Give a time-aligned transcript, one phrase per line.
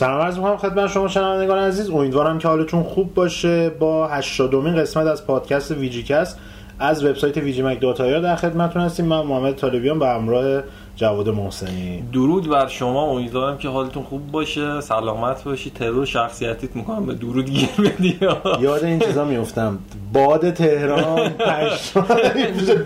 [0.00, 1.90] سلام عرض می‌کنم خدمت شما شنوندگان عزیز.
[1.90, 3.70] امیدوارم که حالتون خوب باشه.
[3.70, 6.38] با 80 مین قسمت از پادکست VGCast
[6.78, 9.06] از وبسایت ویجی‌مگ دات آی‌آر در خدمتتون هستیم.
[9.06, 10.62] من محمد طالبیان به همراه
[11.00, 12.02] جواد محسنی.
[12.12, 13.02] درود بر شما.
[13.02, 15.70] امیدوارم که حالتون خوب باشه سلامت باشی.
[15.70, 18.18] ترور شخصیتیت می‌کنم به درود گیر بدی.
[18.60, 19.78] یاد این چیزا میفتم
[20.12, 21.28] باد تهران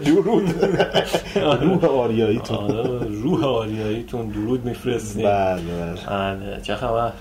[0.05, 0.55] درود.
[1.63, 2.59] روح آریاییتون.
[2.59, 4.29] آره، روح آریاییتون.
[4.29, 5.61] درود میفرستیم بله.
[6.09, 7.13] بله چه خبر؟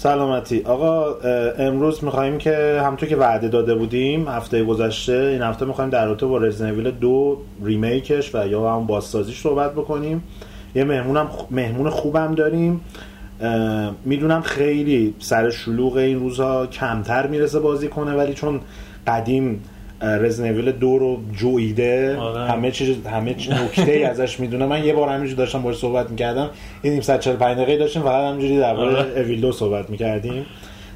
[0.00, 0.62] سلامتی.
[0.64, 1.14] آقا
[1.58, 6.26] امروز می‌خوایم که همونطور که وعده داده بودیم هفته گذشته این هفته می‌خوایم در رابطه
[6.26, 10.22] با رزنویل دو ریمیکش و یا هم بازسازیش صحبت بکنیم.
[10.74, 12.80] یه مهمونم مهمون خوبم داریم.
[14.04, 18.60] می‌دونم خیلی سر شلوغ این روزها کمتر می‌رسه بازی کنه ولی چون
[19.06, 19.62] قدیم
[20.00, 22.16] رزنویل دو رو جویده.
[22.16, 22.50] آره.
[22.50, 26.10] همه چیز همه چیز نکته ای ازش می‌دونه من یه بار همینجوری داشتم باهاش صحبت
[26.10, 26.50] می‌کردم.
[26.82, 29.20] این نیم ساعت 45 دقیقه داشتیم فقط همینجوری درباره آره.
[29.20, 30.46] اویل دو صحبت می‌کردیم.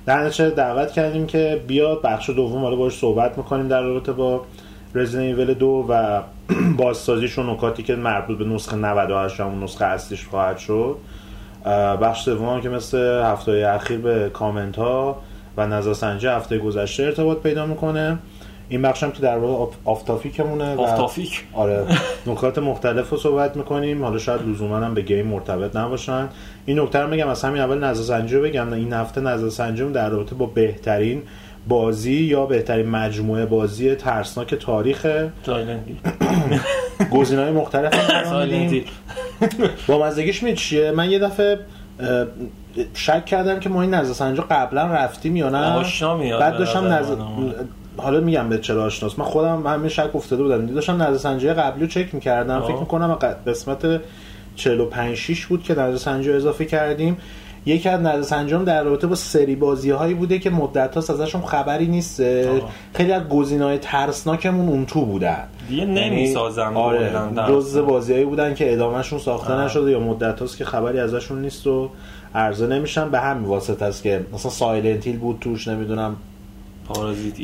[0.07, 4.45] در نتیجه دعوت کردیم که بیاد بخش دوم حالا باهاش صحبت می‌کنیم در رابطه با
[4.95, 6.23] Resident Evil دو و
[6.79, 10.97] بازسازیش و نکاتی که مربوط به نسخه 98 همون نسخه اصلیش خواهد شد.
[12.03, 15.17] بخش دوم که مثل هفته اخیر به کامنت ها
[15.57, 18.19] و نظرسنجی هفته گذشته ارتباط پیدا می‌کنه.
[18.73, 19.77] این بخش هم که در واقع آف-
[20.75, 21.85] و- off topic؟ آره.
[22.27, 24.05] نکات مختلف رو صحبت می‌کنیم.
[24.05, 26.29] حالا شاید لزوما هم به گیم مرتبط نباشن.
[26.67, 28.73] این نکته رو میگم از همین اول نظرسنجی رو بگم.
[28.73, 31.23] این هفته نظرسنجی در رابطه با بهترین
[31.69, 35.07] بازی یا بهترین مجموعه بازی ترسناک تاریخ
[37.13, 37.93] گزینه‌های مختلف.
[39.89, 41.59] با مزدگیش می چیه؟ من یه دفعه
[42.95, 45.59] شک کردم که ما این نظرسنجی قبلا رفتیم یا نه.
[46.39, 47.15] بعد داشتم نظر نظر...
[47.97, 50.67] حالا میگم به چرا آشناست من خودم همین شک افتاده بودم.
[50.67, 52.57] داشتم نظرسنجی قبلی رو چک می‌کردم.
[52.57, 52.69] آه.
[52.69, 53.15] فکر می‌کنم
[53.47, 54.01] قسمت
[54.57, 57.17] 45 6 بود که نظرسنجی اضافه کردیم.
[57.67, 61.87] یکی از نظرسنجیام در رابطه با سری بازی هایی بوده که مدت هاست ازشون خبری
[61.87, 62.23] نیست.
[62.95, 67.13] خیلی از گزینه های ترسناکمون اون تو بودن دیگه یعنی نمی‌سازم آره
[67.49, 69.65] جز بازیایی بودن که ادامهشون ساخته آه.
[69.65, 71.91] نشده یا مدت هاست که خبری ازشون نیست و
[72.35, 76.17] عرضه نمیشن به همین واسطه است که مثلا سایلنت هیل بود توش نمی‌دونم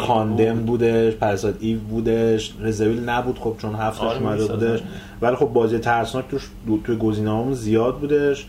[0.07, 0.65] کاندمد بود.
[0.67, 4.47] بودش Parasite Eve بودش Resident Evil نبود خب چون هفتش آره، اومده.
[4.47, 4.81] بودش
[5.23, 8.47] ولی خب بازی ترسناک توش دو- توی گزینه‌هامون زیاد بودش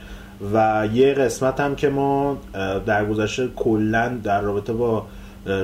[0.54, 2.38] و یه قسمت هم که ما
[2.86, 5.06] در گذشته کلا در رابطه با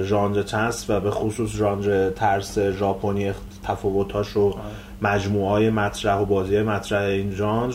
[0.04, 3.32] ژانر ترس و به خصوص ژانر ترس ژاپنی
[3.64, 4.56] تفاوتاش رو
[5.02, 7.74] مجموعه های مطرح و بازی مطرح این ژانر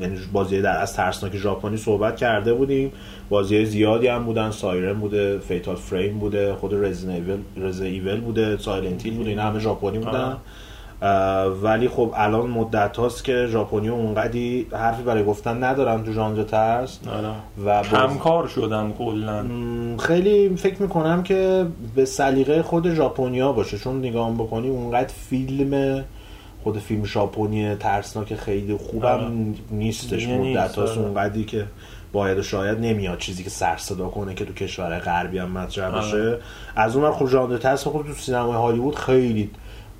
[0.00, 2.92] یعنی بازی در از ترسناک ژاپنی صحبت کرده بودیم.
[3.28, 4.50] بازی زیادی هم بودن.
[4.50, 7.10] سایرن بوده Fatal Frame بوده خود Resident
[7.84, 10.36] Evil بوده سایلنت هیل بوده این همه ژاپنی بودن.
[11.62, 16.98] ولی خب الان مدت هاست که ژاپنی اونقدی حرفی برای گفتن ندارن تو ژانر ترس.
[17.08, 17.28] آره.
[17.64, 19.44] و باز- همکار شدن کلا.
[19.98, 23.78] خیلی فکر می‌کنم که به سلیقه خود ژاپنیا باشه.
[23.78, 26.04] چون نگاه بکنی اونقدر فیلم
[26.62, 29.30] خود فیلم ژاپنی ترسناک خیلی خوبم آره.
[29.70, 30.98] نیستش مدت آره.
[30.98, 31.66] اونقدی که
[32.12, 35.94] باید و شاید نمیاد چیزی که سر صدا کنه که تو کشورهای غربی هم مطرح
[35.94, 36.06] آره.
[36.06, 36.38] بشه.
[36.76, 39.50] از اون خب ژانر ترس خب تو سینمای هالیوود خیلی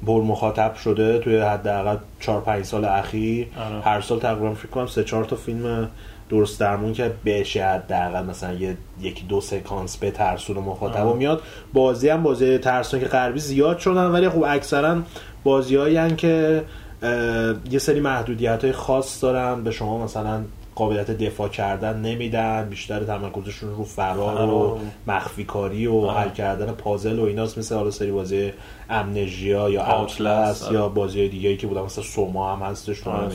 [0.07, 1.19] پر مخاطب شده.
[1.19, 3.47] توی حداقل 4 5 سال اخیر.
[3.85, 5.89] هر سال تقریبا فکر کنم سه چهار تا فیلم
[6.31, 11.43] درست درمون که بشه حداقل مثلا یه یکی دو سکانس به ترسون مخاطب و میاد.
[11.73, 14.07] بازی هم بازی ترسون که غربی زیاد شدن.
[14.07, 15.03] ولی خب اکثرا
[15.45, 16.65] بازی که
[17.03, 20.43] اه، یه سری محدودیت های خاص دارن به شما مثلا
[20.75, 24.79] قابلیت دفاع کردن نمیدن بیشتر تمرکزشون رو فرار و.
[25.07, 26.21] مخفی کاری و آه.
[26.21, 28.53] حل کردن پازل و ایناست مثل حالا سری بازی
[28.91, 30.75] Amnesia یا Outlast آره.
[30.75, 33.31] یا بازی دیگه که بودن مثل سوما هم هستش تو آره،.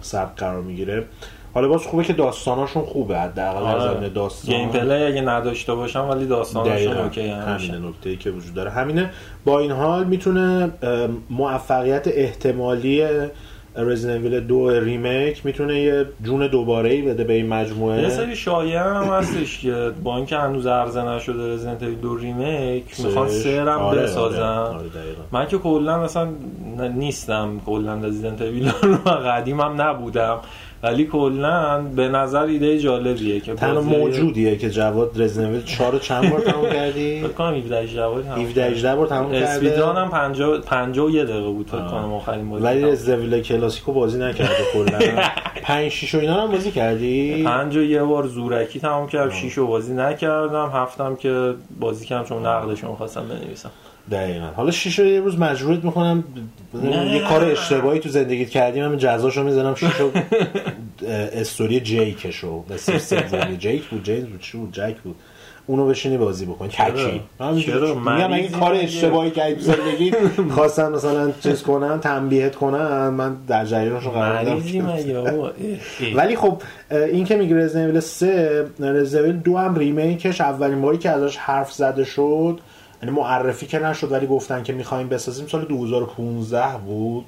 [0.00, 1.04] سبک قرار می‌گیره
[1.56, 3.92] حالا باز خوبه که داستاناشون خوبه حداقل در آره.
[3.92, 6.96] زمینه داستان gameplay اگه نداشته باشم ولی داستانشون.
[6.98, 9.10] اوکی همینه نکته ای که وجود داره همینه
[9.44, 10.70] با این حال می‌تونه
[11.30, 13.04] موفقیت احتمالی
[13.76, 18.80] رزیدنت 2 remake می‌تونه یه جون دوباره ای بده به این مجموعه یه سری شایعه
[18.80, 23.42] هم هستش که با اینکه هنوز عرضه نشده رزیدنت ایول دو ریمیک می‌خوان سرش.
[23.42, 25.22] سرم آره، بسازن آره، آره، دقیقاً.
[25.32, 26.24] من که کلا مثلا
[26.78, 30.38] ن- نیستم کلا رزیدنت ایول رو قدیم هم نبودم
[30.82, 36.30] ولی کلا به نظر ایده جالبیه که تنها موجودیه که جواد رزیدنت 4 رو چند
[36.30, 39.96] بار تموم کردی؟ فکر کنم 17 18 بار تموم 17 18 بار تموم کرده؟ اسپیدران
[39.96, 42.92] هم 50 51 دقیقه بود فکر کنم آخرین بازی ولی تموم.
[42.92, 44.98] رزیدنت کلاسیکو بازی نکرده کلا.
[45.62, 49.52] 5 6 و اینا هم بازی کردی؟ پنج و یه بار زورکی تمام کردم شیش
[49.52, 50.70] رو بازی نکردم.
[50.74, 53.70] هفتم که بازی کردم چون نقدشون خواستم بنویسم.
[54.10, 54.46] دقیقا.
[54.46, 56.24] حالا شیشو یه روز مجبورت می‌کنم
[57.12, 60.10] یه کار اشتباهی تو زندگیت کردیم همین جزاشو می‌زنم شیشو
[61.40, 65.16] استوری جیکشو مثل سومی جیک بود جیمز بود چی بود؟ جک بود.
[65.68, 67.10] اونو بشینی بازی بکن چرا؟
[67.94, 70.12] میگم اگه کار اشتباهی کردی تو زندگی
[70.54, 74.46] خواستن مثلا چیز کنن تنبیهت کنن من در جریانشو قرار
[75.36, 76.14] اه.
[76.14, 80.82] ولی خب این که میگه Resident Evil 3 Resident Evil 2 هم remake ش اولین
[80.82, 82.60] باری که ازش حرف زده شد
[83.02, 87.24] یعنی معرفی که نشد ولی گفتن که می‌خوایم بسازیم سال 2015 بود.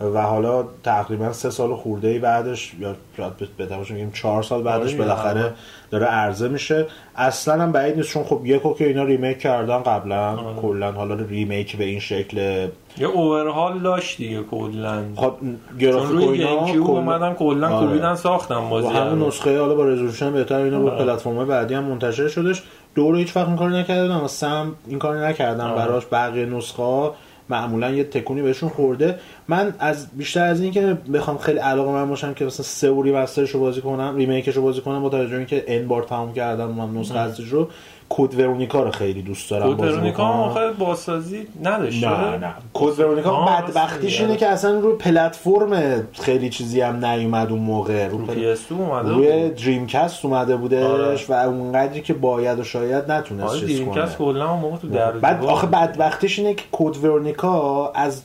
[0.00, 4.62] و حالا تقریبا سه سال خورده ای بعدش یا شاید بهتر باشه میگیم چهار سال
[4.62, 5.52] بعدش آره، بالاخره آره.
[5.90, 6.86] داره عرضه میشه
[7.16, 10.60] اصلا هم بعید نیست چون خب یکو که اینا remake کردن قبلا آره.
[10.62, 12.68] کلا حالا remake به این شکل
[12.98, 15.34] یه اوورهال داشت دیگه کلا خب
[15.78, 17.80] گرافیک و اینا اومدن کلا.
[17.80, 19.26] کوبیدن ساختن و بازی همون.
[19.28, 21.04] نسخه حالا با رزولوشن بهتر اینا رو آره.
[21.04, 22.62] پلتفرم بعدی هم منتشر شدش
[22.94, 25.86] دو رو هیچ وقت این کار نکردن اما سم این کار نکردن آره.
[25.86, 27.14] براش بقیه نسخه ها
[27.48, 29.18] معمولا یه تکونی بهشون خورده.
[29.48, 33.02] من از بیشتر از این که بخوام خیلی علاقه من باشم که مثلا سه و
[33.02, 36.70] ریمسترش رو بازی کنم ریمیکش رو بازی کنم با توجه اینکه ان بار تمام کردم
[36.70, 37.68] من نسخه اصلیش رو.
[38.16, 40.24] Code Veronica رو خیلی دوست دارم Code Veronica.
[40.24, 44.36] آخه بازسازی نداشت نه نه Code Veronica بدبختیش اینه.
[44.36, 49.50] که اصلا روی پلتفرم خیلی چیزی هم نیومد اون موقع رو اس اومده روی.
[49.50, 51.44] Dreamcast اومده بودش آره.
[51.44, 55.44] و اونقدری که باید و شاید نتونست آره Dreamcast کلا اون موقع تو در بعد
[55.44, 55.66] آخه.
[55.66, 58.22] بدبختیش اینه که Code Veronica از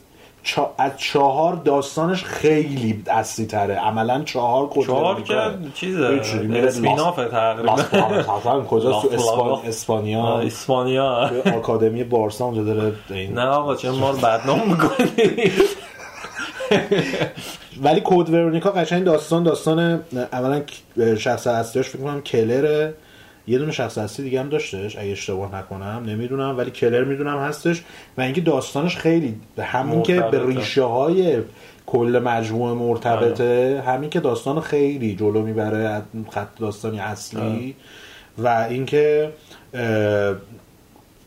[0.49, 0.73] چا...
[0.77, 5.35] از چهار داستانش خیلی اصلی تره عملا چهار کد چهار که
[5.73, 6.21] چیزه؟
[6.53, 7.73] اسپینافه تقریبا.
[7.73, 9.59] اصلا کجاست تو اسپان...
[9.65, 11.31] اسپانیا؟ اسپانیا.
[11.55, 12.93] آکادمی بارسا اونجا داره
[13.33, 15.51] نه آقا چه ما رو بدنام می‌کنی؟
[17.83, 20.01] ولی کد ورونیکا قشنگ داستان داستان
[20.33, 20.61] اولا
[21.17, 22.93] شخص اصلیش فکر کنم کلره.
[23.49, 24.97] یه دونه شخص اصلی دیگه هم داشتش.
[24.97, 27.83] اگه اشتباه نکنم نمی‌دونم ولی کلر می‌دونم هستش.
[28.17, 30.45] و اینکه داستانش خیلی همین که به.
[30.45, 31.37] ریشه های
[31.85, 36.01] کل مجموعه مرتبطه همین که داستان خیلی جلو می‌بره
[36.31, 37.75] خط داستانی اصلی.
[38.37, 39.29] و اینکه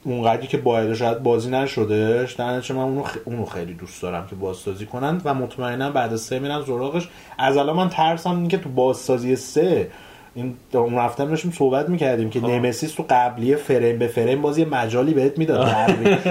[0.04, 3.16] اونقدری که باید شاید بازی نشدهش در من اونو, خ...
[3.24, 5.20] اونو خیلی دوست دارم که بازسازی کنن.
[5.24, 7.08] و مطمئنا بعد از سه میرن سراغش.
[7.38, 9.90] از الان من ترسم این که تو بازسازی سه
[10.34, 12.46] این اون رفتن داشتیم صحبت می‌کردیم که خب.
[12.46, 15.68] نمسیس تو قبلی فریم به فریم باز یه مجالی بهت می‌داد.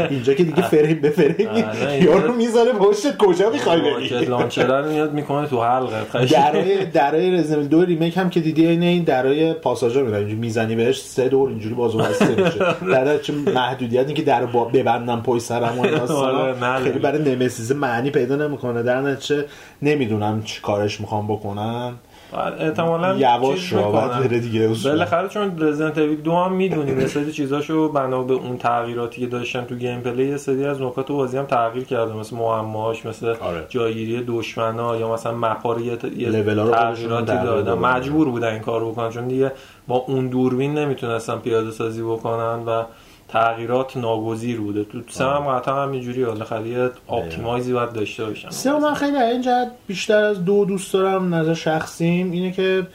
[0.09, 5.13] اینجا که دیگه فریم به فریم آره، یارو می‌ذاره پشتت کجا می‌خوای بری؟ launcher میاد
[5.13, 6.25] می‌کنه تو حلقه.
[6.25, 10.75] درای درای رزنل دو remake هم که دیدی این این درای پاساژا میرن اینجوری می‌زنی
[10.75, 12.59] بهش سه دور اینجوری باز بسته میشه.
[12.93, 16.83] در چه محدودیتی که در با ببندم پای سرم و آره،.
[16.83, 18.83] خیلی برای Nemesis معنی پیدا نمی‌کنه.
[18.83, 19.45] در نتیجه
[19.81, 21.93] نمی‌دونم چی کارش می‌خوام بکنن
[22.33, 23.91] احتمالا یواش رو.
[23.91, 24.67] بره دیگه.
[24.83, 29.27] بالاخره چون Resident Evil دو هم می‌دونیم یه سری چیزاشو بنا به اون تغییراتی که
[29.27, 33.65] داشتن تو gameplay یه سری از نکات بازی هم تغییر کرده مثل معماهاش مثل آره.
[33.69, 37.73] جایگیری دشمنا یا مثلا map ا رو یه, تغییراتی دادن.
[37.73, 39.51] مجبور بودن این کار بکنن چون دیگه
[39.87, 42.83] با اون دوربین نمی‌تونستن پیاده سازی بکنن و
[43.31, 44.83] تغییرات ناگزیر بوده.
[44.83, 48.49] تو سه هم قطعا همینجوری بالاخره یه optimize ی باید داشته باشن.
[48.49, 52.31] سه من خیلی در این جهت بیشتر از دو دوست دارم نظر شخصیم.
[52.31, 52.87] اینه که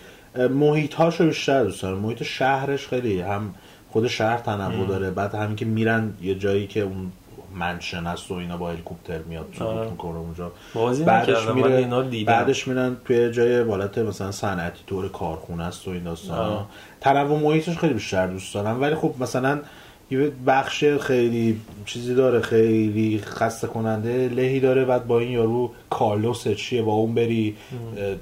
[0.50, 1.98] محیط هاشو بیشتر دوست دارم.
[1.98, 3.54] محیط شهرش خیلی هم
[3.90, 5.10] خود شهر تنوع داره.
[5.10, 7.12] بعد همین که میرن یه جایی که اون
[7.54, 9.90] منشن است و اینا با هلیکوپتر میاد آره.
[9.90, 10.52] می‌کنه اونجا.
[10.74, 12.32] بازی بعدش میره اینا دیدم.
[12.32, 16.66] بعدش میرن توی جای حالت مثلا صنعتی طور کارخونه است و این داستان.
[17.00, 18.80] تنوع محیطش خیلی بیشتر دوست دارم.
[18.80, 19.60] ولی خب مثلا
[20.10, 24.84] یه بخش خیلی چیزی داره خیلی خسته کننده لهی داره.
[24.84, 27.56] بعد با این یارو کارلوس چیه؟ با اون بری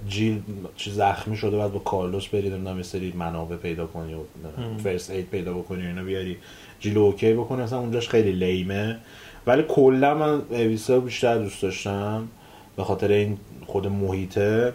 [0.09, 0.43] جیل
[0.77, 4.19] چی زخمی شده بعد با کارلوس بری نمی‌دونم یه سری منابع پیدا کنی و
[4.85, 6.37] first aid پیدا بکنی و اینو بیاری.
[6.81, 8.97] جیل OK بکنی مثلا اونجاش خیلی lame ه.
[9.47, 12.29] ولی کلا من اویسا بیشتر دوست داشتم
[12.77, 14.73] به خاطر این خود محیطه.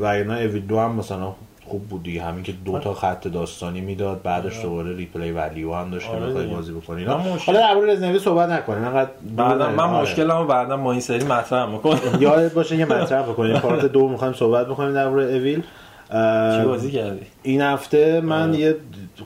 [0.00, 1.34] و اینا اوی دو هم مثلا
[1.66, 2.22] خوب بود دیگه.
[2.22, 6.26] همین که دو تا خط داستانی می‌داد بعدش دوباره replay value هم داشت که آره
[6.26, 6.46] بخوای.
[6.46, 7.04] بازی بکنی.
[7.04, 8.84] حالا در مورد Resident Evil صحبت نکنیم.
[8.84, 10.02] انقدر بعدا من آره.
[10.02, 11.98] مشکلمو بعدا با این سری مطرح می‌کنم.
[12.20, 13.58] یادت باشه که مطرح بکنیم.
[13.58, 15.62] part دو می‌خوایم صحبت بکنیم در مورد Evil.
[16.58, 18.58] چی بازی کردی؟ این هفته من آره.
[18.58, 18.76] یه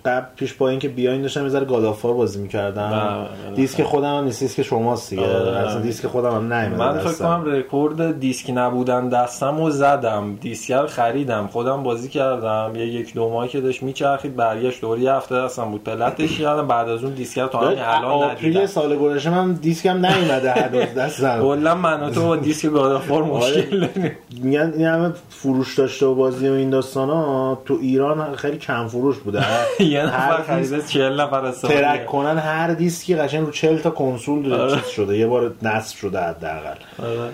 [0.04, 3.26] قبل پیش با اینکه بیاین داشتم یه ذره God of War بازی می‌کردم.
[3.54, 5.36] دیسک خودم هم نیست دیسک شماست دیگه.
[5.36, 5.56] آره.
[5.56, 7.12] اصلا دیسک خودم هم نیومده من فکر.
[7.12, 10.38] کنم رکورد دیسک نبودن دستم و زدم.
[10.40, 11.46] دیسک رو خریدم.
[11.46, 12.72] خودم بازی کردم.
[12.76, 15.84] یه یک دو ماهی که داشت میچرخید برگشت دوری هفته دستم بود.
[15.84, 16.66] plat ش کردم.
[16.66, 18.66] بعد از اون دیسک تا الان ندیدم.
[18.66, 21.40] سال گذشته من دیسکم نیومده هنوز دستم.
[21.42, 24.10] کلا من تو با دیسک God of War مشکل داریم.
[24.42, 28.88] میگن این همه فروش داشته و بازی و این داستان ها تو ایران خیلی کم
[28.88, 29.42] فروش بوده.
[29.80, 34.52] یه نفر خریده 40 نفر استفاده ترک کنن هر دیسکی قشنگ رو 40 تا کنسول
[34.52, 34.74] آره.
[34.74, 35.18] چیز شده.
[35.18, 36.76] یه بار نصب شده حداقل.
[37.02, 37.30] آره.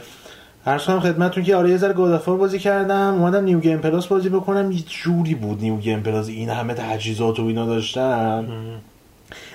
[0.66, 3.14] عرض کنم خدمتتون که آره یه ذره God of War بازی کردم.
[3.14, 4.72] اومدم new game plus بازی بکنم.
[4.72, 8.46] یه جوری بود new game plus این همه تجهیزات و اینا داشتم.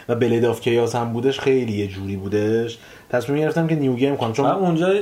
[0.09, 1.39] و بلید آف کیاس هم بودش.
[1.39, 2.77] خیلی یه جوری بودش.
[3.09, 4.33] تصمیم گرفتم که نیو گیم کنم.
[4.33, 4.93] چون اونجا.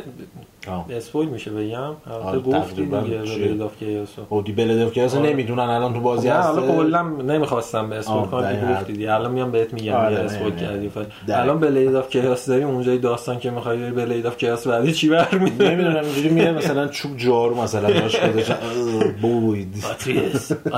[0.90, 1.96] اسپویل میشه بگم آره،
[2.26, 5.20] البته گفتی تقریباً دیگه؟ بلید آف کیاسو اودی بلید آره.
[5.20, 8.74] نمی‌دونن الان تو بازی نه هست حالا کلا نمی‌خواستم به اسپویل کنم که.
[8.74, 10.56] گفتی دیگه الان میام بهت میگم آره، یه اسپویل.
[10.56, 10.92] کردی.
[11.30, 15.10] الان بلید آف کیاس داریم اونجای داستان که می‌خوای بری بلید آف کیاس بعدی چی
[15.10, 18.52] برمی‌داری نمی‌دونم اینجوری میره مثلا چوب جارو مثلا داشت خودش
[19.22, 19.84] بوید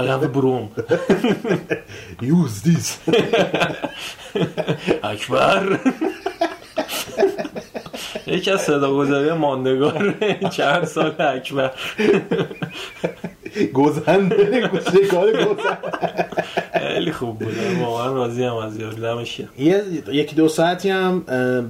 [0.10, 0.66] have a broom.
[2.36, 2.88] use this
[5.14, 5.80] اکبر
[8.28, 10.16] یکی از صداگذاری ماندگار
[10.52, 11.72] چند سال اکبر.
[13.74, 15.58] گذنده گوشه کار
[16.74, 17.56] خیلی خوب بود.
[17.82, 18.96] واقعا راضی هم از یاد.
[18.96, 19.42] دمش.
[19.60, 21.20] یه یکی دو ساعتی هم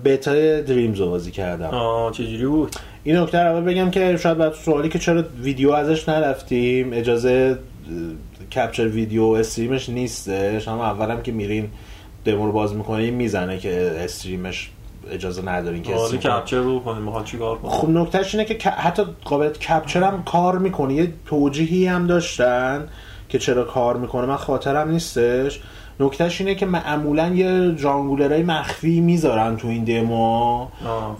[0.06, 1.68] بتا دریمز رو بازی کردم.
[1.68, 5.72] آه چجوری بود؟ این نکته رو اول بگم که شاید بعد سوالی که چرا ویدیو
[5.72, 7.58] ازش نرفتیم اجازه
[8.56, 10.68] کپچر ویدیو استریمش نیستش.
[10.68, 11.70] اما اولم که میرین
[12.26, 14.70] دمو رو باز می‌کنین می‌زنه که استریمش
[15.12, 16.18] اجازه ندارین که حالا.
[16.18, 20.58] کپچر رو کنیم می‌خواد چیکار کنیم خب نکتهش اینه که حتی قابلیت کپچر هم کار
[20.58, 20.94] می‌کنه.
[20.94, 22.88] یه توجیهی هم داشتن
[23.30, 24.26] که چرا کار می‌کنه.
[24.26, 25.62] من خاطرم نیستش.
[26.00, 30.68] نکتهش اینه که معمولا یه جانگولرهای مخفی می‌ذارن تو این دمو.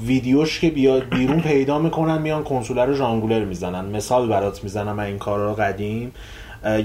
[0.06, 3.86] ویدیوش که بیاد بیرون پیدا می‌کنن میان کنسوله رو جانگولر می‌زنن.
[3.86, 6.12] مثال برات می‌زنم من این کار رو قدیم.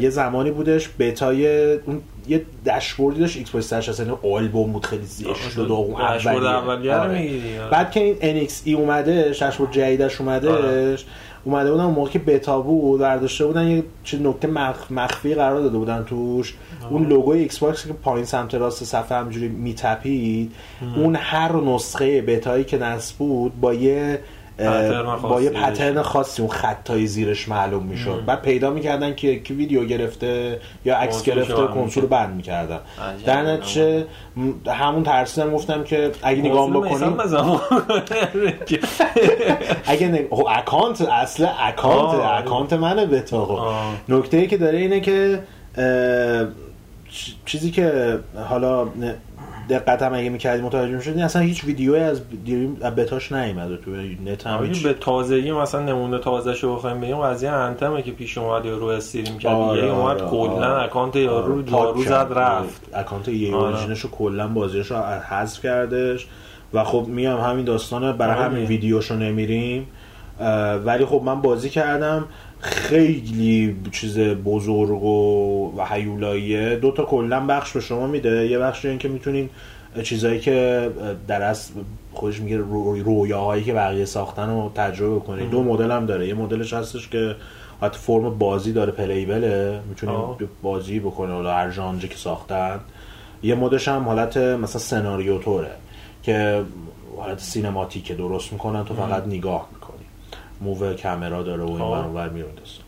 [0.01, 5.65] یه زمانی بودش بتای اون یه داشبوردی داشت Xbox 360 آلبوم بود خیلی زشت و
[5.65, 7.69] داغون آره.
[7.71, 10.97] بعد که این NXE اومده داشبورد جدیدش اومدهش آره.
[11.45, 14.93] اومده بودن اون موقع که بتا بود برداشته بودن یه چه نکته مخ...
[14.93, 16.55] مخفی قرار داده بودن توش.
[16.91, 20.53] اون لوگوی Xbox که پایین سمت راست صفحه همجوری میتپید
[20.97, 24.21] اون هر نسخه بتایی که نصب بود با یه
[25.23, 28.23] با یه pattern خاصی اون خطای زیرش معلوم می‌شد.
[28.27, 32.79] بعد پیدا می‌کردن که کی ویدیو گرفته یا عکس گرفته کنسول ban می‌کردن.
[33.27, 34.07] در نتیجه
[34.67, 37.17] همون ترسیدم گفتم که اگه نگاه بکنیم
[39.87, 40.27] اگه نگ...
[40.31, 42.21] خب account اصل account.
[42.25, 43.93] account منه بتا خب آه.
[44.09, 45.41] نکته ای که داره اینه که
[47.47, 48.19] چیزی که
[48.49, 48.89] حالا
[49.65, 53.91] ن- دقتم اگه می‌کردی متوجه می‌شدی اصلا هیچ ویدیویی از Dream از بتاش نیومده تو
[54.25, 58.13] نت هم هیچ به تازگی مثلا نمونه تازه شو بخوایم بگیم قضیه Anthem ه که
[58.13, 60.83] پیش اومد یارو stream کرد آره، یه اومد آره، کلا آره.
[60.85, 62.33] account یارو پاک دارو زد.
[62.37, 63.67] رفت account یه آره.
[63.67, 64.97] Origin ش رو کلا بازیش رو
[65.31, 66.27] حذف کردش
[66.75, 68.45] و خب میام همین داستانه برای آره.
[68.45, 69.87] همین ویدیوشو نمیریم
[70.85, 72.25] ولی خب من بازی کردم
[72.65, 76.77] خیلی چیز بزرگ و, و هیولاییه.
[76.77, 78.47] دو تا کلا بخش به شما میده.
[78.49, 79.51] یه بخش این که می‌تونین
[80.03, 80.91] چیزایی که
[81.29, 81.73] در اصل
[82.13, 86.29] خودش میگه رو- رویاهایی که بقیه ساختن رو تجربه کنید دو مدل هم داره.
[86.29, 87.37] یه مدلش هستش که
[87.83, 90.17] حتی فرم بازی داره playable ه می‌تونیم.
[90.63, 92.81] بازی بکنه حالا هر ژانری که ساختن.
[93.43, 95.71] یه مدش هم حالت مثلا سناریو طوره
[96.23, 96.63] که
[97.17, 98.15] حالت cinematic ه.
[98.15, 99.84] درست می‌کنن تو فقط نگاه می‌کنی
[100.65, 101.81] move camera داره و این.
[101.81, 102.85] ور اونور داستان.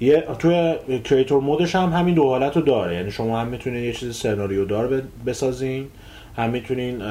[0.00, 3.84] یه توی creator mode ش هم همین دو حالت رو داره یعنی شما هم می‌تونید
[3.84, 5.88] یه چیز سناریو دار بسازین
[6.36, 7.02] هم می‌تونین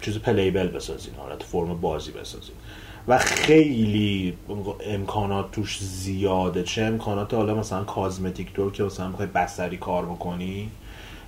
[0.00, 2.54] چیز playable بسازین حالت فرم بازی بسازین
[3.08, 4.34] و خیلی
[4.86, 10.70] امکانات توش زیاده چه امکانات حالا مثلا cosmetic طور که مثلا می‌خوای بستری کار بکنی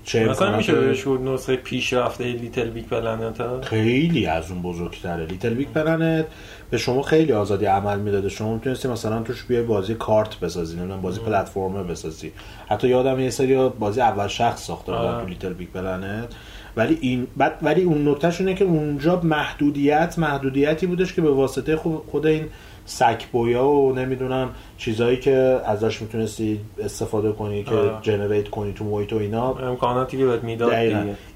[0.08, 5.26] چه مثلا میشه بهش نسخه پیشرفته Little Big Planet خیلی از اون بزرگتره.
[5.26, 6.26] Little Big Planet
[6.70, 8.28] به شما خیلی آزادی عمل می‌داده.
[8.28, 12.32] شما می‌تونستی مثلا توش بیای بازی کارت بسازی نمی‌دونم بازی platformer بسازی.
[12.68, 15.20] حتی یادم یه سری بازی اول شخص ساخته بودن.
[15.20, 16.28] تو Little Big Planet.
[16.76, 21.76] ولی این بعد ولی اون نکتهش اینه که اونجا محدودیت محدودیتی بودش که به واسطه
[22.10, 22.44] خود این
[22.88, 27.92] Sackboy ا و نمی‌دونم چیزایی که ازش می‌تونستی استفاده کنی که آره.
[28.02, 29.52] generate کنی تو محیط و اینا.
[29.52, 30.72] امکاناتی که بهت می‌داد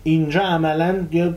[0.02, 1.34] اینجا عملا یه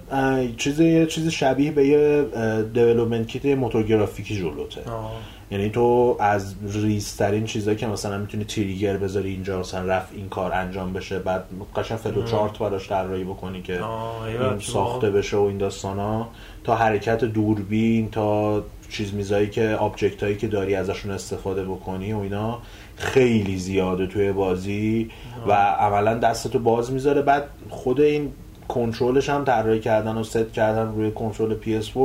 [0.57, 2.25] چیز یه چیز شبیه به یه
[2.73, 4.91] development kit موتور گرافیکی جلوته.
[4.91, 5.11] آه.
[5.51, 10.53] یعنی تو از ریزترین چیزایی که مثلا می‌تونی trigger بذاری اینجا مثلا رفت این کار
[10.53, 11.45] انجام بشه بعد
[11.75, 16.27] قشنگ فلو چارت براش طراحی بکنی که این ساخته بشه و این داستانا.
[16.63, 22.17] تا حرکت دوربین تا چیز میزایی که object هایی که داری ازشون استفاده بکنی و
[22.17, 22.59] اینا
[22.97, 25.11] خیلی زیاده توی بازی
[25.47, 27.21] و عملا دستتو باز می‌ذاره.
[27.21, 28.31] بعد خود این
[28.67, 31.97] کنترلش هم طراحی کردن و ست کردن روی کنترل PS4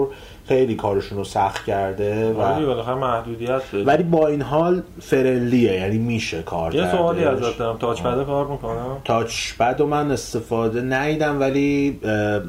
[0.49, 3.85] خیلی کارشون رو سخت کرده و آره بالاخره محدودیت داره.
[3.85, 7.25] ولی با این حال friendly ه یعنی میشه کار یه سوالی.
[7.25, 7.79] ازت دارم.
[7.78, 12.00] touchpad کار می‌کنه؟ touchpad من استفاده ندیدم ولی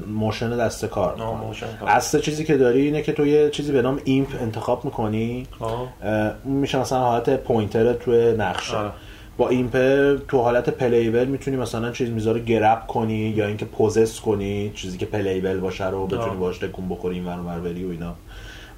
[0.07, 1.91] motion دست کار آه، می‌کنه.
[1.91, 5.47] اصل چیزی که داری اینه که تو یه چیزی به نام imp انتخاب می‌کنی.
[5.59, 5.87] اون
[6.43, 8.77] میشه مثلا حالت pointer توی نقشه.
[8.77, 8.91] آره.
[9.37, 9.77] با imp
[10.27, 15.05] تو حالت playable می‌تونی مثلا چیز می‌ذاره grab کنی یا اینکه possess کنی چیزی که
[15.05, 16.35] playable باشه رو بتونی.
[16.35, 18.15] باش تکون بخوری این ور بری و اینا.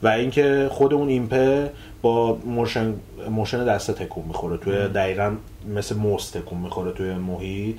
[0.04, 1.70] و اینکه خود اون imp
[2.02, 2.94] با motion
[3.30, 4.58] motion دست تکون می‌خوره.
[4.58, 5.36] توی دقیقا
[5.76, 7.76] مثل موس تکون می‌خوره توی محیط.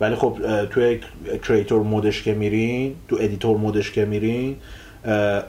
[0.00, 0.38] ولی خب
[0.70, 1.00] توی
[1.48, 4.56] creator mode ش که میرین تو editor mode ش که میرین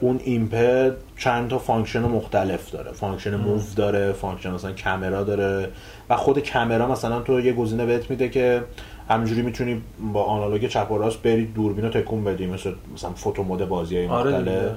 [0.00, 2.92] اون imp چند تا function مختلف داره.
[2.92, 5.68] function move داره function مثلا کامرا داره.
[6.10, 8.64] و خود کامرا مثلا تو یه گزینه بهت میده که
[9.08, 13.42] همینجوری می‌تونی با آنالوگ چپ و راست بری دوربین رو تکون بدی مثل مثلا photo
[13.42, 14.72] mode بازی های آره مختلف.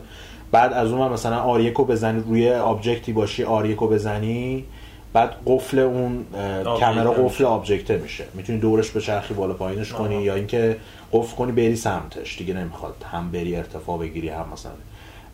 [0.51, 3.87] بعد از اون مثلا R یک رو بزنی روی object ی باشی R یک رو
[3.87, 4.65] بزنی
[5.13, 7.11] بعد قفل اون object camera.
[7.11, 10.77] قفل object ه میشه می‌تونی دورش بچرخی بالا پایینش کنی یا اینکه
[11.13, 14.71] قفل کنی بری سمتش دیگه نمی‌خواد هم بری ارتفاع بگیری هم مثلا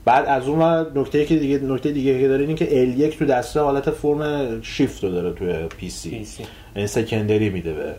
[0.07, 3.59] بعد از اون نکته که دیگه نکته دیگه که داره اینه که L1 تو دسته
[3.59, 6.25] حالت فرم شیفت رو داره توی PC.
[6.75, 7.93] یعنی secondary میده به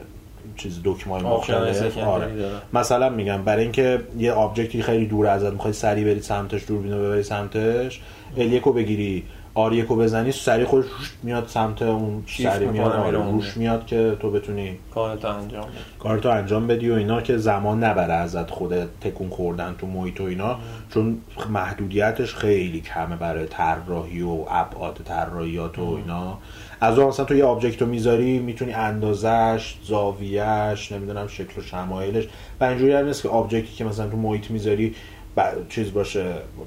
[0.56, 2.36] چیز دکمه مختلف آره.
[2.36, 2.54] داره.
[2.72, 6.92] مثلا میگم برای اینکه یه object ی خیلی دور ازت می‌خوای سریع بری سمتش دوربین
[6.92, 8.00] رو ببری سمتش
[8.36, 9.24] L1 رو بگیری
[9.58, 13.18] R رو بزنی سریع خودش روش میاد سمت اون سریع میاد آره،.
[13.18, 15.72] روش میاد که تو بتونی کارتو انجام بده.
[15.98, 20.24] کارتو انجام بدی و اینا که زمان نبره ازت خود تکون خوردن تو محیط و
[20.24, 20.58] اینا.
[20.94, 21.18] چون
[21.50, 26.38] محدودیتش خیلی کمه برای طراحی و ابعاد طراحیات و اینا.
[26.80, 32.28] از اون مثلا تو یه object رو می‌ذاری می‌تونی اندازش زاویهش نمی‌دونم شکل و شمایلش.
[32.60, 34.94] و اینجوری هم نیست که object ی که مثلا تو محیط می‌ذاری
[35.68, 36.24] چیز باشه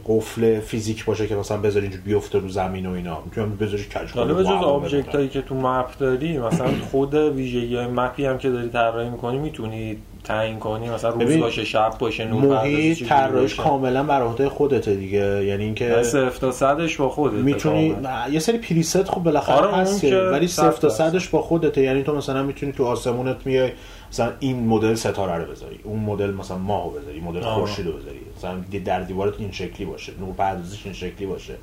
[0.07, 4.11] قفل فیزیک باشه که مثلا بذاری اینجور بیفته رو زمین و اینا می‌تونی بذاری کج
[4.11, 5.15] حالا به جز کنی object.
[5.15, 9.09] هایی که تو map داری مثلا خود ویژگی های map ی هم که داری طراحی
[9.09, 13.55] می‌کنی می‌تونی تعیین کنی مثلا روز باشه شب باشه نور محیط طراحیش.
[13.55, 17.95] کاملا بر عهده خودته دیگه یعنی اینکه صفر تا صدش با خودت می‌تونی
[18.31, 20.89] یه سری preset خب بالاخره آره، هست ولی صفر تا.
[20.89, 23.71] صدش با خودته یعنی تو مثلا می‌تونی تو آسمونت میای
[24.11, 27.41] مثلا این مدل ستاره رو بذاری اون مدل مثلا ماهو بذاری مدل.
[27.41, 31.53] خورشید رو بذاری مثلا در دیوارت این شکلی باشه نور پردازش این شکلی باشه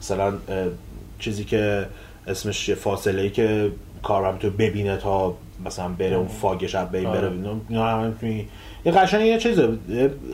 [0.00, 0.32] مثلا
[1.18, 1.86] چیزی که
[2.26, 3.70] اسمش؟ فاصله ای که
[4.02, 7.30] کاربر تو ببینه تا مثلا بره اون فاگش از بین بره آره.
[7.30, 7.60] اینا-
[8.84, 9.68] یه قشنگ یه چیزه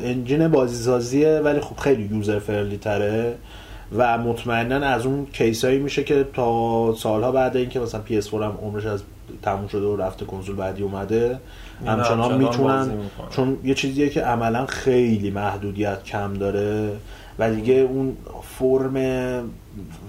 [0.05, 3.35] انجین بازیسازیه ولی خب خیلی یوزر فرندلی تره
[3.97, 8.87] و مطمئنا از اون کیسایی میشه که تا سالها بعد اینکه مثلا PS4 هم عمرش
[8.87, 9.03] از
[9.43, 11.39] تموم شده و رفته کنسول بعدی اومده
[11.81, 12.89] همچنان همچنان می‌تونن.
[13.31, 16.93] چون یه چیزیه که عملا خیلی محدودیت کم داره
[17.39, 18.17] و دیگه اون
[18.59, 18.97] فرم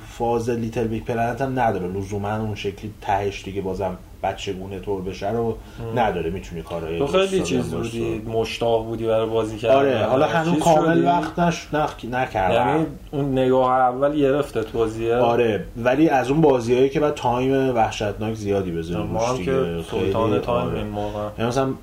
[0.10, 5.32] فاز Little Big Planet هم نداره لزوما اون شکلی تهش دیگه بازم بچگونه طور بشه
[5.32, 5.58] رو
[5.96, 7.74] نداره می‌تونی کارهای تو خیلی چیز.
[7.74, 11.68] بودی مشتاق بودی برای بازی کردن آره حالا هنوز کامل شدی؟ وقت نش...
[11.74, 11.94] نخ...
[12.12, 17.14] نکردم یعنی اون نگاه اول گرفته تو بازیه آره ولی از اون بازیایی که بعد
[17.14, 19.84] time وحشتناک زیادی بذاری ما هم که.
[19.92, 20.78] سلطان time آره.
[20.78, 21.74] این موقع یعنی مثلا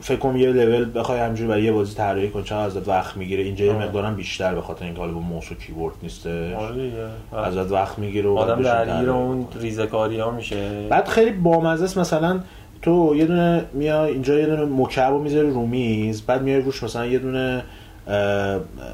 [0.00, 3.42] فکر کنم یه لول بخوای همجوری برای یه بازی طراحی کنی چقدر ازت وقت می‌گیره.
[3.42, 3.72] اینجا یه.
[3.72, 6.92] مقدارم بیشتر به خاطر اینکه حالا با موس و کیبورد نیسته آره
[7.32, 9.46] ازت وقت می‌گیره و آدم درگیر اون.
[9.60, 10.86] ریزکاری ها میشه.
[10.88, 11.98] بعد خیلی بامزه است.
[11.98, 12.40] مثلا
[12.82, 16.82] تو یه دونه میای اینجا یه دونه مکعب رو می‌ذاری رو میز بعد میای روش
[16.82, 17.64] مثلا یه دونه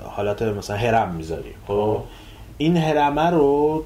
[0.05, 1.55] حالت مثلا هرم می‌ذاری.
[1.67, 2.01] خب؟
[2.59, 3.85] این هرمه رو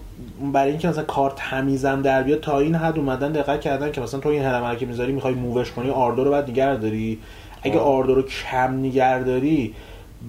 [0.53, 4.21] برای اینکه مثلا کار تمیزن در بیاد تا این حد اومدن دقت کردن که مثلا
[4.21, 7.19] تو این هرمه رو که می‌ذاری می‌خوای مووش کنی آردو رو بعد نگه داری
[7.63, 7.79] اگه.
[7.79, 9.75] R دو رو کم نگه داری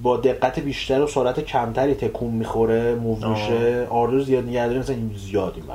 [0.04, 3.30] با دقت بیشتر و سرعت کمتری تکون می‌خوره move.
[3.30, 5.66] میشه R دو رو زیاد نگه داری مثلا این زیاد این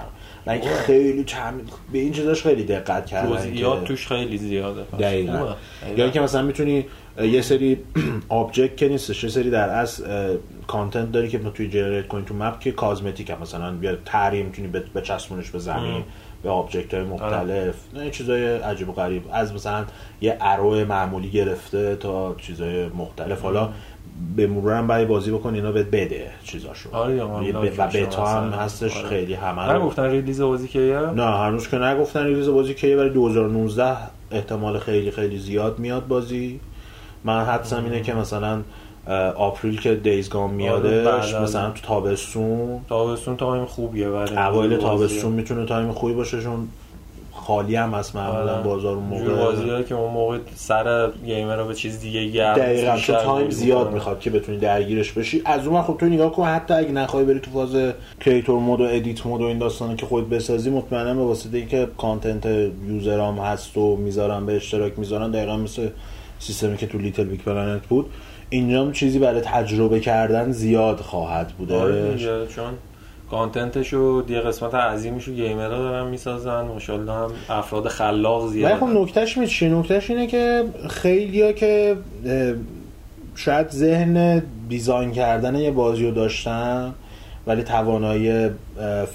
[0.46, 1.54] و اینکه خیلی چم...
[1.92, 5.54] به این چیزاش خیلی دقت کردن جزئیات توش خیلی زیاده دقیقا.
[5.96, 6.86] یا اینکه مثلا می‌تونی
[7.22, 7.78] یه سری
[8.28, 10.02] object که نیستش یه سری در از
[10.66, 13.38] content داری که توی generate کنی تو map که cosmetic هم.
[13.42, 16.02] مثلا بیا تری می‌تونی بچسبونش به زمین.
[16.42, 17.74] به object های مختلف.
[17.94, 19.22] نه چیزای عجیب و غریب.
[19.32, 19.84] از مثلا
[20.20, 23.42] یه arrow معمولی گرفته تا چیزای مختلف.
[23.42, 23.68] حالا
[24.36, 26.94] به مرور هم برای بازی بکن اینا بهت بده چیزاشو.
[26.94, 28.50] آره، و بتا هم.
[28.50, 29.08] هستش آره.
[29.08, 32.96] خیلی همه رو نگفتن release بازی که یه نه هنوز که نگفتن release بازی که
[32.96, 33.96] برای 2019
[34.30, 36.60] احتمال خیلی خیلی زیاد میاد بازی.
[37.24, 38.62] من حدسم اینه که مثلا
[39.36, 44.36] April که Days Gone آره، میادش بعد از- مثلا تو تابستون تابستون time خوبیه برای
[44.36, 44.76] اوایل.
[44.76, 46.68] تابستون می‌تونه time خوبی باشه چون
[47.32, 48.62] خالی هم هست معمولا آره.
[48.62, 52.96] بازار اون موقع بازی که اون موقع سر gamer رو به چیز دیگه گرم دقیقا
[52.96, 53.92] تو time زیاد.
[53.92, 57.40] می‌خواد که بتونی درگیرش بشی از اون خب تو نگاه کن حتی اگه نخوای بری
[57.40, 61.20] تو فاز creator mode و edit mode و این داستانه که خود بسازی مطمئنا به
[61.22, 62.46] واسطه اینکه content
[62.88, 65.88] user ام هست و می‌ذارن به اشتراک می‌ذارن دقیقا مثل
[66.38, 68.06] سیستمی که تو Little Big Planet بود
[68.50, 72.74] اینجا هم چیزی برای تجربه کردن زیاد خواهد آره بودش دیگه، چون
[73.30, 76.60] کانتنتش رو یه قسمت عظیمیش رو گیمرها دارن می‌سازن.
[76.60, 81.96] ماشاءالله هم افراد خلاق ولی زیاد خب نکتهش می چیه نکتهش اینه که خیلیا که
[83.34, 86.94] شاید ذهن دیزاین کردن یه بازی رو داشتن
[87.46, 88.50] ولی توانایی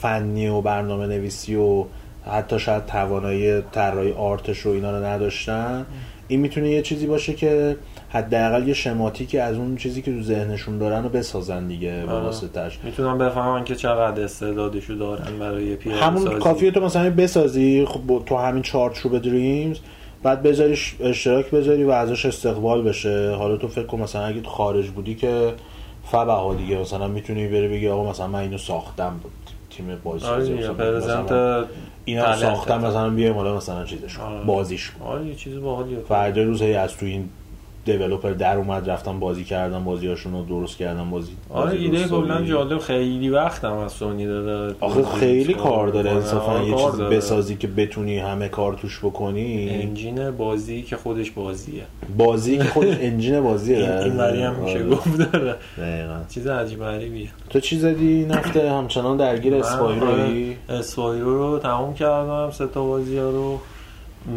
[0.02, 1.86] فنی و برنامه نویسی و
[2.32, 5.86] حتی شاید توانایی طراحی آرتش رو اینا رو نداشتن
[6.28, 7.76] این می‌تونه یه چیزی باشه که
[8.14, 12.14] حداقل یه شماتیکی از اون چیزی که تو ذهنشون دارن رو بسازن دیگه به.
[12.14, 18.24] واسطش می‌تونم بفهمن که چقدر استعدادشو دارن برای پی همون کافیه تو مثلا بسازی خب
[18.26, 19.78] تو همین چارچوب دریمز
[20.24, 23.36] بعد بذاریش اشتراک بذاری و ازش استقبال بشه.
[23.36, 25.54] حالا تو فکر کن مثلا اگه تو خارج بودی که
[26.12, 29.20] فبها دیگه مثلا می‌تونی بری بگی آقا مثلا من اینو ساختم
[29.70, 31.66] تیم بازی آره سازی مثلا
[32.06, 32.86] اینا ساختم.
[32.86, 34.44] مثلا بیایم حالا مثلا چیزش آره.
[34.44, 35.98] بازیش آره یه چیز باحالیه.
[36.10, 37.30] فردا روز هی از تو این
[37.86, 42.42] دیولپر در اومد رفتن بازی کردن بازیاشون رو درست کردن بازی آره ایده کلا.
[42.42, 46.24] جالب خیلی وقت هم از سونی داره آخه خیلی کار داره می‌کنه.
[46.26, 47.18] انصافا آره، یه چیز داره.
[47.18, 51.84] بسازی که بتونی همه کار توش بکنی انجین بازی که خودش بازیه
[52.18, 54.90] بازی که خود انجین بازیه این وری هم میشه آره.
[54.90, 56.20] گفت داره دقیقاً.
[56.30, 61.94] چیز عجیب غریبیه تو چی زدی این هفته همچنان درگیر اسپایروی من اسپایرو رو تموم
[61.94, 63.60] کردم سه تا بازی رو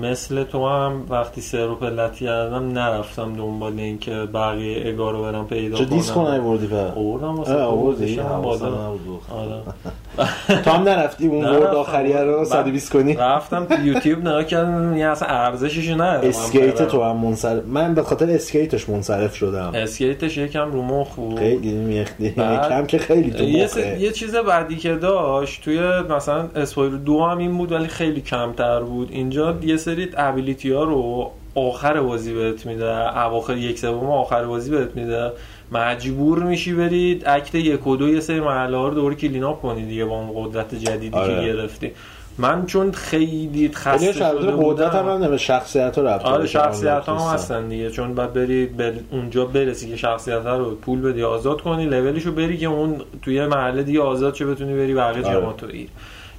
[0.03, 5.23] مثل تو هم وقتی سه رو پلت کردم نرفتم دنبال این که بقیه اگا رو
[5.23, 5.97] برم پیدا چه کنم.
[5.97, 8.03] دیسکو نیوردی په آوردم واسه اه، تو آوردی.
[8.05, 9.21] گذاشتم حواسم بالا نبود.
[9.31, 9.61] آره.
[10.65, 11.45] تو هم نرفتی اون.
[11.45, 16.29] ورد آخریه رو من 120 کنی؟ رفتم تو یوتیوب نگاه کردم یه اصلا ارزشش نداره.
[16.29, 19.71] اسکیت تو هم منصرف من به خاطر اسکیتش منصرف شدم.
[19.75, 21.39] اسکیتش یکم رو مخ بود.
[21.39, 24.01] خیلی میختی بعد کم که خیلی تو مخه.
[24.01, 28.81] یه چیز بعدی که داشت توی مثلا اسپایرو دو هم این بود ولی خیلی کمتر
[28.81, 29.09] بود.
[29.13, 34.71] اینجا یه سری ability ها رو آخر بازی بهت میده اواخر یک سوم آخر بازی
[34.71, 35.33] بهت میده.
[35.73, 39.63] مجبور میشی برید act یک و دو یه سری مرحله ها رو دور clean up
[39.63, 41.35] کنی دیگه با اون قدرت جدیدی آره.
[41.35, 41.91] که گرفتی.
[42.39, 47.69] من چون خیلی خسته شده قدرت هم به شخصیت ها رفت آره شخصیت هم هستن
[47.69, 47.91] دیگه.
[47.91, 52.57] چون باید بری به اونجا برسی که شخصیت رو پول بدی آزاد کنی لولشو بری
[52.57, 55.41] که اون توی مرحله دیگه آزاد چه بتونی بری بقیه آره.
[55.41, 55.69] جماعت رو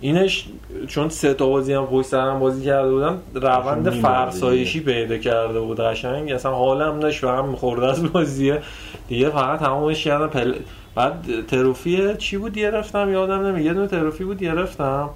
[0.02, 0.46] اینش
[0.88, 5.80] چون سه تا بازی هم پشت سرم بازی کرده بودم روند فرسایشی پیدا کرده بود
[5.80, 6.32] قشنگ.
[6.32, 8.62] اصلا حالم داشت به هم می‌خورد از بازیه.
[9.08, 10.28] دیگه فقط تمامش کردم.
[10.28, 10.54] پل...
[10.96, 13.66] بعد trophy چی بود گرفتم؟ یادم نمیاد.
[13.66, 15.10] یه دونه trophy بود گرفتم.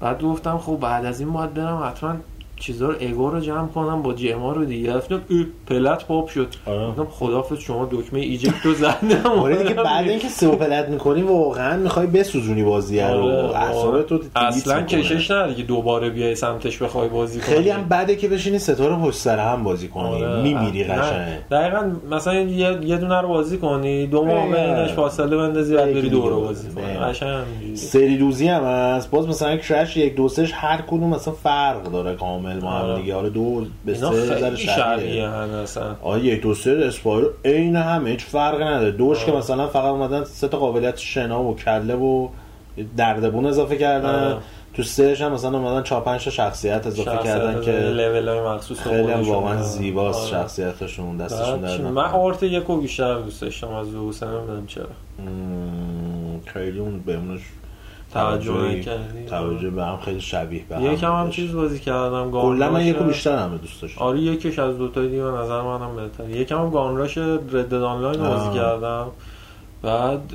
[0.00, 2.16] بعد گفتم خب بعد از این باید برم حتما
[2.56, 5.22] چیزا رو egg و رو جمع کنم با gem ا رو دیگه رفتم
[5.66, 6.86] plat pop شد آره.
[6.86, 11.22] گفتم خدافظ شما دکمه eject رو زدم آره دیگه بعد اینکه سه رو plat می‌کنی
[11.22, 15.16] واقعا می‌خوای بسوزونی بازی رو آره، اعصابت رو اصلا delete می‌کنه.
[15.16, 18.96] کشش نداره که دوباره بیای سمتش بخوای بازی کنی خیلی هم بده که بشینی ستاره
[18.96, 20.42] پشت سر هم بازی کنی آره.
[20.42, 20.84] میمیری.
[20.84, 24.74] قشنگ دقیقا مثلا یه, دونه رو بازی کنی دو ماه آره.
[24.76, 26.68] بینش فاصله بندازی بعد بری دیگه دو رو بازی.
[26.68, 26.84] کنی.
[26.84, 27.44] قشنگ.
[27.74, 32.14] سری دوزی هم هست باز مثلا کرش یک دو سهش هر کدوم مثلا فرق داره
[32.16, 33.00] کامل با هم آره.
[33.00, 38.10] دیگه حالا دو به سه ذره هم اصلا آره یک دو سه اسپایرو عین همه
[38.10, 39.38] هیچ فرقی نداره دوش که آره.
[39.38, 42.28] مثلا فقط اومدن سه تا قابلیت شنا و کله و
[42.96, 44.36] دردبون اضافه کردن آره.
[44.74, 48.80] تو سهش هم مثلا اومدن چهار پنج تا شخصیت اضافه کردن که لول های مخصوص
[48.80, 49.22] خیلی هم.
[49.22, 50.30] واقعا زیباست آره.
[50.30, 51.78] شخصیتشون دستشون در.
[51.78, 54.86] من آرت یکو بیشتر دوست داشتم از دو سه نمی‌دونم چرا
[56.44, 57.40] خیلی اون بهمونش
[58.12, 61.30] توجه نکردی توجه به هم خیلی شبیه به هم یکم هم.
[61.30, 62.86] چیز بازی کردم کلا من.
[62.86, 64.00] یکو بیشتر همه دوست داشتم.
[64.04, 68.18] آره یکیش از دوتای دیگه به نظر منم بهتر یکم هم گانراش رد آنلاین.
[68.18, 69.06] بازی کردم.
[69.82, 70.32] بعد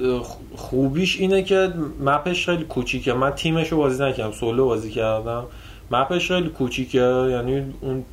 [0.55, 1.73] خوبیش اینه که
[2.05, 3.13] مپش خیلی کوچیکه.
[3.13, 5.43] من تیمش رو بازی نکردم سولو بازی کردم.
[5.91, 7.27] مپش خیلی کوچیکه.
[7.31, 8.03] یعنی اون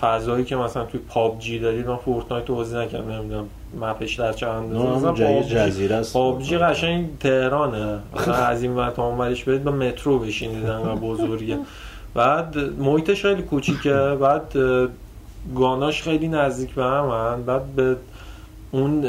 [0.00, 3.48] فضایی که مثلا توی پابجی داری من فورتنایت بازی نکردم نمی‌دونم
[3.80, 6.12] مپش در مثلا هم جای جزیره است.
[6.12, 7.98] پابجی قشنگ تهرانه.
[8.16, 11.58] مثلا از این ور تا اون ورش برید با مترو بشینید انقدر بزرگه.
[12.14, 14.16] بعد محیطش خیلی کوچیکه.
[14.20, 14.54] بعد
[15.56, 17.96] گاناش خیلی نزدیک به همن بعد به
[18.70, 19.00] اون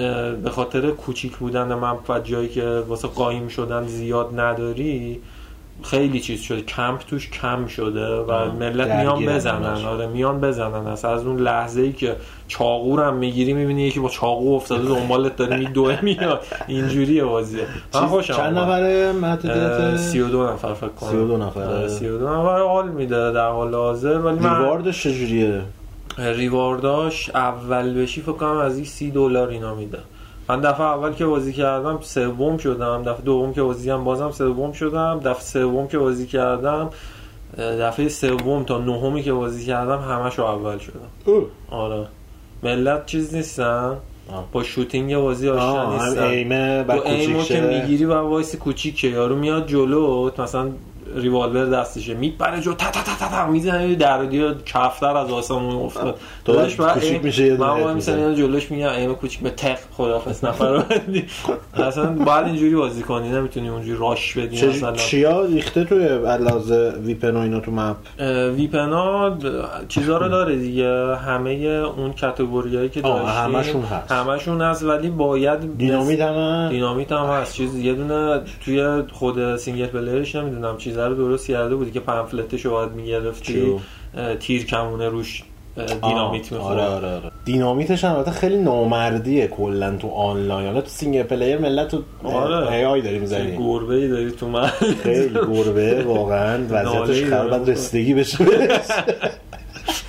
[0.42, 5.22] به خاطر کوچیک بودن من و جایی که واسه قایم شدن زیاد نداری
[5.84, 6.62] خیلی چیز شده.
[6.62, 9.86] کمپ توش کم شده و ملت میان بزنن.
[9.86, 10.88] آره میان بزنن.
[10.88, 12.16] اصلا از اون لحظه ای که
[12.48, 16.42] چاقو رو هم می‌گیری می‌بینی یکی با چاقو افتاده دنبالت داره میدوه میاد.
[16.68, 17.64] اینجوریه بازیه.
[17.94, 18.58] من خوشم چند.
[18.58, 21.10] نفره محدودیت 32 نفر فکر کنم.
[21.10, 21.64] 32 نفره.
[21.64, 24.18] آره، 32 نفر حال میده در حال حاضر.
[24.18, 25.62] ولی من ریواردش چجوریه؟
[26.18, 30.00] ریوارداش اول بشی فکر کنم از این سی دلار اینا میده.
[30.50, 34.72] من دفعه اول که بازی کردم سوم شدم دفعه دوم که بازی کردم بازم سوم
[34.72, 36.90] شدم دفعه سوم که بازی کردم
[37.58, 41.46] دفعه سوم تا نهمی که بازی کردم همشو اول شدم اوه.
[41.70, 42.08] آره
[42.64, 43.98] ملت چیز نیستن.
[44.52, 47.62] با شوتینگ بازی آشنا نیستن ایمه با ایمو کوچیک که.
[47.62, 50.72] می‌گیری و وایس کوچیکه یارو میاد جلو مثلا
[51.16, 55.76] ریوالور دستشه میپره جو تا تا تا تا, تا می‌زنه در دیو کفتر از آسمون
[55.76, 58.36] افتاد داداش بعد بعد میشه یه دونه من می‌زنه.
[58.36, 60.84] جلوش میگم aim کوچیک به تق خدافظ نفر.
[61.74, 66.94] اصلا باید اینجوری بازی کنی نمی‌تونی اونجوری راش بدی چه مثلا چیا ریخته توی علاوه
[67.06, 67.96] weapon و اینا تو map
[68.56, 69.38] weapon ا
[69.88, 71.52] چیزا رو داره دیگه همه
[71.98, 74.12] اون category ایی که داشتیم همشون هست.
[74.12, 79.86] همشون هست ولی باید دینامیت هم دینامیت هم هست چیز یه دونه توی خود single
[79.86, 83.80] player ش نمی‌دونم چیزا رو درست کرده بودی که pamphlet ش رو باید می‌گرفتی؟
[84.40, 85.44] تیر کمونه روش
[86.04, 86.82] دینامیت می‌خوره.
[86.82, 87.32] آره آره آره.
[87.46, 90.68] دینامیتش هم البته خیلی نامردیه کلا تو آنلاین.
[90.68, 92.72] حالا تو single player ملت تو آره.
[92.72, 93.58] AI داری می‌زنی.
[93.58, 94.68] گربه ای داری تو من
[95.04, 96.60] خیلی گربه واقعا.
[96.70, 98.46] وضعیتش خراب رسیدگی بشه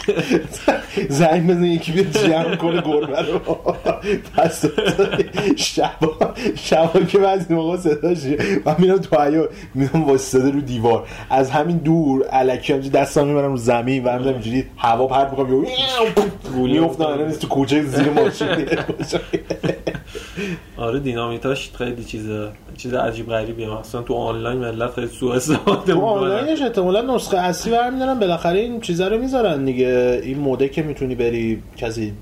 [1.09, 3.39] زنگ بزن یکی بیاد جمع کنه گربه رو.
[4.37, 4.65] پس
[5.57, 8.19] شبا شبا که بعضی موقع صداش
[8.65, 11.07] من میرم تو حیات میرم واسطه رو دیوار.
[11.31, 15.67] از همین دور الکی همجوری دستام می‌برم رو زمین و همینجوری اینجوری هوا پرت می‌کنم.
[16.55, 17.05] میافتم.
[17.05, 18.49] الان تو کوچه زیر ماشین.
[20.77, 22.27] آره دینامیتاش خیلی چیز
[22.77, 23.79] چیز عجیب غریبیه.
[23.79, 26.09] مثلا تو آنلاین ملت خیلی سوء استفاده تو می‌کنن.
[26.11, 28.19] آنلاینش احتمالا نسخه اصلی برمیدارن.
[28.19, 30.00] بالاخره این چیزا رو می‌ذارن دیگه.
[30.23, 32.13] این موده که می‌تونی بری کسی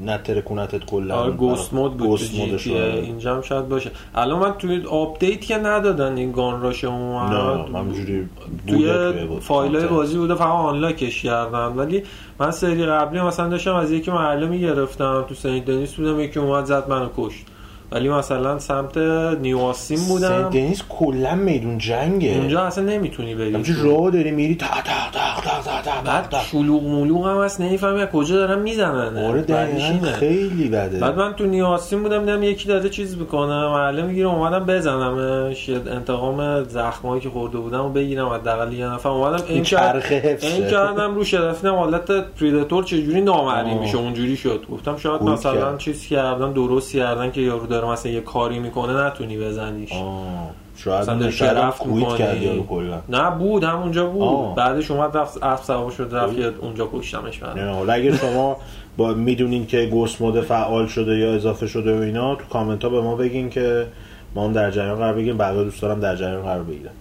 [0.00, 2.20] نتره کنتت کلا آره گوست مود بود
[2.66, 2.72] رو.
[2.74, 7.78] اینجا هم شاید باشه الان من توی آپدیت که ندادن این گان راش اومد نه
[7.78, 8.28] همینجوری
[8.66, 9.86] توی بود فایل.
[9.86, 12.02] بازی بوده فقط آنلاکش کردن ولی
[12.40, 16.64] من سری قبلی مثلا داشتم از یکی محله می‌گرفتم تو سنت دنیس بودم یکی اومد
[16.64, 17.44] زد منو کشت
[17.92, 18.96] ولی مثلا سمت
[19.40, 20.28] نیواسیم بودم.
[20.28, 22.34] سنت دنیس کلا میدون جنگه.
[22.38, 23.50] اونجا اصلا نمی‌تونی بری.
[23.52, 24.72] همینجوری راه داری میری تا تا
[25.12, 29.24] تا تا تا تا بعد شلوغ مولوغ هم هست نمی‌فهمی کجا دارن می‌زنن.
[29.24, 30.98] آره دقیقا خیلی بده.
[30.98, 35.70] بعد من تو نیواسیم بودم دیدم یکی داره چیز می‌کنه محله می‌گیره اومدم بزنمش.
[35.70, 39.08] انتقام زخمایی که خورده بودم و بگیرم حداقل یه نفر.
[39.08, 40.46] اومدم این چرخه حفظه.
[40.46, 43.80] این کردم رو شرفتم حالت پریدتور چجوری نامری آه.
[43.80, 44.64] میشه؟ اونجوری شد.
[44.72, 45.76] گفتم شاید مثلا.
[45.76, 51.02] چیز کردن درست کردن که یارو داره مثلا یه کاری می‌کنه نتونی بزنیش آه شاید
[51.02, 52.18] مثلا شرف کویت می‌کنی.
[52.18, 53.00] کرد یارو کلا.
[53.08, 54.22] نه بود همونجا بود.
[54.22, 54.54] آه.
[54.54, 57.58] بعدش اومد رفت اسب سوار شد رفت اونجا کشتمش بعد.
[57.58, 58.56] نه حالا اگه شما
[58.96, 62.90] با می‌دونین که گوست مود فعال شده یا اضافه شده و اینا تو کامنت ها
[62.90, 63.86] به ما بگین که
[64.34, 65.38] ما هم در جریان قرار بگیریم.
[65.38, 66.92] بقیه دوست دارم در جریان قرار بگیرم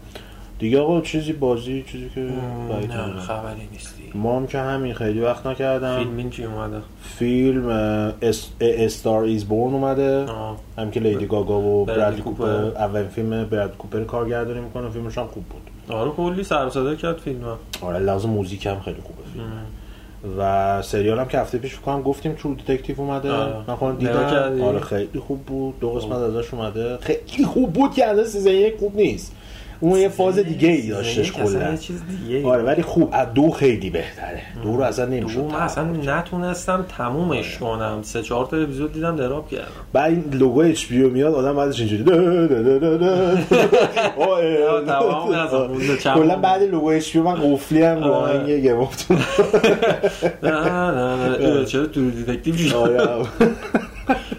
[0.60, 3.20] دیگه آقا چیزی بازی چیزی که نه.
[3.20, 4.04] خبری نیستی.
[4.14, 5.98] ما هم که همین خیلی وقت نکردم.
[5.98, 7.70] فیلمین چی اومده؟ فیلم
[8.22, 10.26] اس- Star Is Born اومده.
[10.26, 10.58] آه.
[10.78, 12.46] هم که لیدی گاگا و برادلی کوپر.
[12.46, 15.96] اولین فیلم براد کوپر کارگردانی می‌کنه فیلمش هم خوب بود.
[15.98, 19.46] آره کلی سر و صدا کرد فیلم آره از لحاظ موزیک هم خیلی خوبه فیلم.
[20.38, 23.32] و سریال هم که هفته پیش فکر گفتیم True Detective اومده.
[23.32, 23.56] آره.
[23.68, 25.80] من خودم دیدم؟ آره خیلی خوب بود.
[25.80, 26.98] دو قسمت ازش اومده.
[26.98, 29.36] خیلی خوب بود که از season یک خوب نیست.
[29.80, 31.78] اون یه فاز دیگه ای داشتش یک اصلا کلا.
[32.30, 34.42] یه آره ولی خوب از دو خیلی بهتره.
[34.64, 38.00] دو رو اصلا نمی‌شد من اصلا نتونستم تمومش کنم.
[38.02, 39.68] سه چهار تا اپیزود دیدم دراب کردم.
[39.94, 42.04] بعد این لوگو اچ پی میاد آدم بعدش اینجوری
[46.16, 48.34] کلا بعد لوگو اچ پی من قفلی هم رو آره.
[48.40, 49.12] آهنگ گیم اف
[50.44, 51.48] نه نه نه.
[51.60, 53.26] اه، چرا تو دیتکتیو آره.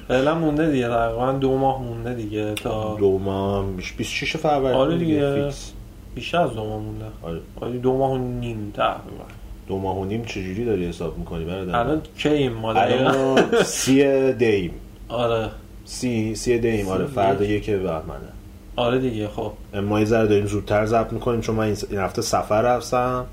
[0.09, 5.35] فعلا مونده دیگه تقریبا دو ماه مونده دیگه تا دو ماه 26 فروردین آره دیگه.
[5.43, 5.73] فیکس.
[6.15, 7.05] بیشتر از دو ماه مونده.
[7.23, 7.41] آره.
[7.61, 9.25] آره دو ماه و نیم تقریبا.
[9.69, 14.71] دو ماه و نیم چجوری داری حساب می‌کنی برادر؟ الان کیم ما الان سی دیم.
[15.09, 15.49] آره.
[15.85, 17.71] سی سی دیم آره فردا یک.
[17.71, 18.29] بهمنه.
[18.77, 19.53] آره دیگه خب.
[19.83, 23.25] ما یه ذره داریم زودتر ضبط می‌کنیم چون من این هفته سفر رفتم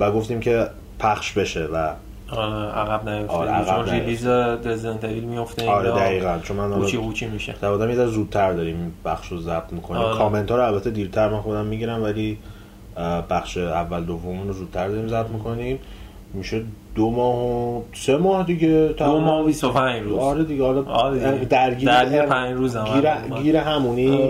[0.00, 0.66] و گفتیم که
[0.98, 1.92] پخش بشه و
[2.32, 3.92] عقب آره، عقب چون نیفته.
[3.92, 4.26] release
[4.66, 6.00] Resident Evil میفته آره اینجا.
[6.00, 9.72] دقیقا چون من قوچی حالا قوچی میشه در یه ذره زودتر داریم بخش رو ضبط
[9.72, 10.18] می‌کنیم آره.
[10.18, 12.38] کامنت ها رو البته دیرتر من خودم می‌گیرم ولی
[13.30, 15.78] بخش اول دوم رو زودتر داریم ضبط می‌کنیم
[16.34, 16.62] میشه
[16.98, 17.36] دو ماه
[17.78, 20.18] و سه ماه دیگه دو ماه و 25 روز.
[20.18, 21.44] آره دیگه حالا آره.
[21.44, 22.84] درگیر درگیر پنج روز هم.
[22.84, 23.42] گیر, آره.
[23.42, 24.28] گیر همونی.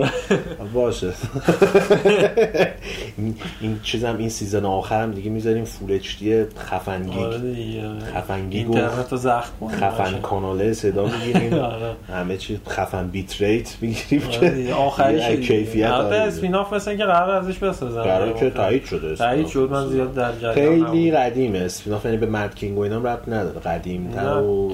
[0.73, 1.07] باشه.
[3.61, 6.49] این- چیزم این season آخرم دیگه می‌ذاریم full HD آره
[8.15, 11.53] خفنگی اینترنت رو زخم کنه خفن کاناله صدا می‌گیریم.
[11.73, 11.95] آره.
[12.13, 14.73] همه چی خفن bit rate می‌گیریم آره.
[14.73, 16.17] آخریش یه کیفیت البته آره.
[16.27, 18.01] اسپیناف مثل که قرار ازش بسازن.
[18.03, 20.53] قرار که تایید شده تایید شد من زیاد در جریان
[20.85, 21.59] خیلی قدیمه.
[21.59, 23.59] اسپیناف یعنی به مد کینگ و اینام ربط نداره.
[23.59, 24.71] قدیم تر و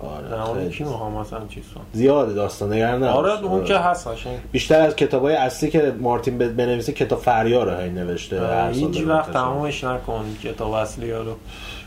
[0.00, 0.68] آره، آره.
[0.68, 4.38] کی می‌خوام مثلا چیز کنم زیاده داستان نگر نه آره اون که هست قشنگ.
[4.52, 9.32] بیشتر از کتابای اصلی که مارتین بنویسه کتاب فریار رو هی نوشته سال هیچ وقت.
[9.32, 11.36] تمامش نکن کتاب اصلی رو.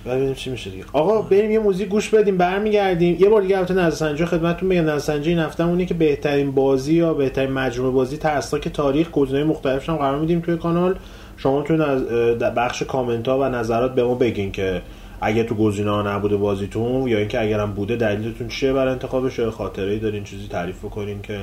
[0.06, 0.84] ببینیم چی میشه دیگه.
[0.94, 3.18] آقا بریم یه موزیک گوش بدیم برمیگردیم.
[3.20, 7.14] یه بار دیگه البته نظرسنجی خدمتتون بگم نظرسنجی این هفته اونه که بهترین بازی یا
[7.14, 10.96] بهترین مجموعه بازی ترسناک تاریخ گزینه‌های مختلفش هم قرار میدیم توی کانال.
[11.38, 11.78] شما تو.
[12.36, 14.82] در بخش کامنت ها و نظرات به ما بگین که
[15.22, 19.52] اگه تو گزینه ها نبوده بازیتون یا اینکه اگرم بوده دلیلتون چیه برای انتخابش؟ یا
[19.52, 21.40] خاطره ای دارین چیزی تعریف بکنین که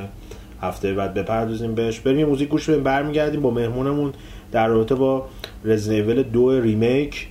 [0.62, 4.12] هفته بعد بپردازیم بهش؟ بریم موزیک گوش بدیم برمیگردیم با مهمونمون
[4.52, 5.26] در رابطه با
[5.64, 7.28] رزنیول دو ریمیک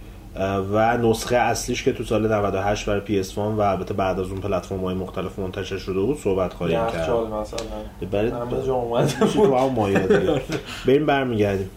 [0.72, 4.80] و نسخه اصلیش که تو سال 98 برای PS1 و البته بعد از اون پلتفرم
[4.80, 7.10] های مختلف منتشر شده بود صحبت خواهیم کرد.
[7.10, 7.60] مثلا.
[8.12, 10.00] برای اومده تو؟ هم مایه.
[10.88, 11.70] بریم برمیگردیم.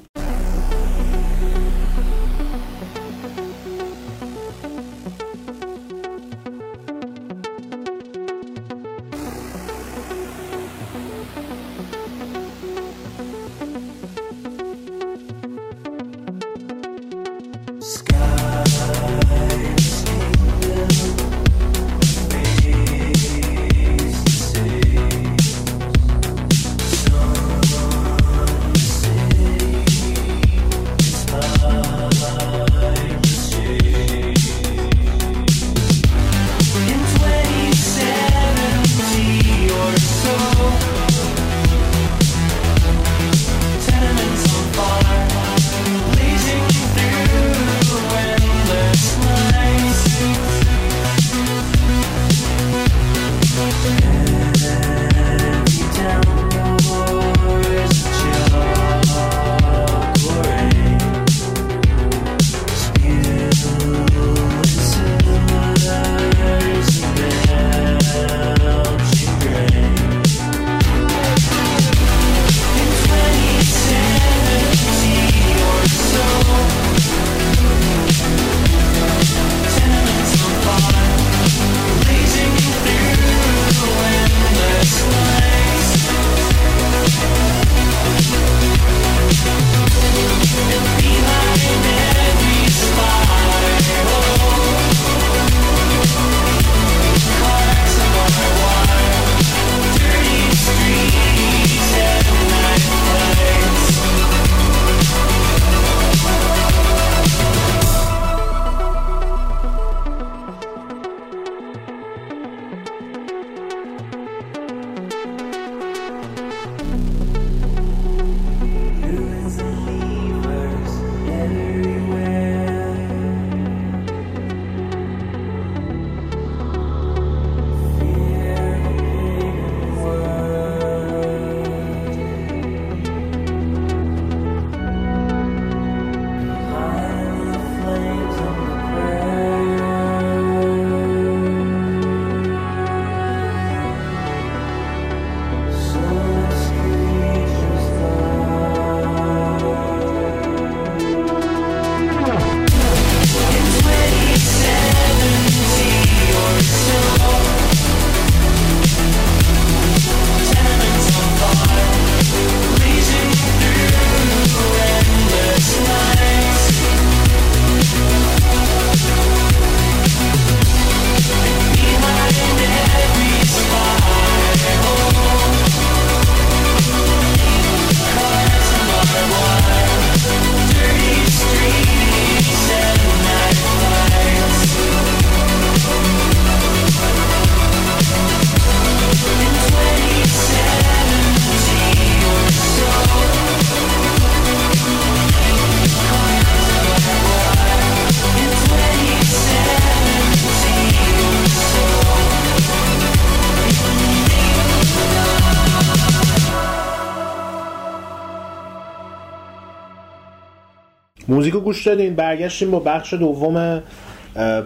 [211.49, 213.83] موزیکو گوش دادین برگشتیم با بخش دوم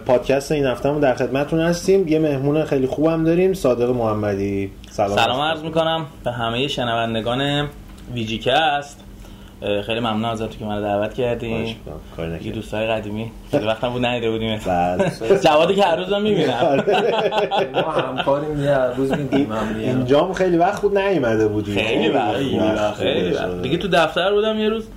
[0.05, 2.07] پادکست این هفتهمون در خدمتتون هستیم.
[2.07, 4.71] یه مهمون خیلی خوبم داریم صادق محمدی.
[4.91, 5.17] سلام.
[5.17, 7.69] سلام عرض می‌کنم به همه شنوندگان
[8.13, 8.99] ویجیکه است.
[9.85, 11.75] خیلی ممنون ازتون که من دعوت کردین.
[12.41, 12.51] یه.
[12.51, 13.31] دوستای قدیمی.
[13.51, 14.59] خیلی وقتم بود ندیده بودیم.
[14.65, 15.11] بله.
[15.43, 16.83] جوادی که هر روزم می‌بینم.
[17.85, 19.87] ما همکاریم یه هر روز میدیم هم دیگه.
[19.87, 22.35] اینجام خیلی وقت بود نیومده بودی خیلی وقت.
[23.01, 23.61] آره.
[23.61, 24.87] دیگه تو دفتر بودم یه روز.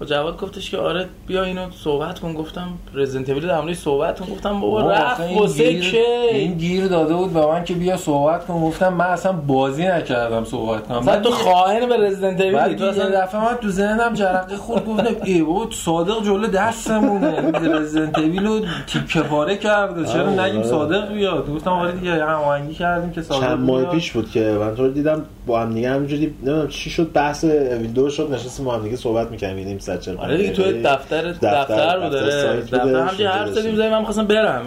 [0.00, 2.34] با جواد گفتش که آره بیا اینو صحبت کن.
[2.34, 4.26] گفتم رزیدنت ایول در صحبت کن.
[4.32, 8.46] گفتم بابا رفت واسه گیر- که این گیر داده بود به من که بیا صحبت
[8.46, 8.60] کن.
[8.60, 11.00] گفتم من اصلا بازی نکردم صحبت کنم.
[11.00, 14.56] بعد تو خائن به رزیدنت ایول بعد تو یه اصلا دفعه من تو ذهنم جرقه
[14.56, 14.84] خورد.
[14.86, 17.50] گفتم ای بابا صادق جلو دستمونه.
[17.52, 20.04] رزیدنت ایول رو تیکه پاره کرده.
[20.04, 20.62] چرا نگیم آره.
[20.68, 23.84] صادق بیاد؟ گفتم آره دیگه هماهنگی کردیم که صادق چند ماه.
[23.84, 25.90] پیش بود که من تو دیدم با هم دیگه.
[25.90, 29.58] همینجوری نمی‌دونم چی شد بحث ویندوز شد نشستیم با هم دیگه صحبت می‌کردیم
[29.96, 33.90] چهل آره دیگه تو دفتر دفتر بود دفتر داره سایت دفتر همچه حرف زدیم زدیم
[33.90, 34.62] من می‌خواستم برم.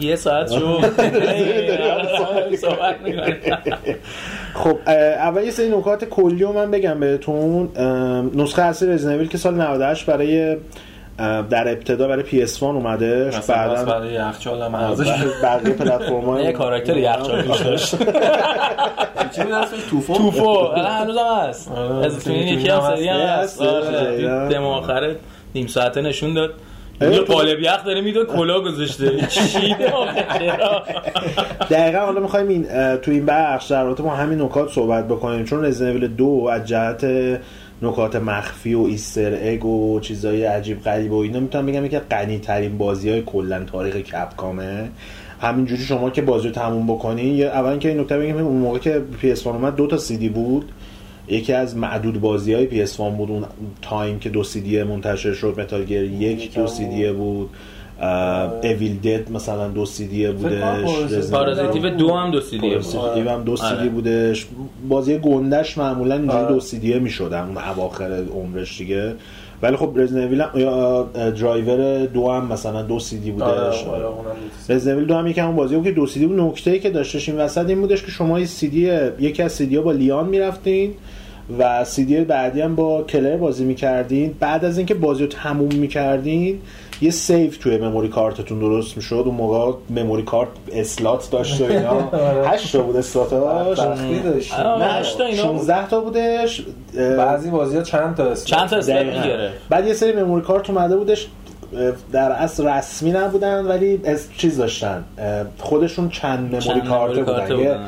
[0.00, 0.80] یه ساعت می‌کنیم
[4.54, 7.68] خب اه، اول یه سری نکات کلی رو من بگم بهتون.
[8.34, 10.56] نسخه اصلی رزنویل که سال 98 برای
[11.50, 15.08] در ابتدا برای PS1 اومده بعدا برای یخچال هم ارزش
[15.42, 17.96] بقیه پلتفرم‌ها یه کاراکتر یخچال توش داشت.
[19.34, 20.48] چی بود اسمش؟ توفو؟ توفو.
[20.48, 21.70] الان هنوزم هست.
[21.72, 23.62] آره، از تو این یکی هم سری هم هست.
[23.62, 24.48] آره.
[24.48, 25.16] دم آخره
[25.54, 26.54] نیم ساعته نشون داد.
[27.00, 29.26] یه قالب یخ داره می‌داد کلا گذاشته.
[29.26, 30.06] چی چرا؟
[31.70, 32.66] دقیقا حالا می‌خوایم این
[32.96, 37.04] تو این بخش در رابطه با همین نکات صحبت بکنیم چون رزنویل دو از جهت
[37.82, 41.40] نکات مخفی و ایستر اگ و چیزای عجیب غریب و اینا.
[41.40, 44.88] می‌تونم بگم یکی غنی ترین بازی های کلا تاریخ کپکامه
[45.40, 48.56] همینجوری شما که بازی رو تموم بکنین یه اول که این نکته بگم که اون
[48.56, 50.72] موقع که PS1 اومد دو تا سی بود.
[51.28, 53.44] یکی از معدود بازی های PS1 بود اون
[53.82, 57.50] تایم که دو سی دی منتشر شد Metal Gear یک دو سی دی بود.
[58.00, 62.58] Evil Dead مثلا دو سی دی بودش Parasite Eve Parasite Eve دو هم دو سی
[62.58, 62.92] دیه بود.
[62.92, 63.82] Parasite Eve هم دو سی آره.
[63.82, 64.46] دی بودش.
[64.88, 66.54] بازی گندش معمولا اینجوری آره.
[66.54, 69.14] دو سی دی می‌شدن اون اواخر عمرش دیگه.
[69.62, 73.46] ولی خب Resident Evil یا درایور دو هم مثلا دو سی دی بودش.
[73.46, 74.06] آره، آره،.
[74.68, 76.40] Resident Evil دو هم یکی همون بازی بود که دو سی دی بود.
[76.40, 79.66] نکته که داشتش این وسط این بودش که شما یه سی دی یکی از سی
[79.66, 80.94] دی با لیون می‌رفتین
[81.58, 84.34] و سی دی بعدی هم با کلر بازی می‌کردین.
[84.40, 86.60] بعد از اینکه بازی رو تموم می‌کردین
[87.02, 89.22] یه save توی memory card تون درست می‌شد.
[89.26, 92.08] اون موقع memory card slot داشت و اینا.
[92.52, 95.56] هشت تا بود slot اش نه هشت تا اینا بود.
[95.56, 96.62] 16 تا بودش.
[96.94, 99.06] بعضی بازی ها چند تا اسم چند تا slot.
[99.06, 101.26] می‌گرفت؟ بعد یه سری memory card اومده بودش.
[102.12, 105.04] در اصل رسمی نبودن ولی از چیز داشتن.
[105.58, 107.58] خودشون چند مموری کارت بودن.
[107.58, 107.78] یه.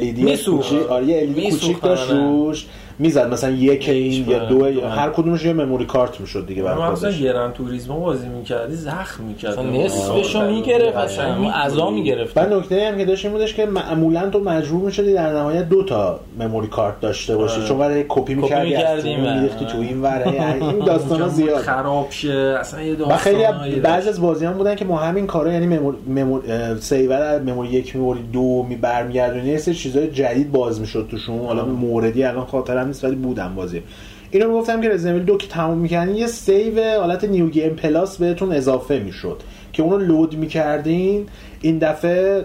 [0.00, 0.44] LED.
[0.44, 2.20] کوچیک آره یه LED کوچیک داشت آره.
[2.20, 2.66] روش.
[2.98, 3.32] می‌زد.
[3.32, 4.44] مثلا یک این یا.
[4.44, 8.00] دو یا هر کدومش یه مموری کارت می‌شد دیگه برای من مثلا خودش گران توریسمو
[8.00, 9.58] بازی می‌کردی زخم می‌کرد.
[9.58, 10.96] نصفشو می‌گرفت.
[10.96, 15.12] اصلا اعضا می‌گرفت بعد نکته هم که داشت این بودش که معمولا تو مجبور می‌شدی
[15.12, 17.56] در نهایت دو تا مموری کارت داشته باشی.
[17.56, 17.68] آره.
[17.68, 19.16] چون برای کپی می‌کردی.
[19.16, 20.22] میریختی تو این ور.
[20.60, 21.56] این داستانا زیاد.
[21.56, 22.56] خراب شه.
[22.60, 23.44] اصلا یه و خیلی
[23.80, 27.42] بعضی از بازی بودن که ما همین کارا یعنی ممور ممور اه، save رو از
[27.42, 31.46] memory یک memory دو می برمیگردونی یه سری چیزای جدید باز می‌شد توشون.
[31.46, 33.82] حالا موردی الان خاطرم نیست ولی بودم بازی
[34.30, 38.16] اینو می‌گفتم که Resident Evil دو که تموم می‌کردین یه save حالت new game plus
[38.16, 41.26] بهتون اضافه می‌شد که اونو load می‌کردین.
[41.60, 42.44] این دفعه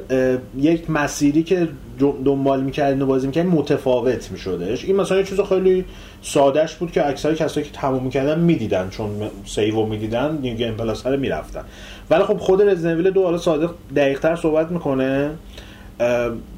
[0.58, 1.68] یک مسیری که
[2.00, 4.86] دنبال می‌کردین و بازی می‌کردین متفاوت میشدش.
[4.86, 5.86] این مثلا یه چیز خیلی
[6.22, 9.10] سادهش بود که اکثر کسایی که تموم می‌کردن می‌دیدن چون
[9.46, 11.64] save می‌دیدن new game plus رو می‌رفتن.
[12.10, 15.30] ولی خب خود Resident Evil دو حالا صادق دقیقتر صحبت می‌کنه.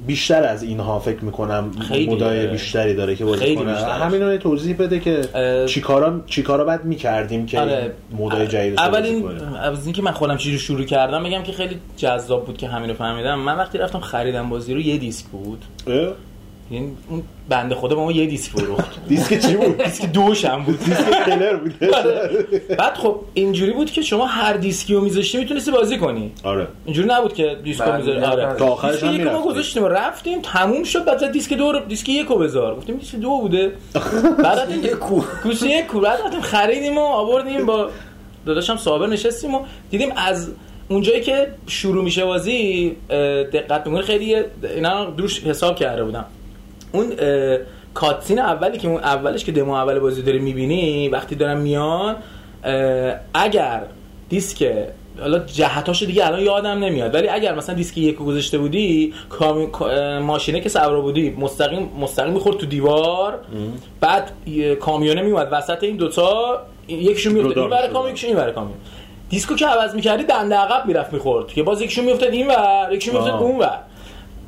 [0.08, 1.72] بیشتر از اینها فکر می‌کنم
[2.08, 2.48] mode های.
[2.48, 3.74] بیشتری داره که بازی کنه.
[3.74, 5.22] همین رو توضیح بده که
[5.68, 7.92] چیکارا چیکارا بعد می‌کردیم که آره.
[8.20, 9.54] mode های جدید رو اول بازی این کنیم.
[9.54, 12.90] از اینکه من خودم چیزی رو شروع کردم بگم که خیلی جذاب بود که همین
[12.90, 16.14] رو فهمیدم من وقتی رفتم خریدم بازی رو یه دیسک بود اه؟
[16.72, 19.00] یعنی اون بنده خدا با ما یه دیسک فروخت.
[19.10, 20.80] دیسک چی بود؟ دیسک دوش هم بود.
[20.80, 21.80] دیسک کلر بود.
[22.80, 26.32] بعد خب اینجوری بود که شما هر دیسکی رو میذاشتی می‌تونستی بازی کنی.
[26.44, 26.68] آره.
[26.86, 28.22] اینجوری نبود که دیسک رو بله، می‌ذاری.
[28.22, 28.56] آره.
[28.56, 29.42] تا آخرش هم ما.
[29.42, 30.42] گذاشتیم و رفتیم.
[30.42, 31.06] تموم شد.
[31.06, 32.76] بعد دیسک دو رو دیسک یک رو بذار.
[32.76, 33.72] گفتیم دیسک دو بوده.
[34.44, 35.22] بعد یک کو.
[35.44, 36.00] گوش یک کو.
[36.00, 37.90] بعد رفتیم خریدیم و آوردیم با
[38.46, 39.60] داداشم صابر نشستیم و
[39.92, 40.52] دیدیم از
[40.90, 42.96] اونجایی که شروع میشه بازی
[43.54, 44.36] دقت می‌کنی خیلی
[44.76, 46.26] اینا روش حساب کرده بودم.
[46.96, 47.14] اون
[47.94, 52.16] کاتسین اولی که اون اولش که دمو اول بازی داری می‌بینی وقتی دارن میان
[53.34, 53.82] اگر
[54.30, 54.72] دیسک
[55.20, 59.14] حالا جهتاشو دیگه الان یادم نمیاد ولی اگر مثلا دیسک یک گذاشته بودی
[60.22, 63.40] ماشینه که سوار بودی مستقیم مستقیم می‌خورد تو دیوار
[64.00, 64.32] بعد
[64.80, 67.90] کامیونه میومد وسط این دوتا یکیشون میفته جدا این برای.
[67.90, 68.78] کامیون یکیشون این برای کامیون
[69.30, 73.14] دیسکو که عوض می‌کردی دنده عقب می‌رفت می‌خورد که باز یکیشون میافتاد این ور یکیشون
[73.14, 73.42] میافتاد.
[73.42, 73.80] اون ور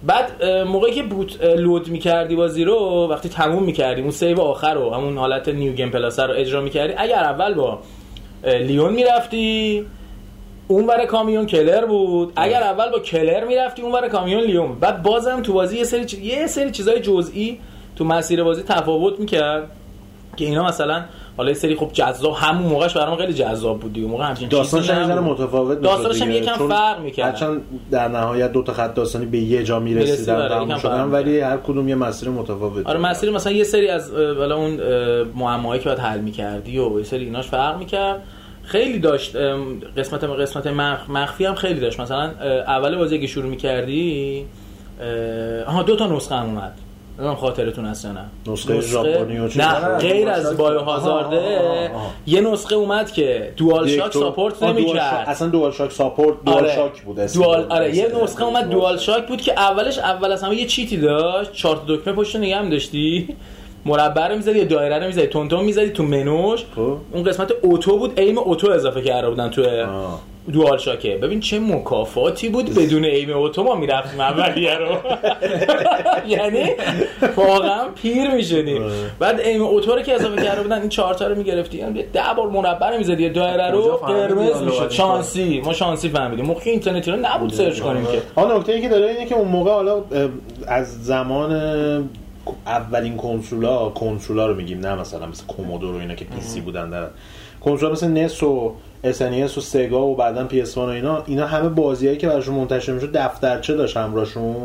[0.04, 4.94] بعد موقعی که boot load می‌کردی بازی رو وقتی تموم می‌کردی اون save آخر رو
[4.94, 7.80] همون حالت new game plus رو اجرا می‌کردی اگر اول با
[8.44, 9.86] لیون می‌رفتی
[10.68, 14.80] اون ور کامیون کلر بود اگر اول با کلر می‌رفتی اون ور کامیون لیون.
[14.80, 17.60] بعد بازم تو بازی یه سری چیز- یه سری چیزای جزئی
[17.96, 19.72] تو مسیر بازی تفاوت می‌کرد
[20.38, 21.04] که اینا مثلا
[21.38, 24.90] حالا یه سری خب جذاب همون موقعش برام خیلی جذاب بود دیگه موقع همچین داستانش
[24.90, 25.24] هم.
[25.24, 26.32] متفاوت می‌شد داستانش هم.
[26.32, 27.26] یکم فرق می‌کرد.
[27.26, 27.62] هرچند
[27.92, 31.04] در نهایت دو تا خط داستانی به یه جا می‌رسید، می‌رسیدن آره، تموم یکم شدن
[31.04, 35.24] ولی هر کدوم یه مسیر متفاوت آره مسیر مثلا یه سری از حالا اون اه،
[35.36, 38.24] معماهایی که باید حل می‌کردی و یه سری ایناش فرق می‌کرد
[38.64, 39.36] خیلی داشت
[39.98, 42.32] قسمت قسمت مخ- مخفی هم خیلی داشت مثلا
[42.68, 44.46] اول بازی که شروع می‌کردی
[45.68, 46.74] آها دو تا نسخه هم اومد
[47.18, 50.58] نمی‌دونم خاطرتون هست یا نه نسخه ژاپنی؟ نه غیر از.
[50.58, 51.92] Biohazard ه.
[52.28, 54.64] یه نسخه اومد که DualShock support.
[54.64, 56.76] نمی‌کرد اصلا DualShock support Dual آره.
[56.76, 57.72] Shock بود Dual بود.
[57.72, 61.54] آره یه نسخه اومد DualShock بود که اولش اول از همه یه cheat ی داشت
[61.54, 63.36] چهار تا دکمه پشت نگه هم داشتی
[63.86, 66.98] مربع رو می‌زدی یا دایره رو می‌زدی تند تند می‌زدی تو منوش خب.
[67.12, 69.62] اون قسمت auto بود aim auto اضافه کرده بودن تو.
[70.54, 72.76] DualShock ه ببین چه مکافاتی بود.
[72.76, 74.96] بدون aim auto ما می‌رفتیم اولیه رو.
[76.36, 76.66] یعنی
[77.38, 78.82] واقعا پیر می‌شدیم
[79.20, 81.78] بعد aim auto رو که اضافه کرده بودن این چهار تا رو می‌گرفتی.
[81.78, 83.24] یعنی ده بار مربع رو می‌زدی.
[83.24, 84.90] یه دایره رو قرمز می‌شد.
[84.90, 85.62] شانسی.
[85.66, 86.46] ما شانسی فهمیدیم.
[86.46, 88.22] موقع که اینترنتی رو نبود search کنیم که.
[88.36, 90.04] ها نکته ای که داره اینه که اون موقع حالا
[90.68, 91.52] از زمان
[92.66, 94.80] اولین کنسولا کنسولا رو میگیم.
[94.80, 97.08] نه مثلا مثل Commodore و اینا که PC بودن در
[97.62, 98.74] کنسولا مثل NES و
[99.14, 103.12] SNES و Sega و بعدا PS و اینا اینا همه بازیایی که براشون منتشر می‌شد
[103.18, 104.56] دفترچه داشت همراهشون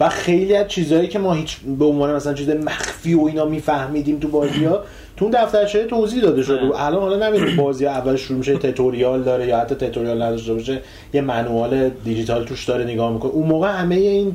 [0.00, 4.18] و خیلی از چیزهایی که ما هیچ به عنوان مثلا چیز مخفی و اینا میفهمیدیم
[4.18, 4.80] تو بازی ها
[5.16, 6.68] تو اون دفترچه توضیح داده شده.
[6.68, 10.78] و الان حالا نمی‌دونم بازی اول شروع میشه تتوریال داره یا حتی تتوریال نداشته باشه
[11.14, 13.32] یه منوال دیجیتال توش داره نگاه می‌کنه.
[13.32, 14.34] اون موقع همه این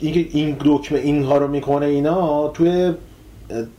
[0.00, 2.92] این این دکمه اینها رو می‌کنه اینا توی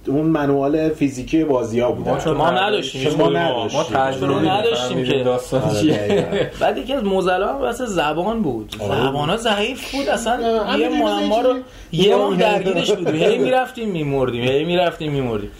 [0.07, 3.37] اون منوال فیزیکی بازی ها بودن چون ما نداشتیم کدوم.
[3.37, 3.77] نداشتیم.
[3.79, 5.23] ما تجربه نداشتیم که.
[5.23, 6.37] داستان آره، چیه دقیقاً.
[6.59, 10.89] بعد یکی از موزلا هم واسه زبان بود زبان ها ضعیف بود اصلا آره، یه
[10.89, 11.53] معما رو
[11.91, 15.51] یه ماه درگیرش بودیم هی می‌رفتیم میمردیم هی می‌رفتیم میمردیم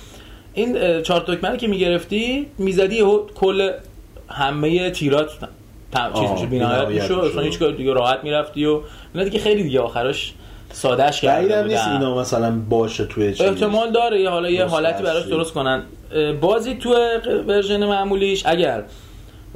[0.54, 3.04] این چهار دکمه که می‌گرفتی می‌زدی
[3.36, 3.72] کل
[4.30, 5.30] همه تیرات
[5.92, 7.20] تا- چیز میشه میشه میشه.
[7.24, 8.80] اصلا هیچ کار دیگه راحت می‌رفتی و
[9.14, 10.34] اینا دیگه خیلی دیگه آخرش
[10.72, 11.94] سادهش کرده بعیدم نیست بودن.
[11.94, 13.42] اینا مثلا باشه توی چیز.
[13.42, 15.26] احتمال داره یه حالا یه حالتی براش.
[15.26, 15.84] درست کنن.
[16.42, 16.96] بازی تو
[17.48, 18.84] version معمولیش اگر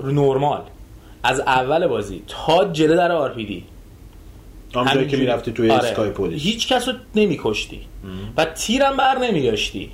[0.04, 0.62] نورمال
[1.24, 3.64] از اول بازی تا جلو در RPD
[4.76, 6.52] همونجایی که می‌رفتی توی ایستگاه پلیس آره.
[6.52, 7.82] هیچ کس رو نمیکشتی.
[8.38, 9.92] و تیرم بر نمیداشتی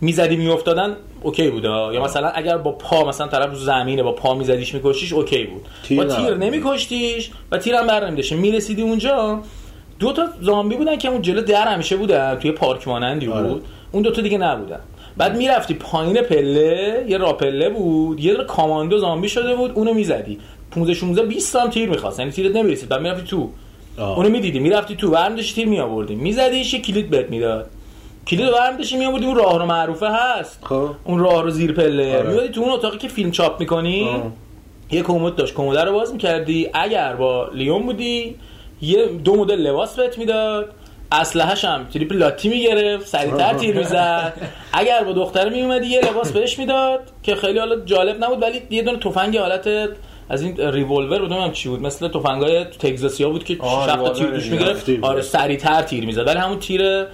[0.00, 1.64] می‌زدی میافتادن اوکی بود.
[1.64, 5.66] یا مثلا اگر با پا مثلا طرف رو زمینه با پا میزدیش میکشتیش اوکی بود.
[5.82, 6.34] تیر با تیر.
[6.34, 9.40] نمیکشتیش و تیرم بر نمیداشتی می‌رسیدی اونجا
[9.98, 13.36] دو تا زامبی بودن که اون جلو در همیشه بودن توی پارک مانندی بود.
[13.36, 13.54] آره.
[13.92, 14.80] اون دوتا دیگه نبودن.
[15.16, 20.38] بعد می‌رفتی پایین پله یه راپله بود یه دونه کاماندو زامبی شده بود اونو می‌زدی.
[20.70, 22.18] 15 16 20 تا هم تیر می‌خواست.
[22.18, 22.88] یعنی تیرت نمی‌رسید.
[22.88, 23.48] بعد می‌رفتی تو.
[23.98, 24.16] آه.
[24.16, 24.58] اونو می‌دیدی.
[24.58, 25.10] می‌رفتی تو.
[25.10, 26.14] برمیداشتی تیر میآوردی.
[26.14, 27.66] میزدیش یه کلید بهت می‌داد.
[28.26, 30.58] کلید رو برمیداشتی میآوردی اون راه رو معروفه هست.
[30.62, 30.90] خب.
[31.04, 32.18] اون راه رو زیر پله.
[32.18, 32.30] آره.
[32.30, 34.08] میادی تو اون اتاقی که فیلم چاپ می‌کنی.
[34.08, 34.32] آه.
[34.90, 35.54] یه کمد داشت.
[35.54, 36.68] کمد رو باز می‌کردی.
[36.74, 38.36] اگر با لیون بودی
[38.82, 40.70] یه دو مدل لباس بهت می‌داد.
[41.12, 44.32] اسلحه‌ش هم تریپل لاتی می‌گرفت سریعتر تیر می‌زد.
[44.72, 48.82] اگر با دختره میومدی یه لباس بهش می‌داد که خیلی حالا جالب نبود ولی یه
[48.82, 49.68] دونه تفنگ حالت
[50.28, 51.80] از این ریولور بود نمی‌دونم چی بود.
[51.82, 54.50] مثل تفنگای تگزاسیا بود که آه، شفت تیر دیگه.
[54.50, 54.90] می‌گرفت.
[55.02, 55.22] آره.
[55.22, 56.26] سریعتر تیر می‌زد.
[56.26, 57.04] ولی همون تیر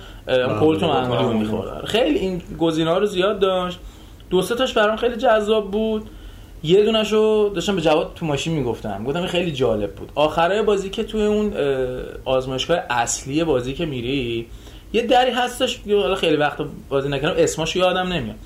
[0.61, 1.39] کلت معمولی.
[1.39, 1.85] می‌خورد.
[1.85, 3.79] خیلی این گزینه‌ها رو زیاد داشت.
[4.31, 6.07] دو سه تاش برام خیلی جذاب بود.
[6.63, 9.05] یه دونش رو داشتم به جواد تو ماشین می‌گفتم.
[9.05, 10.13] گفتم خیلی جالب بود.
[10.15, 14.47] آخره بازی که توی اون اه، آزمایشگاه اصلی بازی که میری
[14.93, 18.37] یه دری هستش حالا خیلی وقت بازی نکردم اسمش یادم نمیاد.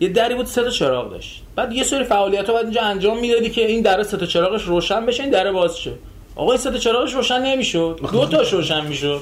[0.00, 1.42] یه دری بود سه تا چراغ داشت.
[1.56, 4.62] بعد یه سری فعالیت ها باید اینجا انجام می‌دادی که این در سه تا چراغش
[4.62, 5.92] روشن بشه این در باز شه
[6.36, 8.00] آقا این سه تا چراغش روشن نمی‌شد.
[8.12, 9.20] دو تاش روشن می‌شد.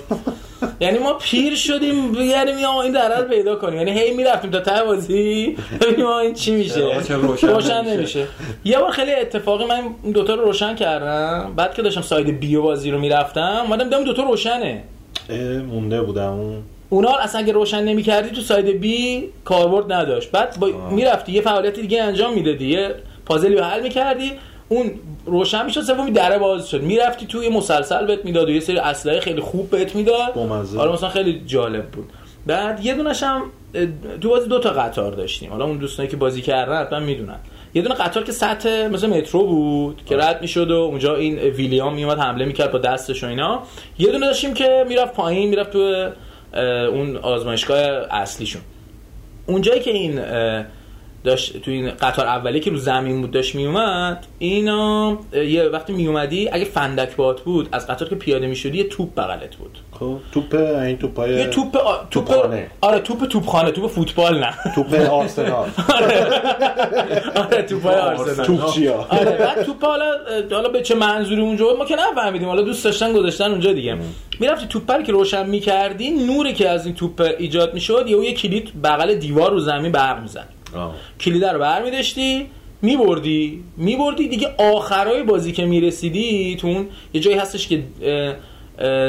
[0.81, 3.79] یعنی ما پیر شدیم بگردیم یا این در رو پیدا کنیم.
[3.79, 5.57] یعنی هی می‌رفتیم تا ته بازی.
[5.81, 7.01] ببینیم این چی میشه.
[7.43, 8.27] روشن نمیشه؟
[8.65, 11.53] یه بار خیلی اتفاقی من این دوتا رو روشن کردم.
[11.57, 14.83] بعد که داشتم ساید بیو بازی رو می‌رفتم اومدم دیدم دوتا روشنه.
[15.69, 16.33] مونده بودم.
[16.33, 20.31] اون اونا اصلا اگه روشن نمی‌کردی تو ساید بی کاربرد نداشت.
[20.31, 22.69] بعد با می‌رفتی یه فعالیت دیگه انجام می‌دادی.
[22.69, 22.95] یه
[23.27, 24.33] پازلی رو حل می‌کردی.
[24.73, 24.91] اون
[25.27, 26.83] روشن می‌شد سومی دره باز شد.
[26.83, 30.35] می‌رفتی توی مسلسل بهت می‌داد و یه سری اسلحه خیلی خوب بهت می‌داد.
[30.35, 30.79] بامزه.
[30.79, 32.11] آره مثلا خیلی جالب بود.
[32.47, 33.43] بعد یه دونش هم
[34.21, 35.51] تو بازی دو تا قطار داشتیم.
[35.51, 37.39] حالا اون دوستانی که بازی کردن حتما می‌دونن.
[37.75, 41.95] یه دونه قطار که سطح مثل مترو بود که رد می‌شد و اونجا این ویلیام
[41.95, 43.63] میومد حمله می‌کرد با دستش و اینا.
[43.99, 46.09] یه دونه داشتیم که می‌رفت پایین می‌رفت تو
[46.93, 47.79] اون آزمایشگاه
[48.11, 48.63] اصلیشون.
[49.47, 50.21] اونجایی که این
[51.25, 56.49] داشت تو این قطار اولی که رو زمین بود داشت میومد اینا یه وقتی میومدی
[56.53, 59.79] اگه فندک بات بود از قطار که پیاده می‌شدی یه توپ بغلت بود.
[59.93, 61.97] خب توپ این توپای یه توپ آ...
[62.11, 62.71] توپ توپخانه.
[62.81, 64.55] آره توپ توپخانه توپ فوتبال نه.
[64.75, 65.69] توپ آرسنال.
[65.95, 67.63] آره.
[67.63, 68.47] توپ آرسنال.
[68.47, 70.11] توپچیا آره بعد توپ حالا
[70.51, 73.99] حالا به چه منظوری اونجا بود ما که نفهمیدیم حالا دوست داشتن گذاشتن اونجا دیگه.
[74.41, 78.35] می‌رفتی توپ رو که روشن می‌کردی نوری که از این توپ ایجاد می‌شد یهو یه
[78.35, 80.49] کلید بغل دیوار رو زمین برق می‌زد
[81.21, 82.47] کلید رو برمیداشتی
[82.83, 87.83] میبردی میبردی دیگه آخرای بازی که می‌رسیدی تو اون یه جایی هستش که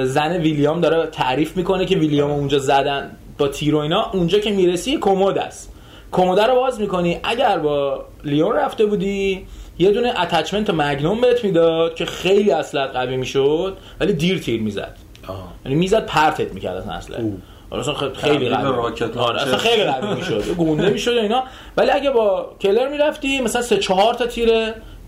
[0.05, 4.11] زن ویلیام داره تعریف می‌کنه که ویلیام اونجا زدن با تیر و اینا.
[4.14, 5.74] اونجا که می‌رسی کمد است.
[6.11, 7.20] کموده رو باز می‌کنی.
[7.24, 9.45] اگر با لیون رفته بودی
[9.80, 14.97] یه دونه attachment magnum بهت می‌داد که خیلی اسلحت قوی می‌شد ولی دیر تیر می‌زد.
[15.66, 17.32] یعنی می‌زد پرتت می‌کرد اصلا
[17.82, 19.57] خ- خیلی قوی rocket آره اصلا.
[19.57, 20.49] خیلی قوی می‌شد.
[20.58, 21.43] گنده می‌شد اینا.
[21.78, 24.49] ولی اگه با کلر می‌رفتی مثلا سه چهار تا تیر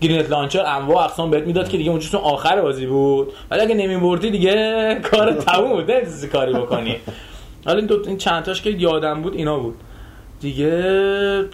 [0.00, 3.32] grenade launcher انواع اقسام بهت می‌داد که دیگه اونجا تو آخر بازی بود.
[3.50, 4.54] ولی اگه نمیبردی دیگه
[5.10, 5.90] کار تموم بود.
[5.90, 6.96] نمی‌تونستی کاری بکنی.
[7.66, 9.74] حالا این, دو این چند تاش که یادم بود اینا بود.
[10.40, 11.44] دیگه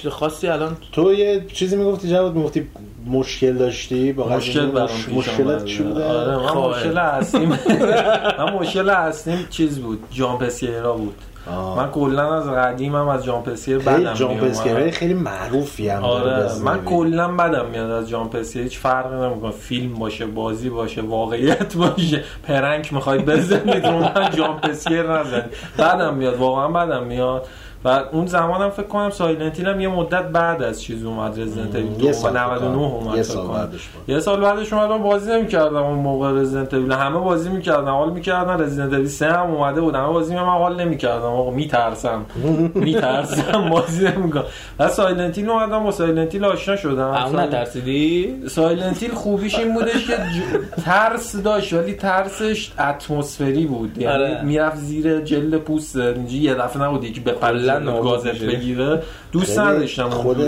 [0.00, 2.68] چیز خاصی الان تو یه چیزی می‌گفتی جواد می‌گفتی
[3.06, 5.64] مشکل داشتی با مشکل برام مشکلت.
[5.64, 6.58] چی بوده آره من خب.
[6.58, 7.48] مشکل اصلیم
[8.38, 11.14] من مشکل اصلیم چیز بود جامپسیرا بود
[11.50, 11.76] آه.
[11.76, 14.36] من کلا از قدیمم از جامپسیر خیلی بدم جان.
[14.36, 16.58] پسکرهای خیلی معروفی هم آره.
[16.64, 21.76] من کلا بدم میاد از جان پسیر هیچ فرقی نمی‌کنه فیلم باشه بازی باشه واقعیت
[21.82, 27.46] باشه پرنک می‌خواید بزنید رو من جان پسیر نزنید بدم میاد واقعا بدم میاد
[27.84, 31.74] و اون زمانم فکر کنم Silent Hill هم یه مدت بعد از چیز اومد Resident
[31.74, 32.78] Evil سال 99 فکر کنم.
[32.78, 33.46] اومد یه سال.
[33.46, 34.08] بعدش بود.
[34.10, 38.60] یه سال بعدش اومدم بازی نمی‌کردم اون موقع Resident Evil همه بازی می‌کردن حال می‌کردن.
[38.60, 39.94] Resident Evil 3 هم اومده بود.
[39.94, 41.24] همه بازی من حال نمی‌کردم.
[41.24, 42.26] آقا میترسم.
[42.74, 44.44] میترسم بازی نمی‌کنم.
[44.78, 47.10] و Silent Hill اومدم با Silent Hill آشنا شدم.
[47.10, 53.98] اون نترسیدی؟ Silent Hill خوبیش این بودش که ج- ترس داشت ولی ترسش اتمسفری بود.
[53.98, 54.42] یعنی آره.
[54.42, 57.32] می‌رفت زیر جلد پوست اینجا یه دفعه نبود که به
[57.80, 58.38] کلاً گازت.
[58.44, 59.02] بگیره
[59.32, 60.40] دوست نداشتم خود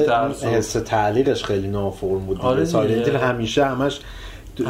[0.42, 4.00] حس تعلیقش خیلی نافرم بود آره همیشه همش
[4.56, 4.64] تو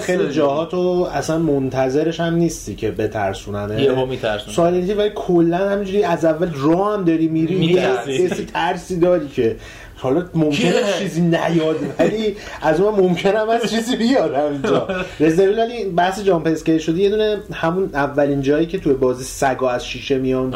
[0.00, 0.34] خیلی داری.
[0.34, 4.94] جاها تو اصلا منتظرش هم نیستی که بترسوننه یهو میترسونه.
[4.94, 8.12] ولی کلا همینجوری از اول راه هم داری میری می‌ترسی.
[8.12, 9.56] یه ترسی داری که
[9.98, 14.88] حالا ممکنه؟ چیزی نیاد ولی از اون ممکنه هم از چیزی بیاد همینجا.
[15.20, 19.70] رزیدنت ولی بحث جامپ اسکیل شده یه دونه همون اولین جایی که توی بازی سگا
[19.70, 20.46] از شیشه میان.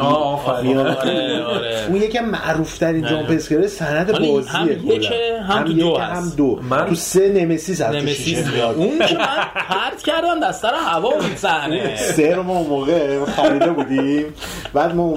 [0.63, 1.85] میان آره آره.
[1.89, 4.69] اون یکی معروف ترین jump scare صنعت ولی بازیه هم.
[4.85, 6.37] یکه، هم دو هم هست.
[6.37, 6.59] دو.
[6.69, 8.75] من- تو سه نمسیس از نمسیس شیشه میاد.
[8.75, 9.25] اون که من
[9.69, 14.25] پرت کردم دست رو هوا بود صحنه سه رو ما اون موقع خریده بودیم.
[14.73, 15.13] بعد ما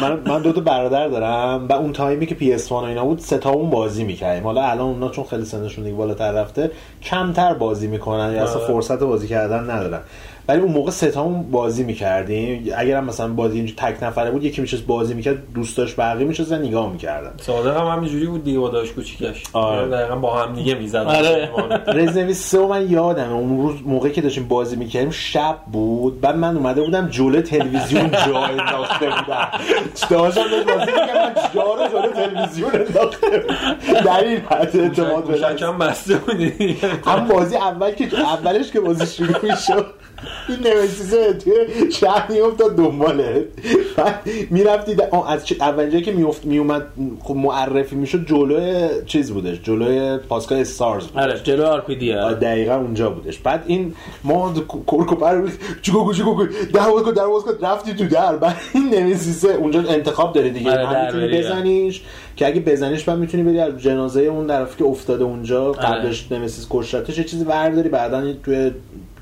[0.00, 1.66] من من دو تا برادر دارم.
[1.68, 4.44] و اون تایمی که PS و اینا بود سه تا اون بازی می‌کردیم.
[4.44, 6.70] حالا الان اونا چون خیلی سنشون دیگه بالاتر رفته
[7.02, 8.32] کمتر بازی می‌کنن.
[8.34, 8.66] یا اصلا آره.
[8.66, 10.00] فرصت بازی کردن ندارن.
[10.48, 11.12] ولی اون موقع سه
[11.50, 12.72] بازی می‌کردیم.
[12.76, 16.58] اگرم مثلا بازی اینجوری تک نفره بود یکی میشه بازی می‌کرد دوست داشت بقیه میشه
[16.58, 17.32] نگاه می‌کردن.
[17.40, 19.42] صادق هم همینجوری بود دیگه با داشت کوچیکش.
[19.52, 19.88] آره.
[19.88, 21.50] دقیقا با هم دیگه می‌زد آره.
[21.86, 23.32] رزیدنت 3 من یادمه.
[23.32, 26.20] اون روز موقعی که داشتیم بازی می‌کردیم شب بود.
[26.20, 29.48] بعد من اومده بودم جلو تلویزیون جا انداخته بودم.
[30.10, 34.00] داشتم داشت بازی می‌کردم من جا رو جلو تلویزیون انداخته بودم.
[34.04, 35.24] در این حد اعتماد
[36.24, 36.76] بودی.
[37.06, 39.86] هم بازی اول که اولش که بازی شروع می‌شد.
[40.48, 41.52] این نوستیزه توی
[41.92, 43.48] شهر میافتاد دنباله
[43.96, 44.96] بعد می‌رفتی
[45.28, 46.86] از اول جایی که میافت میومد
[47.22, 51.22] خب معرفی می‌شد جلوی چیز بودش جلوی پاسگاه استارز بودش.
[51.22, 53.38] آره جلو آر پی دی آه، دقیقا اونجا بودش.
[53.38, 53.94] بعد این
[54.24, 54.54] ما
[54.86, 55.48] کرکو پر
[55.82, 58.36] چیکو چیکو در کن در کن رفتی تو در.
[58.36, 60.70] بعد این نمیسیسه اونجا انتخاب داری دیگه.
[60.70, 61.38] آره، می‌تونی بری.
[61.38, 62.02] بزنیش
[62.36, 66.66] که اگه بزنیش بعد می‌تونی بری از جنازه اون طرف که افتاده اونجا قبلش نمیسیس
[66.70, 68.70] کشتش یه چیزی برداری بعدا توی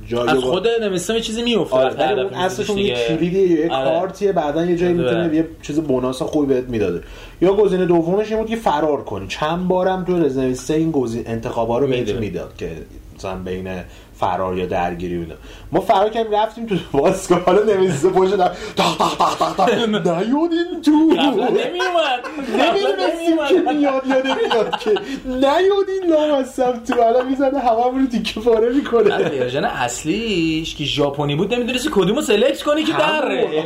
[0.06, 3.64] جایی از خود نمیستم یه چیزی میفته آره ولی اون اصلش اون یه کلیدیه یا
[3.64, 3.90] یه آره.
[3.90, 5.02] کارتیه بعدا یه جایی آره.
[5.02, 7.02] می‌تونه یه چیز بوناس خوبی بهت می‌داده
[7.40, 11.78] یا گزینه دومش این بود که فرار کنی چند بارم تو سه این گزینه انتخابا
[11.78, 12.10] رو بهت.
[12.10, 12.70] می‌داد که
[13.16, 13.68] مثلا بین
[14.20, 15.34] فرار یا درگیری بوده
[15.72, 17.40] ما فرار کردیم رفتیم تو بازگاه.
[17.40, 20.90] حالا نمیزه پشت در تق تق تق نیاد این تو.
[20.90, 22.20] نمیومد.
[22.58, 24.90] نمی‌دونستیم که میاد یاده میاد که
[25.26, 27.00] نیاد این لام هستم تو.
[27.00, 32.62] الان می‌زنه همه رو تیکه پاره می‌کنه ورژن اصلیش که ژاپنی بود نمی‌دونستی کدومو سلکت
[32.62, 33.62] کنی که دره یعنی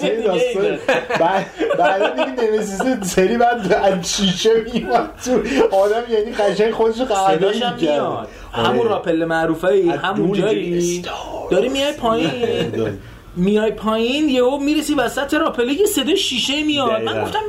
[0.00, 0.78] دیگه.
[1.18, 5.32] بعد دیگه نمیسیز سری بعد از شیشه میومد تو.
[5.76, 8.28] آدم یعنی قشنگ خودش قهوه میاد.
[8.52, 11.02] همون راپل معروفه ای از همون جایی.
[11.50, 12.98] داری میای پایین.
[13.36, 17.02] میای پایین یهو می‌رسی وسط راپله یه صدای شیشه میاد.
[17.02, 17.22] من.
[17.22, 17.42] گفتم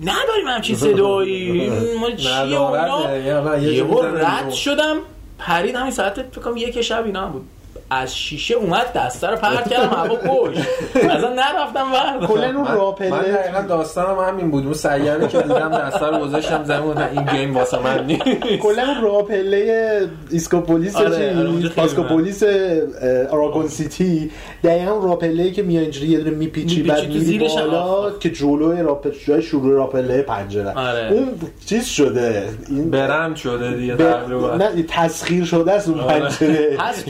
[0.00, 1.70] نداریم همچین صدایی.
[2.00, 3.16] ما چیه اونا؟
[3.58, 4.96] یه یهو رد شدم.
[5.38, 7.46] پرید همین ساعت فکر کنم یک شب اینا هم بود.
[7.90, 10.56] از شیشه اومد دسته رو پرت کردم هوا کش
[10.94, 12.26] اصلا نرفتم ور.
[12.26, 14.64] کلا اون من من راپله دقیقا داستانم همین بود.
[14.64, 18.22] اون سیاره که دیدم دسته رو گذاشتم زمین این گیم واسه من نیست.
[18.62, 24.30] کلا اون راه‌پله ایستگاه پلیس آره، آره، اه، Raccoon City.
[24.64, 28.10] دقیقا اون راه‌پله که میای اینجوری یه دونه میپیچی بعد میری بالا.
[28.10, 30.72] که جلوی راه‌پله جای شروع راه‌پله پنجره.
[30.74, 31.08] آره.
[31.12, 31.28] اون
[31.66, 32.48] چیز شده.
[32.68, 34.54] این برند شده دیگه تقریبا.
[34.56, 36.76] نه تسخیر شده است اون پنجره.
[36.80, 37.04] هست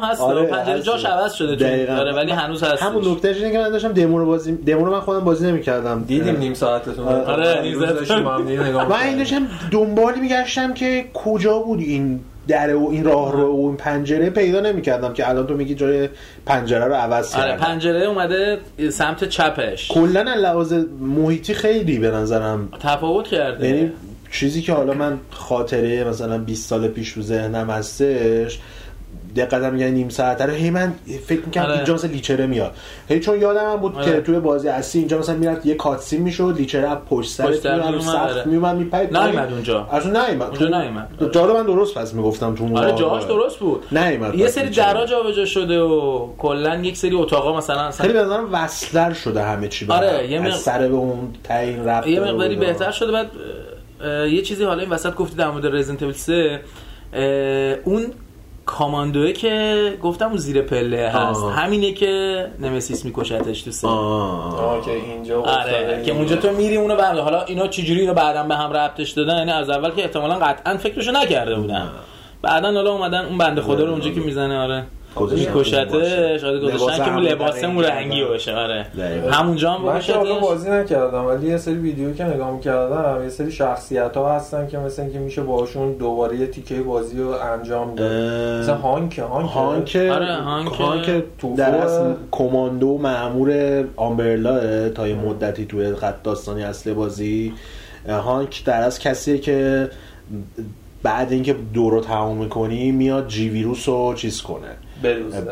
[0.00, 0.82] بازم هست آره، پنجره.
[0.82, 1.56] جاش عوض شده.
[1.56, 1.94] دقیقاً.
[1.94, 4.92] آره ولی هنوز هست همون نکتهش اینه که من داشتم دمو رو بازی دمو رو
[4.92, 7.56] من خودم بازی نمی‌کردم دیدیم نیم ساعتتون آره، آره،
[8.10, 9.18] هم دیگه نگاه من این.
[9.18, 14.30] داشتم دنبال میگشتم که کجا بود این دره و این راه رو و این پنجره
[14.30, 16.08] پیدا نمی‌کردم که الان تو میگی جای
[16.46, 18.58] پنجره رو عوض آره کردم پنجره اومده
[18.90, 23.92] سمت چپش کلا از لحاظ محیطی خیلی به نظرم تفاوت کرده یعنی
[24.30, 28.58] چیزی که حالا من خاطره مثلا 20 سال پیش رو ذهنم هستش
[29.36, 30.94] دقیقا میگن نیم ساعته رو هی من
[31.26, 31.74] فکر می‌کنم آره.
[31.74, 32.74] اینجا مثلا لیچره میاد
[33.08, 34.04] هی چون یادم هم بود آره.
[34.04, 37.60] که توی بازی اصلی اینجا مثلا می‌رفت یه کاتسین می‌شد لیچره از پشت سر پشت
[37.60, 38.44] سر میومد سقف آره.
[38.44, 41.30] میومد میپرید نیومد اونجا اصلا نیومد اونجا تو- نیومد.
[41.32, 43.24] جا رو من درست پس می‌گفتم تو اون آره جاهاش.
[43.24, 44.70] درست بود نیومد یه سری.
[44.70, 49.68] درا جابجا شده و کلا یک سری اتاقا مثلا خیلی به نظرم وصلر شده همه
[49.68, 50.30] چی آره،.
[50.30, 53.30] یه از سر به اون تعیین رفت یه مقداری بهتر شده بعد
[54.30, 56.60] یه چیزی حالا این وسط گفتی در مورد رزیدنت ایول 3
[57.12, 57.22] اه،
[57.84, 58.12] اون
[58.66, 61.42] کاماندوه که گفتم اون زیر پله هست.
[61.42, 61.52] آه.
[61.52, 63.88] همینه که نمسیس میکشتش تو سه.
[64.84, 66.02] که اینجا آره.
[66.06, 69.38] که اونجا تو میری اونو برد حالا اینا چجوری اینو بعدا به هم ربطش دادن؟
[69.38, 71.90] یعنی از اول که احتمالا قطعا فکرشو نکرده بودن.
[72.42, 74.86] بعدا حالا اومدن اون بنده خدا رو اونجا که می‌زنه آره.
[75.16, 78.24] آره لباس گذاشتن که اون همون لباس رنگی.
[78.24, 78.86] باشه آره.
[79.30, 83.52] همونجا هم من بکشتش بازی نکردم ولی یه سری ویدیو که نگاه می‌کردم یه سری
[83.52, 88.60] شخصیت ها هستن که مثل اینکه میشه باشون دوباره یه تیکه بازی رو انجام داد.
[88.60, 89.50] مثلا هانک هانک.
[89.50, 89.96] هانک.
[89.96, 90.72] آره، هانک.
[90.72, 91.24] هانک.
[91.56, 97.52] در اصل کماندو مأمور آمبرلا تا یه مدتی توی خط داستانی اصل بازی.
[98.08, 99.88] هانک در اصل کسیه که
[101.04, 104.68] بعد اینکه دو رو تمام می‌کنی میاد جی ویروس رو چیز کنه.
[105.02, 105.42] بروزه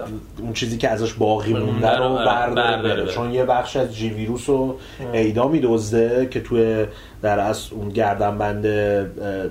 [0.40, 3.12] اون چیزی که ازش باقی مونده رو رو برداره برداره بره.
[3.12, 4.76] چون یه بخش از جی ویروس رو
[5.12, 6.84] ایدا میدزده که توی
[7.22, 8.66] در اصل اون گردنبند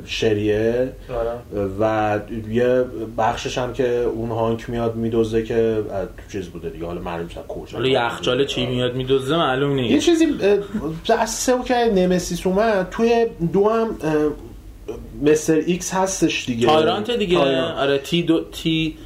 [0.05, 0.91] شریه.
[1.09, 1.67] آره.
[1.79, 2.83] و یه
[3.17, 5.83] بخشش هم که اون هانک میاد میدزده که
[6.17, 6.85] تو چیز بوده دیگه.
[6.85, 10.05] حالا معلوم نیست کجا حالا یخچال چی میاد میدوزه معلوم یه نیست.
[10.05, 10.25] چیزی
[11.09, 12.87] اه، از سه که نمسیس اومد.
[12.91, 13.87] توی دو هم
[15.21, 17.77] مستر ایکس هستش دیگه تایرانت دیگه تایرانت.
[17.77, 18.97] آره تی دو تی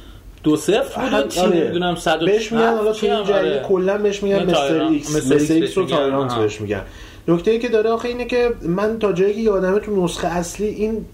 [0.42, 1.56] دو صفر بود و تی آره.
[1.56, 3.62] نمی‌دونم صد و بهش میگن حالا هم، این جریه آره.
[3.68, 4.92] کلا بهش میگن مستر تایران.
[4.92, 5.86] ایکس مستر ایکس رو.
[5.86, 6.34] تایرانت.
[6.34, 6.82] بهش میگن
[7.28, 10.66] نکته ای که داره آخه اینه که من تا جایی که یادمه تو نسخه اصلی
[10.66, 11.04] این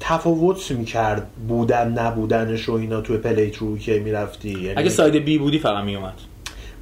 [0.00, 5.58] تفاوت می‌کرد بودن نبودنش و اینا توی پلی‌ترو که می‌رفتی یعنی اگه side B بودی
[5.58, 6.14] فقط میومد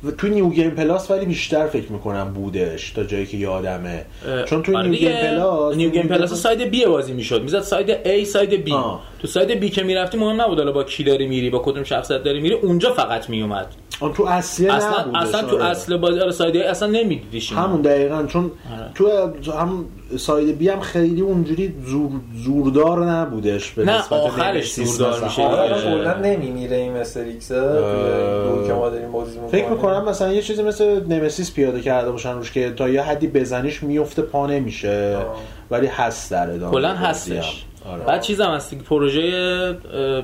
[0.05, 4.05] و تو new game plus ولی بیشتر فکر می‌کنم بودش تا جایی که یادمه
[4.46, 4.99] چون تو آره new.
[4.99, 9.03] game plus new game plus side B بازی می‌شد می‌زد side A side B آه.
[9.19, 12.23] تو side B که می‌رفتی مهم نبود حالا با کی داری میری با کدوم شخصیت
[12.23, 13.66] داری میری اونجا فقط میومد
[14.01, 15.57] آن تو اصلی اصلا نبودش، اصلا تو.
[15.57, 18.91] اصل بازی آره side A اصلا نمیدیدیش همون دقیقا چون آره.
[18.95, 19.85] تو هم
[20.16, 22.11] side B هم خیلی اونجوری زور
[22.45, 25.27] زوردار نبودش به نه، نسبت آخرش Nemesis زوردار مثلا.
[25.29, 25.91] میشه آره، دیگه.
[25.91, 30.33] آره کلا نمیمیره این Mister X دو که ما داریم بازی می‌کنیم فکر می‌کنم مثلا
[30.33, 34.47] یه چیزی مثل Nemesis پیاده کرده باشن روش که تا یه حدی بزنیش میفته پا
[34.47, 35.37] نمیشه آه.
[35.71, 37.64] ولی هست در ادامه کلا هستش.
[37.87, 38.05] آره.
[38.05, 39.31] بعد چیزم هست پروژه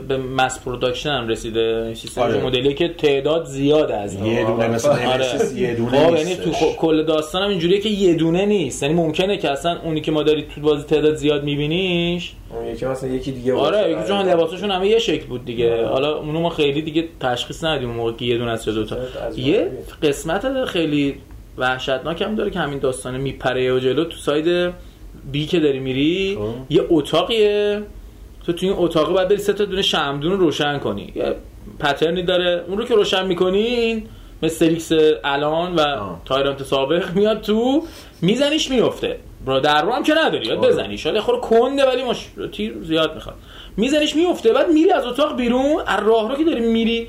[0.09, 2.45] به mass production هم رسیده سیستم آره.
[2.45, 5.55] مدلی که تعداد زیاده از این یه دونه مثل آره.
[5.57, 6.61] یه دونه خب یعنی نیستش.
[6.61, 10.13] تو کل داستان هم اینجوریه که یه دونه نیست یعنی ممکنه که اصلا اونی که
[10.13, 12.33] ما دارید تو بازی تعداد زیاد میبینیش
[12.73, 13.91] یکی مثلا یکی دیگه آره.
[13.91, 15.89] یکی چون لباسشون همه یه شکل بود دیگه آره.
[15.89, 18.97] حالا اونو ما خیلی دیگه تشخیص ندیم اون موقع که یه دونه است یا دوتا
[19.27, 19.71] از یه.
[20.03, 21.15] قسمت خیلی
[21.59, 24.73] وحشتناک هم داره که همین داستانه میپره و جلو تو side
[25.33, 26.55] B که داری میری خب.
[26.71, 27.83] یه اتاقیه.
[28.47, 31.13] تو تو این اتاق باید بری سه تا دونه شمعدون رو روشن کنی.
[31.15, 31.35] یه
[31.79, 34.07] pattern ی داره اون رو که روشن می‌کنین
[34.43, 34.93] مثل X
[35.25, 36.23] الان و آه.
[36.25, 37.83] Tyrant سابق میاد تو
[38.23, 42.29] میزنیش میفته را در رو هم که نداری باید بزنی شاید خور کنده ولی ماش
[42.53, 43.37] تیر زیاد می‌خواد.
[43.77, 47.09] میزنیش میفته بعد میری از اتاق بیرون از راه رو که داری میری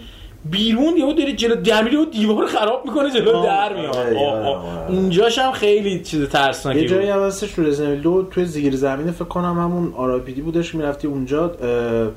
[0.51, 4.45] بیرون یهو داری جلو در و دیوار خراب می‌کنه جلو در میاد آره، آه، آره،
[4.45, 4.83] آه.
[4.83, 4.91] آره.
[4.91, 7.09] اونجاش هم خیلی چیز ترسناکی یه جایی.
[7.09, 11.43] هم هستش تو رزنویل دو توی زیر زمین فکر کنم همون آراپیدی بودش می‌رفتی اونجا
[11.45, 12.11] اه،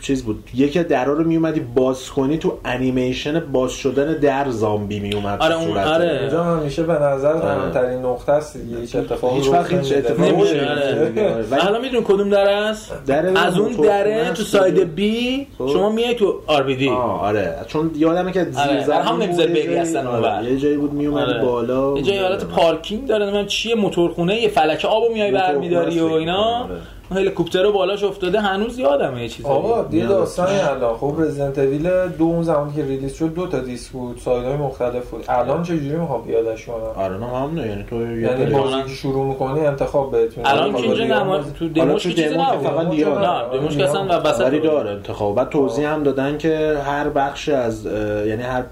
[0.00, 5.00] چیز بود یکی از درا رو میومدی باز کنی تو انیمیشن باز شدن در زامبی
[5.00, 6.18] میومد آره، اون- آره.
[6.20, 9.92] اینجا همیشه به نظر مهمترین نقطه است دیگه هیچ اتفاقی هیچ وقت هیچ.
[9.92, 10.30] اتفاقی.
[10.30, 11.44] آره.
[11.66, 14.42] الان می‌دونی کدوم در است در از اون دره تو.
[14.42, 15.66] ساید بی خب.
[15.68, 19.48] شما میای تو آر بی دی آره چون یادمه که زیر آره، زمین هم نمی‌ذاره
[19.50, 20.50] بری جایی- اصلا آره، اونور.
[20.52, 21.42] یه جایی بود میومدی آره.
[21.44, 26.04] بالا یه جای حالت پارکینگ داره نمی‌دونم چیه موتورخونه یه فلکه آبو میای برمیداری و
[26.12, 26.42] اینا.
[26.44, 26.70] آره.
[26.70, 26.78] اون
[27.10, 30.08] هلیکوپتر رو بالاش افتاده هنوز یادمه یه چیزی آقا یه میاد.
[30.08, 34.18] داستانی الان خب رزیدنت اویل دو اون زمانی که ریلیز شد دو تا دیسک بود
[34.24, 38.44] سایدهای مختلف بود الان چجوری می‌خوام بیادش کنم آره نه همونه یعنی تو یه یعنی
[38.54, 40.82] بازی که شروع می‌کنی انتخاب الان میده.
[40.82, 43.24] که اینجا حالا نما بازی- تو دموش تو که چیزی فقط لیان.
[43.24, 44.62] نه دموش که اصلا و وسط.
[44.62, 47.86] داره انتخاب بعد توضیح هم دادن که هر بخش از
[48.26, 48.64] یعنی هر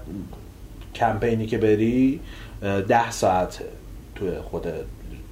[0.95, 2.19] کمپینی که بری
[2.87, 3.59] ده ساعت
[4.15, 4.67] توی خود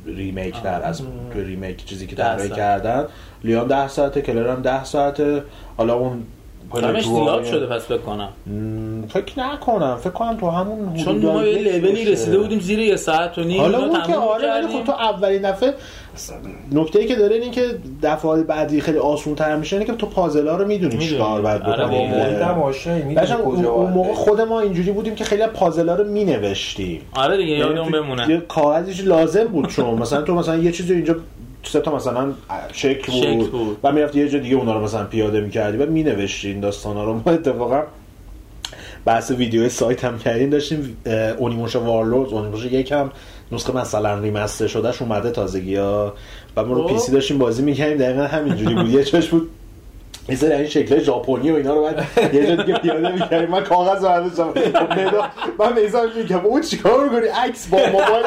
[0.06, 1.02] remake در از
[1.34, 2.54] توی remake چیزی که طراحی ساعت.
[2.54, 3.06] کردن.
[3.44, 5.44] لیان ده ساعته کلر هم ده ساعته.
[5.78, 6.24] حالا اون
[6.84, 8.30] همش زیاد شده پس فکر کنم
[9.10, 12.06] فکر نکنم فکر کنم تو همون چون ما یه لولی.
[12.06, 14.68] رسیده بودیم زیر یه ساعت و نیم حالا اون که آره ولی.
[14.68, 15.74] خب تو اولین دفعه
[16.72, 17.62] نکته ای که داره اینه که
[18.04, 20.98] دفعه بعدی خیلی آسون تر میشه اینه که تو پازلا رو می‌دونی.
[20.98, 24.14] چیکار باید آره بکنی اون کجا اون باید موقع.
[24.14, 28.30] خود ما اینجوری بودیم که خیلی پازلا رو مینوشتیم آره دیگه یادمون یعنی تو- بمونه
[28.30, 31.16] یه کاغذش لازم بود چون مثلا تو مثلا یه چیزی اینجا
[31.64, 32.34] سه تا مثلا
[32.74, 33.78] شکل بود, شکل بود.
[33.84, 37.14] و می‌رفتی یه جا دیگه اونا رو مثلا پیاده می‌کردی و مینوشتی این داستانا رو.
[37.14, 37.84] ما اتفاقا
[39.06, 40.98] بحث ویدیو سایت هم کردیم داشتیم
[41.38, 43.12] اونیموشا وارلورد اونیموشا یکم
[43.52, 46.14] نسخه مثلا ریمستر شدهش اومده تازگی ها.
[46.58, 46.94] و ما رو خب.
[46.94, 48.90] پی سی داشتیم بازی می‌کردیم دقیقا همینجوری بود.
[48.90, 49.50] یه چاش بود.
[50.28, 53.50] این سری این شکل ژاپنی و اینا رو بعد یه جا دیگه پیاده می‌کردیم.
[53.50, 54.48] من کاغذ رو برداشتم.
[54.48, 58.26] مداد من میزان میگم اون چیکار می‌کنی عکس با موبایل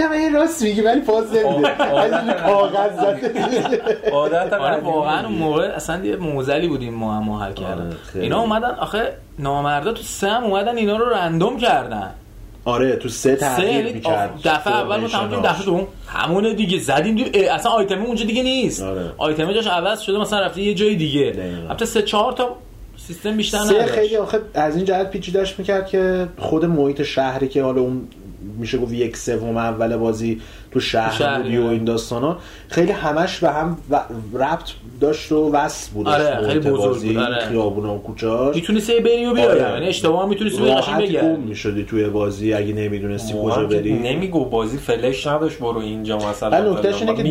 [0.00, 1.82] این راست میگی ولی پاس نمیده.
[1.82, 4.10] از این کاغذ زده.
[4.12, 5.44] عادت آره قدیمی واقعا اون دیگه.
[5.44, 7.86] موقع اصلا یه موزلی بودیم معما حل کردن.
[7.86, 8.24] آره، خیلی.
[8.24, 12.10] اینا اومدن آخه نامردا تو سه هم اومدن اینا رو رندوم کردن.
[12.64, 14.30] آره تو سه تغییر یعنی می‌کرد.
[14.44, 15.86] دفعه اول ما تمام دفعه دوم.
[16.06, 18.82] همونه دیگه زدیم دیم اه، اصلا آیتم اونجا دیگه نیست.
[18.82, 19.12] آره.
[19.18, 21.32] آیتم جاش عوض شده مثلا رفته یه جای دیگه.
[21.68, 22.56] البته سه چهار تا
[22.96, 23.92] سیستم بیشتر سه نداشت.
[23.92, 28.08] خیلی آخه از این جهت پیچیده‌اش می‌کرد که خود محیط شهری که حالا اون
[28.58, 30.40] میشه گفت یک سوم اول بازی
[30.70, 31.70] تو شهر شهر، بودی و آره.
[31.70, 32.38] این داستانا
[32.68, 33.78] خیلی همش به هم
[34.34, 34.70] ربط
[35.00, 37.44] داشت و وصل بود آره، خیلی بزرگ بود، آره.
[37.44, 39.60] خیابونا و کوچاش می‌تونستی بری و بیای آره.
[39.60, 43.92] یعنی اشتباه هم می‌تونستی بری قشنگ راحت گم می‌شدی توی بازی اگه نمی‌دونستی کجا بری
[43.92, 47.14] نمیگو بازی فلش نداشت برو اینجا مثلا نکتهش اینه.
[47.14, 47.22] که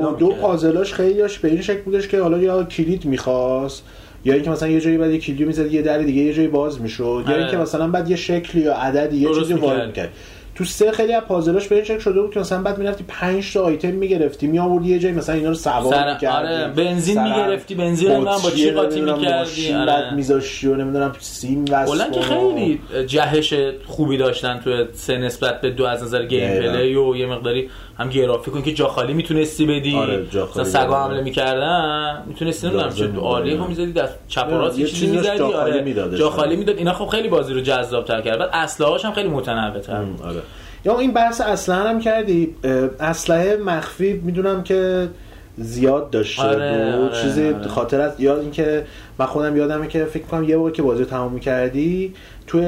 [0.00, 0.28] دو دو.
[0.28, 3.82] پازلاش خیلی داشت به این شکل بودش که حالا یا کلید می‌خواست
[4.24, 6.80] یا اینکه مثلا یه جایی بعد یه کلیدی می‌زد یه در دیگه یه جایی باز
[6.80, 7.42] می‌شد یا آره.
[7.42, 10.08] اینکه مثلا بعد یه شکلی یا عددی یه چیزی وارد می‌کرد.
[10.54, 13.52] تو سه خیلی از پازلاش به این شکل شده بود که مثلا بعد می‌رفتی 5
[13.52, 17.74] تا آیتم می‌گرفتی میآوردی یه جایی مثلا اینا رو سوار سر- می‌کردی آره، بنزین می‌گرفتی،
[17.74, 19.86] بنزین هم با چی قاطی می‌کردی، آره.
[19.86, 23.54] بعد میذاشتی و نمی‌دونم سیم وصل کلا که خیلی جهش
[23.86, 26.48] خوبی داشتن تو سه نسبت به دو از نظر گیم.
[26.48, 31.04] پلی و یه مقداری هم گرافیک که جا خالی می‌تونستی بدی آره، مثلا سگا.
[31.04, 33.68] حمله می‌کردن می‌تونستی نمی‌دونم چه آلیه آره.
[33.68, 36.18] می‌زدی دست چپ و راست چیزی می‌زدی آره.
[36.18, 39.28] جا خالی می‌داد اینا خب خیلی بازی رو جذاب تر کرد بعد اسلحه‌هاش هم خیلی
[39.28, 40.42] متنوع تر آره.
[40.84, 42.54] یا این بحث اسلحه هم کردی
[43.00, 45.08] اسلحه مخفی می‌دونم که
[45.56, 47.68] زیاد داشته آره، بود آره، چیزی آره.
[47.68, 48.84] خاطر از یاد اینکه
[49.18, 52.14] من خودم یادمه که فکر کنم یه بار که بازی رو تمام می‌کردی
[52.46, 52.64] توی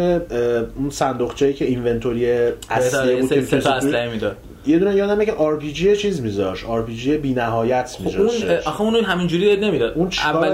[0.77, 2.27] اون صندوقچه‌ای که inventory
[2.71, 4.37] اصلی یه بود سری که سه تا می‌تونستی- اسلحه می‌داد
[4.67, 9.57] یه دونه یادمه که RPG چیز میذاش RPG بی‌نهایت خب اون میذاش آخه اون همینجوری
[9.57, 9.93] نمی‌داد.
[9.95, 10.11] اون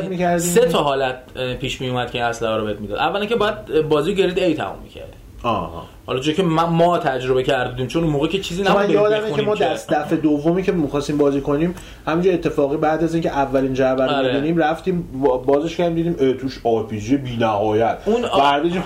[0.08, 1.16] می‌کردی؟ سه تا حالت
[1.60, 2.98] پیش می اومد که اسلحه رو بهت می‌داد.
[2.98, 5.21] اولا که باید بازی grade A تموم می‌کردی.
[5.42, 5.82] آها.
[6.06, 9.54] حالا چون که ما, ما تجربه کردیم چون موقع که چیزی نبود یادمه که ما
[9.54, 11.74] دست دفعه دومی که می‌خواستیم بازی کنیم
[12.06, 14.34] همینجا اتفاقی بعد از اینکه اولین جعبه رو آره.
[14.34, 17.98] می‌بینیم رفتیم با- بازش کردیم دیدیم اه، توش آر پی جی بی‌نهایت.
[18.04, 18.38] اون آ-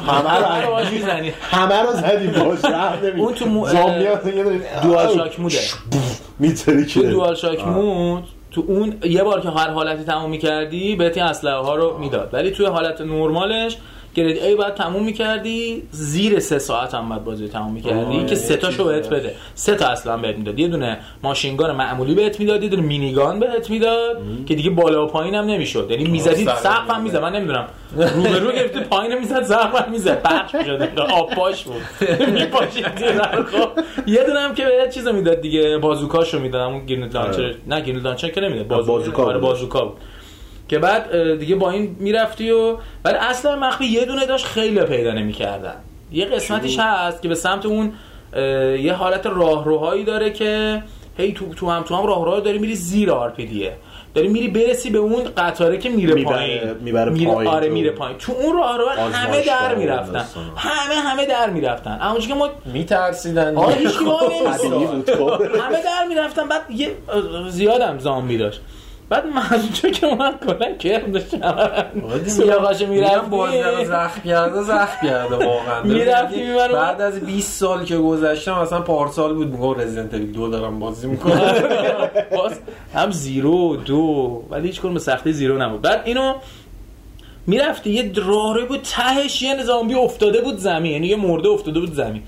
[0.06, 1.32] همه رو می‌زنی.
[1.50, 2.30] همه رو زدیم
[3.02, 3.20] نمی‌دیم.
[3.24, 3.66] اون تو مو-
[4.82, 5.58] دوال شاک موده.
[6.38, 10.96] میتره تو که دوال شاک مود تو اون یه بار که هر حالتی تموم می‌کردی
[10.96, 12.28] بهت این اسلحه ها رو می‌داد.
[12.32, 13.76] ولی توی حالت نرمالش
[14.16, 18.56] گرید ای باید تموم می‌کردی زیر سه ساعت هم باید بازی تموم می‌کردی که سه
[18.56, 19.34] تاشو بهت بده.
[19.54, 20.58] سه تا اصلا بهت می‌داد.
[20.58, 25.08] یه دونه ماشینگان معمولی بهت می‌داد یه دونه مینیگان بهت می‌داد که دیگه بالا و
[25.08, 25.86] پایین هم نمی‌شد.
[25.90, 27.22] یعنی می‌زدی سقف هم می‌زد.
[27.22, 27.66] من نمی‌دونم.
[27.96, 30.22] رو به رو گرفته پایین می‌زد سقف هم می‌زد.
[30.22, 30.88] پخش می‌شد.
[30.98, 31.82] آب پاش بود.
[34.06, 37.54] یه دونه هم که بهت چیزو می‌داد دیگه بازوکاشو می‌داد اون grenade launcher آره.
[37.66, 38.66] نه grenade launcher که نمی‌داد.
[38.66, 39.98] بازوکا بازوکا آره بود.
[40.68, 45.12] که بعد دیگه با این می‌رفتی و ولی اصلا مخفی یه دونه داشت خیلی پیدا
[45.12, 45.74] نمی‌کردن.
[46.12, 47.92] یه قسمتیش هست که به سمت اون
[48.80, 50.82] یه حالت راهروهایی داره که
[51.18, 53.72] هی تو تو هم تو هم راهرو داری میری زیر RPD ه.
[54.14, 56.74] داری میری برسی به اون قطاره که میره میبره- پایین.
[56.80, 57.68] می‌بره پایین آره.
[57.68, 58.18] میره پایین.
[58.18, 60.24] تو اون راهرو همه آزمایشگاه در و می‌رفتن.
[60.56, 61.98] همه همه در می‌رفتن.
[62.00, 63.56] اما که ما میترسیدن.
[63.56, 64.04] آره هیچ کی.
[65.60, 66.48] همه در می‌رفتن.
[66.48, 66.90] بعد یه
[67.48, 68.60] زیادم زامبی داشت.
[69.08, 71.86] بعد اونجا که من کلا کرم داشتم
[72.26, 75.82] سیاقاشو میرم بازی رو زخم کرده زخم کرده واقعا.
[75.82, 76.72] می‌رفتی ببین، می‌برم.
[76.72, 81.06] بعد از 20 سال که گذشته مثلا پارسال بود میگم رزیدنت ایول دو دارم بازی
[81.06, 81.54] می‌کنم.
[82.36, 82.60] باز
[82.94, 84.42] هم زیرو دو.
[84.50, 85.82] ولی هیچ به سختی زیرو نبود.
[85.82, 86.34] بعد اینو
[87.46, 90.92] می‌رفتی یه راره بود تهش یه زامبی افتاده بود زمین.
[90.92, 92.22] یعنی یه مرده افتاده بود زمین.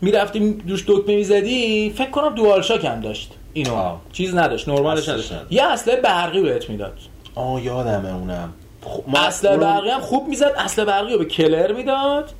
[0.00, 3.32] می‌رفتی دوش دکمه می‌زدی فکر کنم دوال شاک هم داشت.
[3.56, 4.00] اینو آه.
[4.12, 5.32] چیز نداشت نرمالش نداشت.
[5.50, 6.92] یه اصله برقی بهت می‌داد.
[7.34, 8.52] آه یادمه اونم.
[8.82, 12.30] خب، ما- اصله اونو- برقی هم خوب می‌زد اصله برقی رو به کلر می‌داد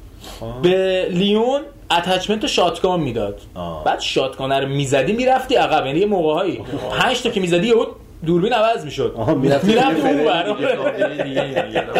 [0.62, 1.60] به لیون
[1.90, 3.40] اتچمنت شاتگان می‌داد.
[3.84, 6.62] بعد شاتگان رو می‌زدی می‌رفتی عقب یعنی یه موقعهایی
[7.00, 7.86] پنج تا که می‌زدی یهو
[8.26, 9.14] دوربین عوض می‌شد.
[9.42, 9.86] می‌رفتی یه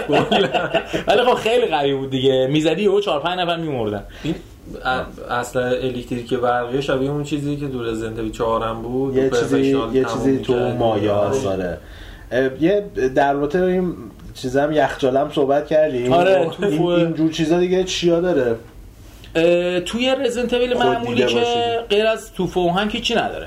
[0.09, 0.27] اون.
[1.07, 2.47] ولی خب خیلی قوی بود دیگه.
[2.51, 4.05] می‌زدی یهو چهار پنج نفر میمردن.
[5.31, 9.17] اصلا الکتریک برقی شبیه اون چیزی که دور 4 هم بود.
[9.17, 9.61] یه و چیزی
[9.93, 11.43] یه چیزی تو آره.
[11.43, 11.79] داره
[12.61, 13.95] یه در رابطه این
[14.35, 16.12] چیزام یخچالم صحبت کردیم.
[16.12, 18.57] آره، تو این, این جور چیزا دیگه چیا داره؟
[19.81, 21.45] توی رزنت ویل خود معمولی که.
[21.91, 23.47] غیر از تو فوهن هیچی نداره.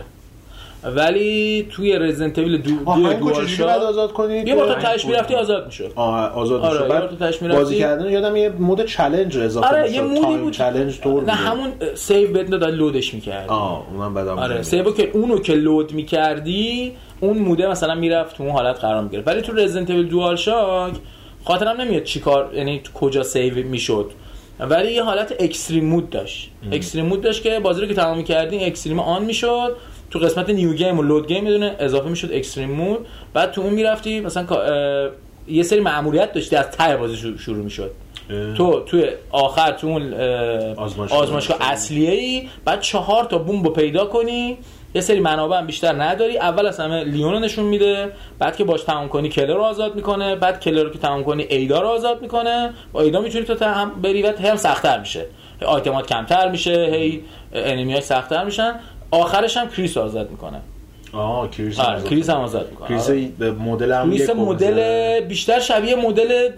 [0.84, 2.72] ولی توی رزنت ویل دو
[3.20, 5.92] دو شات- باید آزاد کنید؟ یه بار تا تهش می‌رفتی آزاد می‌شد.
[5.96, 7.48] آه، آزاد آره، میشه یه بعد می‌رفتی.
[7.48, 9.94] بازی کردن یادم یه مود چالش اضافه آره می‌شد.
[9.94, 10.54] یه مودی بود.
[10.54, 13.50] چالش طور نه همون سیو بهت داد لودش می‌کردی.
[13.50, 18.38] آه اونم بعدم آره سیو که اونو که لود می‌کردی اون mode ه مثلا می‌رفت
[18.38, 19.28] تو اون حالت قرار می‌گرفت.
[19.28, 20.94] ولی تو Resident Evil Dual Shock
[21.46, 24.12] خاطرم نمیاد چیکار یعنی کجا save می‌شد.
[24.60, 26.50] ولی یه حالت extreme mode داشت.
[26.72, 29.76] extreme mode داشت که بازی رو که تمام می‌کردی extreme on می‌شد.
[30.12, 33.62] تو قسمت new game و load game یه دونه اضافه می‌شد extreme mode بعد تو
[33.62, 34.46] اون می‌رفتی مثلا
[35.48, 37.92] یه سری معمولیت داشتی از ته بازی شروع- می‌شد.
[38.58, 41.22] تو توی آخر تو اون اه، آزمایشگاه.
[41.22, 44.58] آزمایشگاه اصلیه ای بعد چهار تا بمب پیدا کنی.
[44.96, 46.38] یه سری منابع هم بیشتر نداری.
[46.38, 49.96] اول از همه لیون رو نشون میده بعد که باش تمام کنی کلر رو آزاد
[49.96, 52.74] می‌کنه بعد کلر رو که تمام کنی ایدا رو آزاد می‌کنه.
[52.92, 55.26] با ایدا می‌تونی تو هم بری و هم سختتر میشه.
[55.66, 57.22] آیتمات کمتر میشه هی
[57.54, 58.80] enemy هاش سختتر میشن.
[59.12, 60.62] آخرش هم کریس رو آزاد می‌کنه.
[61.14, 62.10] آه کریس آره آزاد.
[62.10, 62.88] کریس هم آزاد می‌کنه.
[62.88, 63.52] کریس آره.
[63.52, 66.50] مدل هم کریس مدل بیشتر شبیه مدل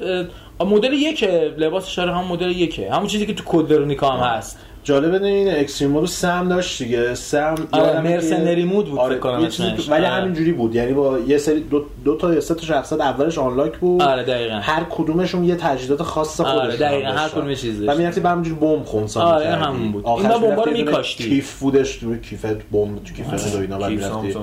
[0.65, 2.91] مدل یکه لباسش هم مدل یکه.
[2.93, 3.71] همون چیزی که تو کد
[4.03, 4.59] هم هست.
[4.83, 9.63] جالبه این اکستریم رو سم داشت دیگه سم آره، مرسنری مود بود آره کنم چیزی.
[9.63, 10.07] ولی آره.
[10.07, 13.77] همینجوری بود یعنی با یه سری دو, دو تا یا سه تا شخصیت اولش آنلاک
[13.77, 17.11] بود آره دقیقا هر کدومشون یه تجهیزات خاص خودشون آره، دقیقاً.
[17.11, 17.29] هر.
[17.29, 17.95] کدوم یه چیز و.
[17.95, 19.45] می‌رفتی همینجوری بمب خونسا آره،.
[19.45, 20.05] همون بود.
[20.05, 21.29] آخرش این با بمبا رو می‌کاشتی.
[21.29, 24.33] کیف بودش تو کیفت بمب تو کیفت و اینا بعد می‌رفتی.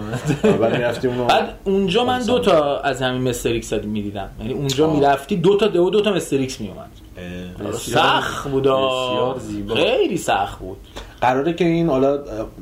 [0.44, 4.90] آره، بعد می‌رفتی اونو بعد اونجا من دو تا از همین مستریکس می‌دیدم یعنی اونجا.
[4.90, 7.07] می‌رفتی دو تا دو تا مستریکس میومد.
[7.72, 8.68] سخت بود.
[9.74, 10.76] خیلی سخت بود.
[11.20, 12.18] قراره که این حالا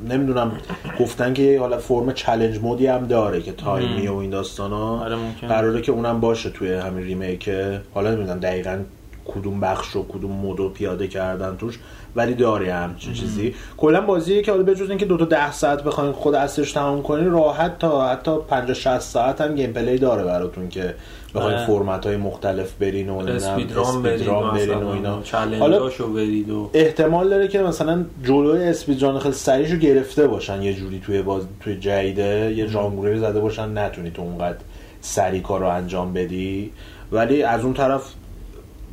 [0.09, 0.51] نمی‌دونم
[0.99, 4.99] گفتن که حالا فرم challenge mode ی هم داره که time ی و این داستانا
[5.03, 5.49] آره، ممکنه.
[5.49, 7.49] قراره که اونم باشه توی همین remake
[7.93, 8.79] حالا نمی‌دونم دقیقا
[9.25, 11.79] کدوم بخش و کدوم mode و پیاده کردن توش
[12.15, 13.55] ولی داره همچین چیزی.
[13.77, 17.31] کلا بازیه که حالا بجز اینکه دو تا ده ساعت بخواین خود اصلش تمام کنین
[17.31, 20.95] راحت تا حتی 50 60 ساعت هم gameplay داره براتون که
[21.37, 21.67] بخواین آره.
[21.67, 25.21] فرمت های مختلف برین و برید اسپیدران برین و اینا.
[25.59, 30.99] حالا برید و احتمال داره که مثلا جلوی اسپیدران خیلی سریعشو گرفته باشن یه جوری
[31.05, 33.77] توی باز توی جیده یه جانگوری زده باشن.
[33.77, 34.57] نتونی تو اونقدر
[35.01, 36.71] سریع کار رو انجام بدی.
[37.11, 38.13] ولی از اون طرف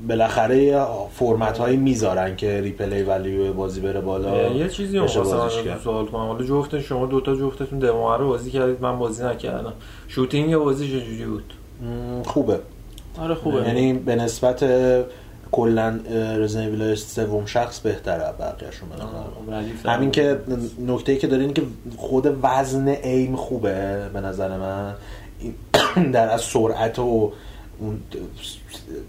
[0.08, 4.48] بالاخره فرمت هایی می‌ذارن که ریپلی ولیو بازی بره بالا.
[4.48, 5.80] یه چیزی هم کرد.
[5.84, 6.20] سوال کنم.
[6.20, 8.80] حالا جفت شما دوتا جفتتون دمو رو بازی کردید.
[8.80, 9.72] من بازی نکردم.
[10.08, 11.52] شوتینگ بازی چجوری بود؟
[12.24, 12.58] خوبه.
[13.18, 13.56] آره خوبه.
[13.56, 14.64] یعنی به نسبت
[15.52, 16.00] کلا
[16.38, 19.56] رزنویل سوم شخص بهتره بقیه‌شون به.
[19.56, 20.38] ردیف همین که
[20.86, 21.62] نکته ای که داره اینه که
[21.96, 24.94] خود وزن ایم خوبه به نظر من.
[26.12, 27.32] در از سرعت و
[27.78, 27.98] اون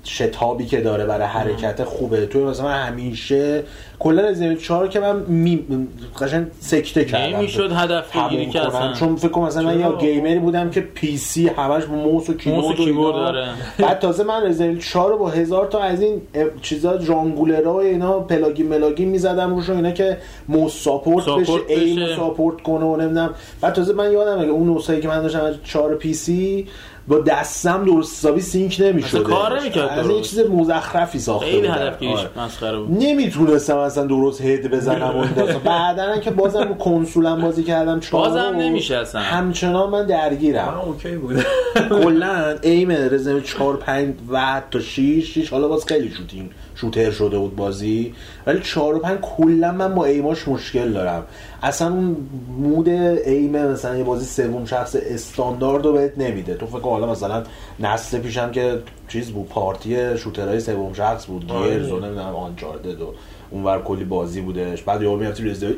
[0.05, 3.63] شتابی که داره برای حرکت خوبه توی مثلا من همیشه
[3.99, 5.63] کلا رزیدنت 4 که من می...
[6.21, 8.67] قشنگ سکته کردم نمی‌شد هدف بگیری که.
[8.67, 12.33] اصلا چون فکر کنم مثلا من یا؟ gamer ی بودم که PC همش موس و
[12.33, 13.15] کیبورد و کیبورد.
[13.15, 13.47] داره.
[13.79, 16.21] بعد تازه من رزیدنت 4 رو با هزار تا از این
[16.61, 21.69] چیزا جانگولرا و اینا plugin ملاگین می‌زدم روش و اینا که موس support بشه support
[21.69, 22.15] aim.
[22.15, 25.95] support کنه و نمی‌دونم بعد تازه من یادم اون نسخه‌ای که من داشتم از 4
[25.95, 26.67] PC
[27.07, 30.21] با دستم درست حسابی sync نمی‌شد اصلا کار نمی‌کرد از یه.
[30.21, 31.73] چیز مزخرفی ساخته خیلی بودن.
[31.73, 32.29] هدف گیریش آره.
[32.37, 35.63] مسخره بود نمی‌تونستم اصلا درست head بزنم و این داستان.
[35.73, 39.21] بعدن که بازم رو کنسولم بازی کردم چهار بازم نمیشه اصلا.
[39.21, 41.45] همچنان من من درگیرم اوکی بود
[41.89, 47.37] کلا aim Resident 4 5 و حتی 6 6 حالا باز خیلی shooting shooter شده
[47.37, 48.13] بود بازی.
[48.47, 51.23] ولی 4 و 5 کلا من با aim اش مشکل دارم.
[51.63, 52.15] اصلا اون
[52.57, 56.53] mode aim مثلا یه بازی سوم شخص استاندارد رو بهت نمیده.
[56.53, 57.43] تو فکر حالا مثلا
[57.79, 61.69] نسل پیشم که چیز بود پارتی شوترهای سوم شخص بود آره.
[61.69, 63.13] گیرز و نمی‌دونم آنچاردد و
[63.55, 65.75] اونور کلی بازی بودش بعد یهو می‌رفتی رزیدنت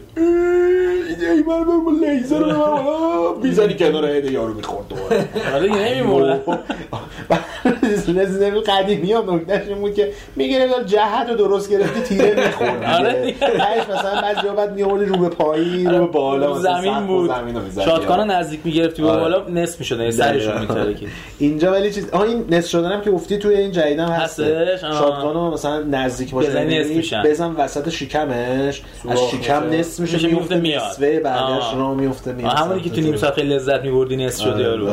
[1.22, 5.26] ایمر با لیزر رو می‌زنی کنار هد یارو می‌خورد دوباره
[5.56, 6.40] آره نمیمونه
[8.18, 13.26] رزیدنت قدیمی هم نکتهش این بود که می‌گرفت جهت رو درست گرفتی تیره می‌خورد آره
[13.26, 13.38] دیگه.
[13.40, 16.98] تهش مثلا بعضی جا بعد میوردی رو به پایین رو به بالا رو مثلا زمین
[16.98, 17.32] و بود
[17.66, 17.86] می‌زدی.
[17.86, 19.22] شاتگانا نزدیک می‌گرفتی به آره.
[19.22, 20.60] بالا نصف می‌شد یعنی دقیقاً.
[20.60, 21.10] میترکید
[21.40, 24.42] اینجا ولی چیز آها این نصف شدنم که گفتی توی این جدیدم هست.
[24.78, 27.24] شاتگانو مثلا نزدیک باشه میشن.
[27.24, 29.70] بزن وسط شکمش از شکم.
[29.70, 30.84] نصف میشه میفته میاد.
[30.84, 31.74] نصفه بعدش.
[31.76, 34.88] رو میفته میاد همونی که تو نیم ساعت خیلی لذت میبردی نصف شده یارو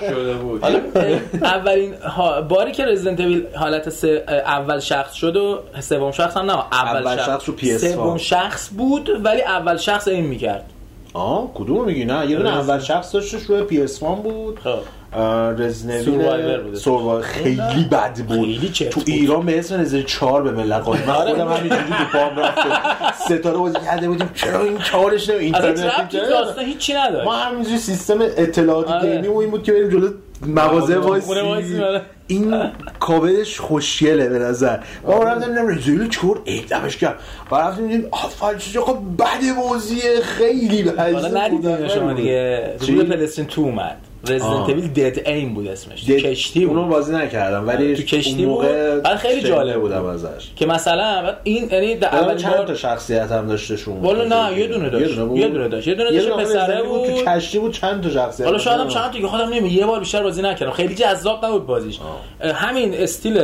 [0.00, 0.64] شده بود
[1.42, 1.94] اولین
[2.48, 7.16] باری که رزیدنت ایویل حالت اول شخص شد و سوم شخص هم نه اول, اول
[7.16, 7.76] شخص رو PS4.
[7.76, 10.64] سوم شخص بود ولی اول شخص این می‌کرد
[11.12, 14.58] آه کدوم میگی؟ نه یه دونه اول شخص داشتش روی PS1 بود.
[14.64, 14.78] خب.
[15.58, 16.74] رزنویل.
[16.74, 18.72] سوروایور خیلی بد بود.
[18.90, 19.00] تو.
[19.06, 21.30] ایران به اسم رزنویل 4 به ملت قایم من آره.
[21.30, 22.68] خودم همینجوری تو پام رفته.
[23.24, 24.30] ستاره بازی کرده بودیم.
[24.34, 27.24] چرا این چهارش نه اینترنت هیچی نداشت.
[27.24, 29.12] ما همینجوری سیستم اطلاعاتی آره.
[29.12, 30.08] گیمی و این بود که بریم جلو
[30.46, 32.02] مغازه وایسی، آره.
[32.26, 32.70] این
[33.00, 34.78] کاورش خوشگله به نظر.
[35.06, 36.40] ما رفتیم دیدم رزویل چور.
[36.46, 37.18] اقدامش کرد
[37.50, 40.20] و رفتیم دیدیم آفر چه آقا بده بازیه.
[40.20, 43.96] خیلی بده حالا ندیدین شما دیگه؟ روی پلستین تو اومد.
[44.24, 44.68] رزیدنت آه.
[44.68, 46.04] ایویل دد ایم بود اسمش.
[46.04, 49.06] دد- کشتی اونو بود بازی نکردم ولی تو کشتی اون موقع بود.
[49.06, 50.10] آره، خیلی جالب بودم بود.
[50.10, 50.50] ازش.
[50.56, 54.90] که مثلا این یعنی اول چند تا شخصیت هم داشته شون؟ والا نه یه دونه
[54.90, 55.18] داشت.
[55.18, 55.88] بود؟ یه دونه داشت.
[55.88, 57.06] یه دونه داشت پسره بود.
[57.06, 59.86] تو کشتی بود چند تا شخصیت حالا شاید هم؟ چند تا که خودم نمی یه
[59.86, 60.72] بار بیشتر بازی نکردم.
[60.72, 61.98] خیلی جذاب نبود بازیش.
[62.54, 63.42] همین style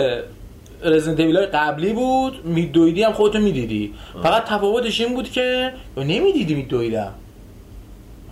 [0.85, 2.45] Resident Evil قبلی بود.
[2.45, 3.95] میدویدی هم خودتو می‌دیدی.
[4.23, 7.13] فقط تفاوتش این بود که نمی‌دیدی میدویدم.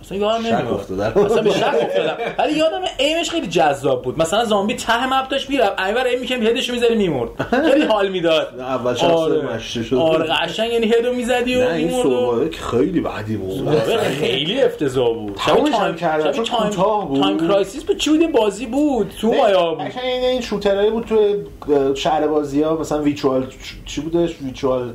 [0.01, 0.73] اصلا یادم نمیاد.
[0.73, 1.25] افتادم.
[1.25, 2.17] اصلا به شک افتادم.
[2.37, 4.19] ولی یادم aim ش خیلی جذاب بود.
[4.19, 5.79] مثلا زامبی ته map داشت می‌رفت.
[5.79, 7.29] اینور aim می‌کرد head ش می‌زدی میمرد.
[7.71, 8.59] خیلی حال می‌داد.
[8.59, 9.11] اول شخص
[9.55, 9.95] مشته شد.
[9.95, 13.67] آره قشنگ یعنی head و می‌زدی و نه این میمرد که خیلی بدی بود.
[13.67, 15.35] آره، خیلی افتضاح بود.
[15.35, 17.21] تمومش هم شبیه چون کوتاه بود.
[17.21, 19.11] Time Crisis بود چی بود؟ بازی بود.
[19.21, 23.47] تو مایا بود این این shooter ایی بود تو شهر بازی ها مثلا ویچوال
[23.85, 24.93] چی بودش؟ Virtua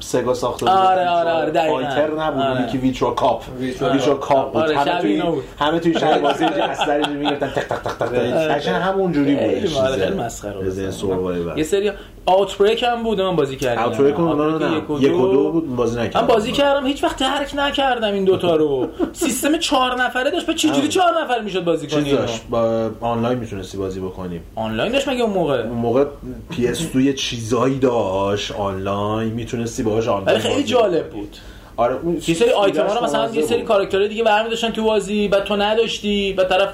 [0.00, 0.74] Sega ساخته بود.
[0.74, 1.74] آره، آره، آره، دقیقاً.
[1.74, 2.42] Fighter نبود.
[2.42, 2.56] آره.
[2.60, 4.52] اون یکی Virtua Cop ویچوال Virtua Cop.
[4.52, 4.62] بود.
[4.62, 5.22] آره، همه توی.
[5.58, 7.48] همه توی شهر بازی یه اسلحه می‌گرفتن.
[7.48, 8.14] تق تق تق تق.
[8.50, 9.44] قشنگ همون جوری بود.
[9.44, 11.58] خیلی آره، مسخره بود.
[11.58, 11.92] یه سری
[12.26, 13.82] Outbreak هم بود من بازی کردم.
[13.82, 14.82] Outbreak اون نه.
[15.00, 15.52] یک و دو.
[15.52, 16.20] بود بازی نکردم.
[16.20, 18.88] من بازی کردم هیچ وقت درک نکردم این دوتا رو.
[19.12, 23.78] سیستم چهار نفره داشت به چجوری چهار نفر می‌شد بازی کنی؟ داشت با آنلاین می‌تونستی
[23.78, 26.04] بازی بکنیم آنلاین داشت مگه اون موقع؟ اون موقع
[26.52, 31.10] PS2 یه چیزایی داشت آنلاین می‌تونستی باهاش آنلاین خیلی جالب.
[31.10, 31.36] بود.
[31.76, 33.62] آره اون یه سری آیتم ها رو مثلا یه سری.
[33.62, 36.68] کاراکترهای دیگه برمی داشتن تو بازی بعد تو نداشتی بعد طرف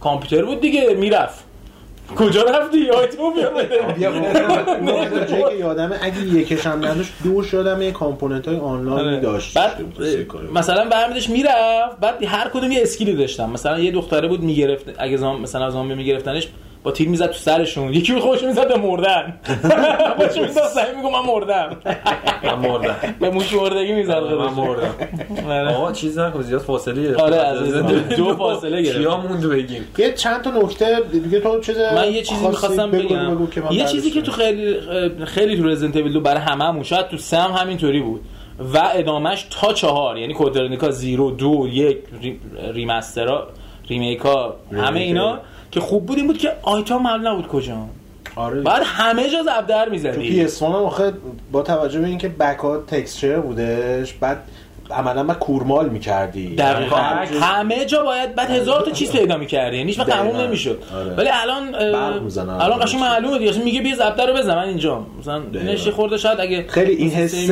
[0.00, 1.44] کامپیوتر بود دیگه می‌رفت.
[2.16, 3.94] کجا رفتی آیتمو بده.
[3.96, 4.10] بیا
[5.10, 9.20] تا جایی که یادمه اگه یکش هم نداشت دوش یادمه یه component های آنلاین آره.
[9.20, 9.84] داشت بعد.
[10.54, 15.16] مثلا برمیدش می‌رفت بعد هر کدوم یه اسکیلی داشتن مثلا یه دختره بود می‌گرفت اگه
[15.16, 16.48] مثلا زامبی میگرفتنش
[16.82, 17.92] با تیر می‌زد تو سرشون.
[17.92, 19.40] یکی بود خوش می‌زد به مردن.
[20.18, 21.76] خوش می‌زد؟ سعی میگم من مردم.
[22.42, 22.96] من مردم.
[23.20, 24.94] به موش مردگی می‌زد من مردم.
[25.48, 25.74] آره.
[25.74, 27.20] آقا چیز نکن زیاد فاصله گرفت.
[27.20, 27.72] آره، از
[28.16, 28.98] دو فاصله گرفت.
[28.98, 33.38] کیا موند بگیم؟ یه چند تا نکته دیگه تو چیز من یه چیزی می‌خواستم بگم.
[33.70, 34.76] یه چیزی که تو خیلی
[35.24, 38.20] خیلی تو رزیدنت ایویل برای هممون شاید تو سه هم همینطوری بود.
[38.74, 42.40] و ادامش تا چهار یعنی کودرنیکا زیرو دو یک ری-
[42.72, 43.48] ریمسترا
[43.88, 45.38] ریمیکا همه اینا.
[45.70, 47.76] که خوب بود این بود که آیتم معلوم نبود کجا.
[48.36, 48.60] آره.
[48.60, 51.12] بعد همه جا زبدر تو می‌زدی PS1 هم آخه
[51.52, 54.42] با توجه به اینکه بک ها تکسچر بودش بعد
[54.92, 57.36] عملا من کورمال می‌کردی دقیقاً برعکس.
[57.42, 60.36] همه جا باید بعد هزار تا چیز پیدا می‌کردی یعنی هیچ وقت تموم.
[60.36, 61.14] نمی‌شد آره.
[61.14, 61.74] ولی الان.
[62.60, 65.38] الان قشنگ معلومه دیگه میگه بیا ضبط رو بزن من اینجا مثلا.
[65.38, 67.50] نشه خورده شاید اگه خیلی این حس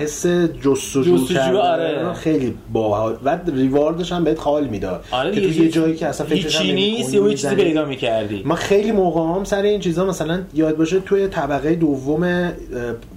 [0.00, 2.12] حس جستجو جستجو، کردن آره.
[2.12, 6.26] خیلی باحال و ریواردش هم بهت حال می‌داد آره که تو یه جایی که اصلا
[6.26, 7.54] فکرش هم نیست یه چیزی.
[7.54, 12.52] پیدا می‌کردی من خیلی موقع هم سر این چیزا مثلا یاد باشه توی طبقه دوم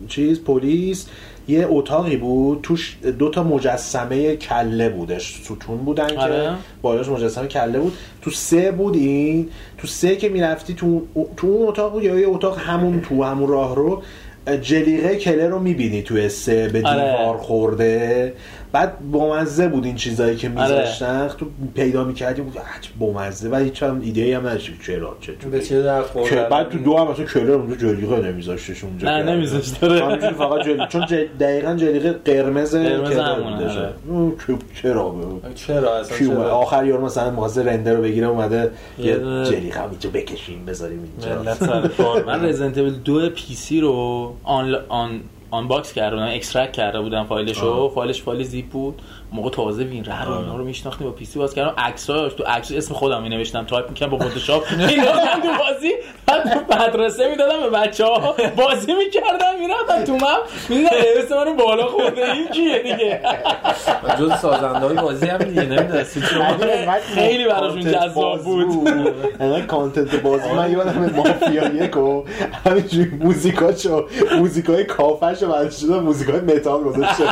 [0.07, 1.07] چیز پلیس
[1.49, 6.51] یه اتاقی بود توش دو تا مجسمه کله بودش ستون بودن که آره.
[6.81, 11.05] بالاش مجسمه کله بود تو سه بود این تو سه که می‌رفتی تو
[11.37, 14.01] تو اون اتاق بود یا یه اتاق همون تو همون راه رو
[14.61, 17.17] جلیقه کله رو می‌بینی توی سه به آره.
[17.17, 18.33] دیوار خورده
[18.71, 20.61] بعد بامزه بود این چیزایی که آره.
[20.61, 25.33] میذاشتن تو پیدا می‌کردی بود عجب بامزه و هیچ هم ایده هم نداشتی چرا چه
[26.29, 29.83] که بعد تو دو هم مثلا کلر اونجا جلیقه نمیذاشتش اونجا نه، که- نمیذاشت،.
[29.83, 30.81] همینجوری فقط جلی...
[30.89, 31.05] چون.
[31.39, 33.17] دقیقا جلیقه قرمز قرمز.
[33.17, 33.93] آره.
[34.47, 35.15] که- چرا
[35.55, 39.13] چرا اصلا آخر یارو مثلا مغازه رنده رو بگیره اومده یه
[39.43, 41.55] جلیقه هم اینجا بکشیم بذاریم اینجا
[42.27, 44.33] من Evil 2 PC رو
[44.89, 45.21] un
[45.51, 47.91] un unbox کرده بودم extract کرده بودم فایلشو آه.
[47.91, 51.73] فایلش فایل زیپ بود موقع تازه WinRAR و اینا رو میشناختیم با PC باز کردم.
[51.77, 54.63] عکساش تو عکس اسم خودم می نوشتم تایپ می‌کردم با فتوشاپ.
[54.89, 55.93] اینا تو بازی
[56.25, 60.69] بعد تو مدرسه می‌دادم به بچه ها بازی می‌کردم می‌رفتم تو map.
[60.69, 62.31] می‌دیدم اسم منو بالا خورده.
[62.31, 63.21] این کیه دیگه؟
[64.19, 66.21] جز سازنده های بازی هم دیگه نمی‌دونستی
[67.15, 68.87] خیلی براشون جذاب بود.
[69.39, 72.23] انقدر کانتنت بازی من یادم مافیا یک و
[72.65, 74.07] همینجوری موزیکاشو
[74.37, 77.23] موزیکای کافهشو بعد شده موزیکای متال گذاشته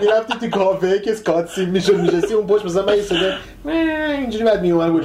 [0.00, 3.32] می‌رفتی تو کافه که اسکات سیم می‌شد میشستی اون پشت مثلا من یه صدا
[4.18, 5.04] اینجوری بعد میومد گوش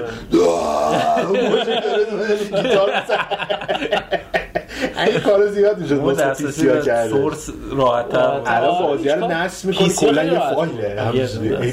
[5.08, 9.28] این کارو زیاد می‌شد واسه دسترسی پیسیا کرده سورس راحت تر بود الان بازی رو
[9.28, 10.96] نصب می‌کنی کلا خیلی یه راحت فایله.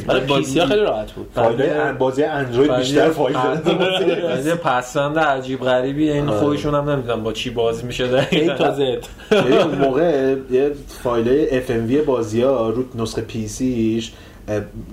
[0.06, 0.27] برای
[0.60, 4.47] ها خیلی راحت بود فایل بازی اندروید بیشتر فایل داره.
[4.47, 8.55] یه پسند عجیب غریبی این خودشون هم نمی‌دونم با چی بازی میشه ای دقیقاً.
[8.55, 14.12] تا زد اون موقع یه فایل FMV بازی ها رو نسخه پی سیش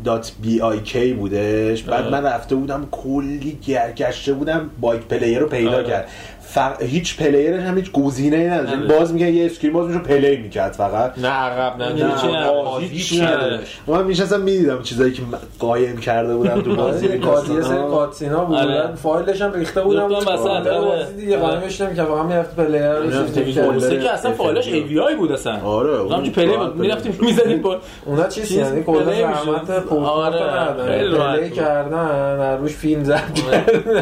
[0.05, 1.83] دات بی آی کی بودش.
[1.83, 5.87] بعد من رفته بودم کلی گر- گشته بودم بایک پلیر رو پیدا آره.
[5.87, 6.07] کرد.
[6.53, 6.81] فق...
[6.81, 8.87] هیچ پلیرش هم هیچ گزینه ای نداشت یعنی.
[8.87, 11.19] باز میگه یه اسکرین باز میشه پلی می‌کرد فقط.
[11.19, 12.79] نه عقب نه نه، نداشت.
[12.79, 13.79] هیچی هیچی نداشت.
[13.87, 15.21] من میشستم می‌دیدم چیزایی که
[15.59, 17.19] قایم کرده بودم تو بازی.
[17.19, 18.59] کاتیه سری کاتسینا بودن.
[18.59, 18.95] آره.
[18.95, 20.39] فایلش هم ریخته بودم آره.
[20.39, 20.81] آره.
[20.81, 24.31] بازی دیگه قایم می‌شدم که فقط می‌رفت پلیر رو که اصلا.
[24.31, 25.59] فایلش ای وی آی بود اصلا.
[25.63, 31.49] آره، اون پلی می‌رفتیم می‌زدیم با اونا چیز چیز یعنی کلا پلی زحمت آره، پلی.
[31.49, 33.23] کردن روش فیلم زد.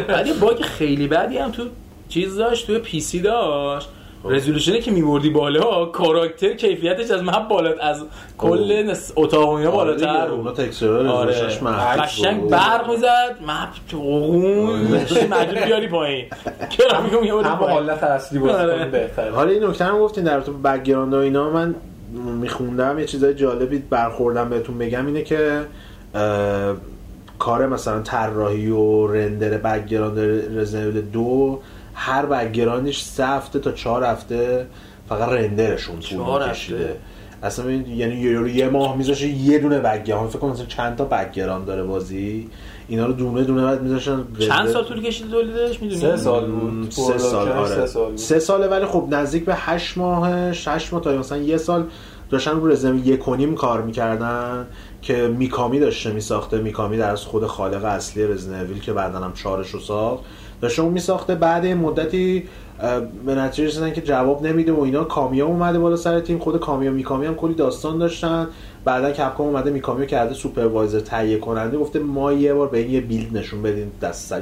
[0.07, 1.63] بعد یه باگ خیلی بدی هم تو
[2.11, 3.89] چیز داشت توی پی سی داشت.
[4.25, 8.03] رزولوشنی که میبردی بالا کاراکتر کیفیتش از مپ بالا از
[8.37, 11.33] کل نس- اتاق و اینا بالاتر اونا بود texture آره.
[12.01, 12.49] قشنگ.
[12.49, 14.81] برق می‌زد map قوقون
[15.29, 16.25] مجبور بیاری پایین.
[16.79, 17.73] گرافیکو میبردی هم پایین.
[17.73, 18.85] حالت اصلی بود آره.
[18.85, 19.31] بهتره.
[19.31, 21.75] حالا این نکته هم گفتین در تو background و اینا من
[22.41, 25.61] میخوندم یه چیزای جالبی برخوردم بهتون بگم اینه که
[27.39, 30.19] کار مثلا طراحی و render background
[30.59, 31.59] Resident Evil دو
[32.01, 34.67] هر background ش سه هفته تا چهار هفته
[35.09, 36.95] فقط render شون طول؟ کشیده
[37.43, 41.65] اصلا یعنی یه, یه ماه میذاشه یه دونه background فکر کنم مثلا چند تا background
[41.65, 42.49] داره بازی؟
[42.87, 46.91] اینا رو دونه دونه بعد میذاشن چند سال طول کشید تولیدش می‌دونی؟ سه سال بود.
[46.91, 47.85] سه سال آره.
[47.85, 48.17] سه.
[48.17, 51.85] سه ساله ولی خب نزدیک به هشت ماه هشت ماه تا مثلا یه سال
[52.29, 54.67] داشتن رو رزم یک و نیم کار می‌کردن
[55.01, 56.57] که میکامی داشته میساخته.
[56.57, 60.23] میکامی در از خود خالق اصلی Resident Evil که بعدا هم چارش رو ساخت.
[60.61, 61.35] داشته اون میساخته.
[61.35, 62.43] بعد مدتی
[63.25, 65.03] به نتیجه رسیدن که جواب نمیده و اینا.
[65.03, 66.39] کامیا اومده بالا سر تیم.
[66.39, 68.47] خود کامیا میکامی هم کلی داستان داشتن.
[68.85, 73.01] بعدا Capcom اومده میکامیو کرده supervisor تهیه کننده گفته ما یه بار به این یه
[73.01, 74.41] build نشون بدین دست سر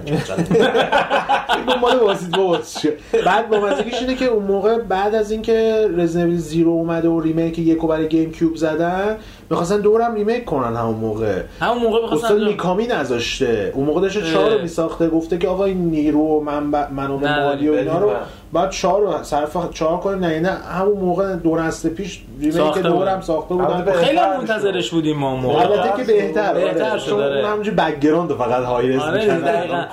[2.02, 2.94] واسید واسید
[3.26, 7.60] بعد با اینه که اون موقع بعد از اینکه Resident Evil Zero اومده و remake
[7.60, 9.18] یکو برای GameCube زدن
[9.50, 11.42] می‌خواستن دورم remake کنن همون موقع.
[11.60, 13.72] همون موقع می‌خواستن میکامی نذاشته.
[13.76, 17.70] اون موقع داشته چهار رو میساخته گفته که آقا این نیرو و منبع منابع مالی
[17.70, 18.12] و اینا رو
[18.54, 22.82] بعد چهار رو صرف چهار کنه نه نه همون موقع دو نسل پیش remake ساخته
[22.82, 23.22] دورم.
[23.22, 27.00] ساخته بودن به- خیلی بهتر منتظرش بودیم ما موقع البته که بهتر بهتر آره.
[27.00, 27.36] شد، چون آره.
[27.40, 29.26] اون همونجوری background فقط high-res آره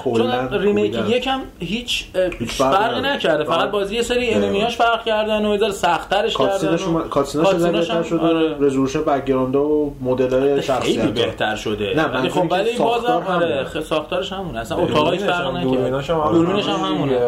[0.05, 0.95] چون remake.
[1.09, 2.05] یکم هیچ
[2.47, 3.01] فرقی.
[3.01, 3.71] نکرده فقط آره.
[3.71, 4.35] بازی یه سری.
[4.35, 8.57] enemy اش فرق کردن و یه ذره سخت‌ترش کردن cutscene اش بهتر شده آره.
[8.61, 14.33] resolution background و مدل شخصیت خیلی بهتر شده نه، ولی خب ولی بازم آره ساختارش
[14.33, 17.19] همونه اصلا اتاقایش فرق نکرد دوربیناش هم دوربینش هم همونه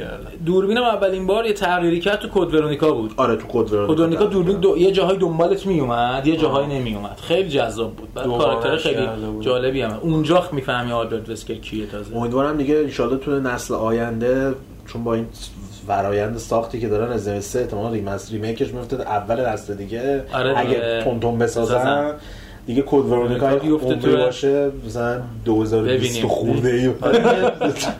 [0.00, 3.14] آره نکردم دوربینم اولین بار یه تغییری کرد تو Code Veronica بود.
[3.16, 4.78] آره تو Code Code Veronica دوربین دو...
[4.78, 8.14] یه جاهای دنبالت می اومد یه جاهای نمی اومد خیلی جذاب بود.
[8.14, 9.08] بعد کاراکتر خیلی.
[9.40, 9.98] جالبی هم.
[10.02, 12.16] اونجا می‌فهمی آلبرت وسکر کیه تازه.
[12.16, 14.54] امیدوارم دیگه انشالله تو نسل آینده
[14.86, 15.26] چون با این
[15.86, 20.24] فرایند ساختی که دارن از 3 احتمال ریمس remake ش میفته اول نسل دیگه.
[20.32, 21.18] آره اگه دیگه.
[21.20, 21.74] تون بسازن.
[21.74, 22.14] بسازن.
[22.66, 26.28] دیگه Code Veronica بیفته تو- باشه مثلا 2020 ببینیم.
[26.28, 26.68] خورده.
[26.68, 26.90] ای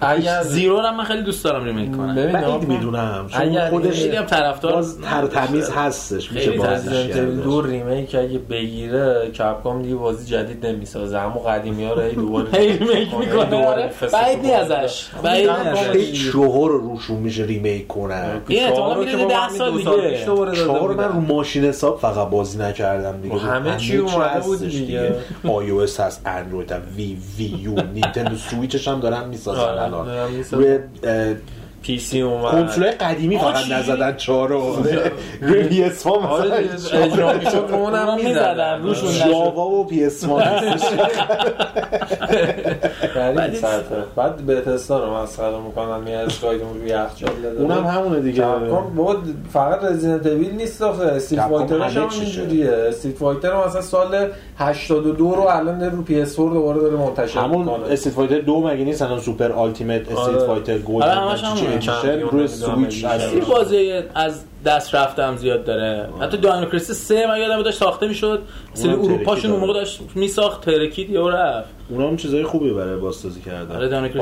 [0.01, 2.15] اگر Zero رو هم من خیلی دوست دارم remake کنم.
[2.15, 2.37] ببین
[2.69, 3.27] می‌دونم.
[3.29, 7.43] چون خودش خیلی هم طرفدار باز تر تمیز هستش میشه بازیش Resident Evil کرد.
[7.45, 11.19] دو remake اگه بگیره Capcom دیگه بازی جدید نمی‌سازه.
[11.19, 13.45] همون قدیمی ها رو هی دوباره remake می‌کنه.
[13.45, 13.91] دوباره آره.
[14.13, 14.47] بعید.
[14.47, 15.51] ازش بعید
[15.95, 19.37] هیچ چهار رو روشون میشه remake کنن این احتمالاً چهار رو میره که ده بابا
[19.37, 20.27] همین سال دو دیگه.
[20.27, 21.09] رو من.
[21.09, 23.39] رو ماشین حساب فقط بازی نکردم دیگه.
[23.39, 25.15] همه چی اومده بود دیگه.
[25.49, 30.09] iOS هست Android Wii Wii U Nintendo Switch ش هم دارن می‌سازن آره، الان.
[30.53, 30.79] روی
[31.83, 32.53] PC اومد.
[32.53, 34.77] کنسول قدیمی فقط؟ نزدن چهار رو
[35.41, 38.29] روی PS آره مثلا اجرا می‌شد رو اونم می‌زدن.
[38.29, 39.29] می‌زدن، روشون نشد.
[39.31, 40.25] Java و PS
[43.61, 48.43] سرطه بعد به تستا رو مسخره می‌کنن میاد اسکایدون روی یخچال داده اونم همونه دیگه.
[48.43, 49.17] کپکام بابا
[49.53, 51.19] فقط رزیدنت ایویل نیست آخه.
[51.19, 52.09] فایترش همه هم.
[52.21, 52.71] اینجوریه.
[52.71, 54.29] استریت فایتر هم مثلا سال
[54.63, 58.85] 82 رو الان رو پی اس 4 دوباره داره منتشر همون استریت فایتر دو مگه
[58.85, 60.39] نیست؟ الان سوپر آلتیمیت استریت.
[60.39, 63.09] فایتر گولد روی نمی‌دونم سویچ ادیشن.
[63.09, 66.09] هست این بازی از دست رفتم زیاد داره.
[66.21, 68.43] حتی داینو کریست 3 من یادم داشت ساخته می‌شد.
[68.75, 69.73] سری اونم اروپاشون اون موقع.
[69.73, 71.69] داشت میساخت ترکید یا رفت.
[71.91, 73.77] اونا هم چیزای خوبی برای بازسازی کردن.
[73.77, 74.13] آره Dino یک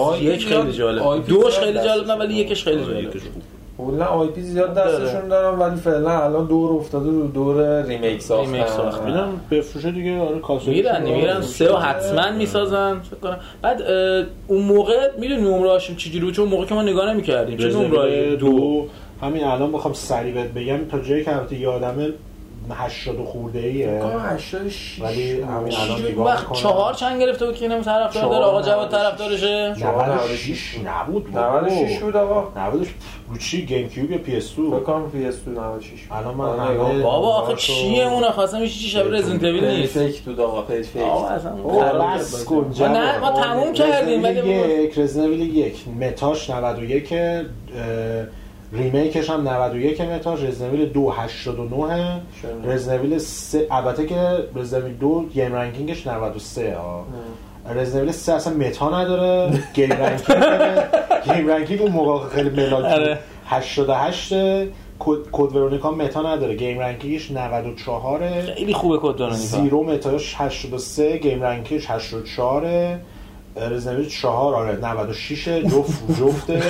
[0.49, 1.27] زیاد- خیلی جالب.
[1.27, 3.13] دوش خیلی جالب نه ولی یکش خیلی آره، جالب.
[3.87, 8.67] کلا IP زیاد دستشون دارن ولی فعلا الان دور افتاده رو دور remake ساختن remake
[8.67, 9.07] ساختن.
[9.07, 11.41] اینا بفروشه دیگه آره کاسه میرن میرن.
[11.41, 13.39] سه و حتما می‌سازن فکر کنم.
[13.63, 13.83] بعد
[14.47, 17.59] اون موقع می‌دونی نمرهاشون چجوری بود؟ چون اون موقع که ما نگاه نمی‌کردیم.
[17.59, 18.51] چه نمره دو.
[18.51, 18.87] دو.
[19.23, 22.09] همین الان بخوام سریع بهت بگم تا جایی که البته یادمه
[22.75, 23.87] 80 خورده ایه.
[23.87, 25.41] فکر کنم 86 ولی.
[25.41, 26.53] همین الان نگاه وقت.
[26.53, 29.03] چهار چند گرفته بود که اینم طرفدار داره آقا جواد 96.
[29.03, 29.75] طرفدارشه.
[29.79, 31.61] 96 نبود بابا.
[31.61, 32.61] 96 بود آقا.
[32.67, 32.87] 90
[33.29, 36.35] رو چی گیم کیوب یا پی اس فکر 2 کنم پی اس 2 96 الان
[36.35, 37.03] من آره،.
[37.03, 37.55] بابا آخه.
[37.57, 39.99] چیه اون خواستم چی شب رزیدنت ایول نیست.
[39.99, 41.57] فیک بود آقا پیج فیک آقا اصلا
[42.47, 44.49] کن نه ما تموم کردیم ولی
[44.85, 45.77] یک رزنویل یک.
[46.01, 47.43] Meta ش 91 اه،
[48.73, 52.71] remake ش هم 91 Meta ش Resident Evil 2 89 شنیدم.
[52.71, 57.05] Resident Evil 3 البته که Resident Evil 2 GameRankings ش 93 ها
[57.75, 60.39] Resident Evil 3 اصلا Meta نداره GameRankings.
[61.25, 62.85] GameRankings اون موقع خیلی ملاک بود.
[62.85, 63.19] آره.
[63.47, 64.35] 88
[65.33, 71.17] Code Veronica Meta نداره GameRankings ش 94 خیلی خوبه کد دارن Zero Meta ش 83
[71.19, 72.99] GameRankings ش 84
[73.57, 76.63] Resident Evil 4 آره 96 جفت جفتش.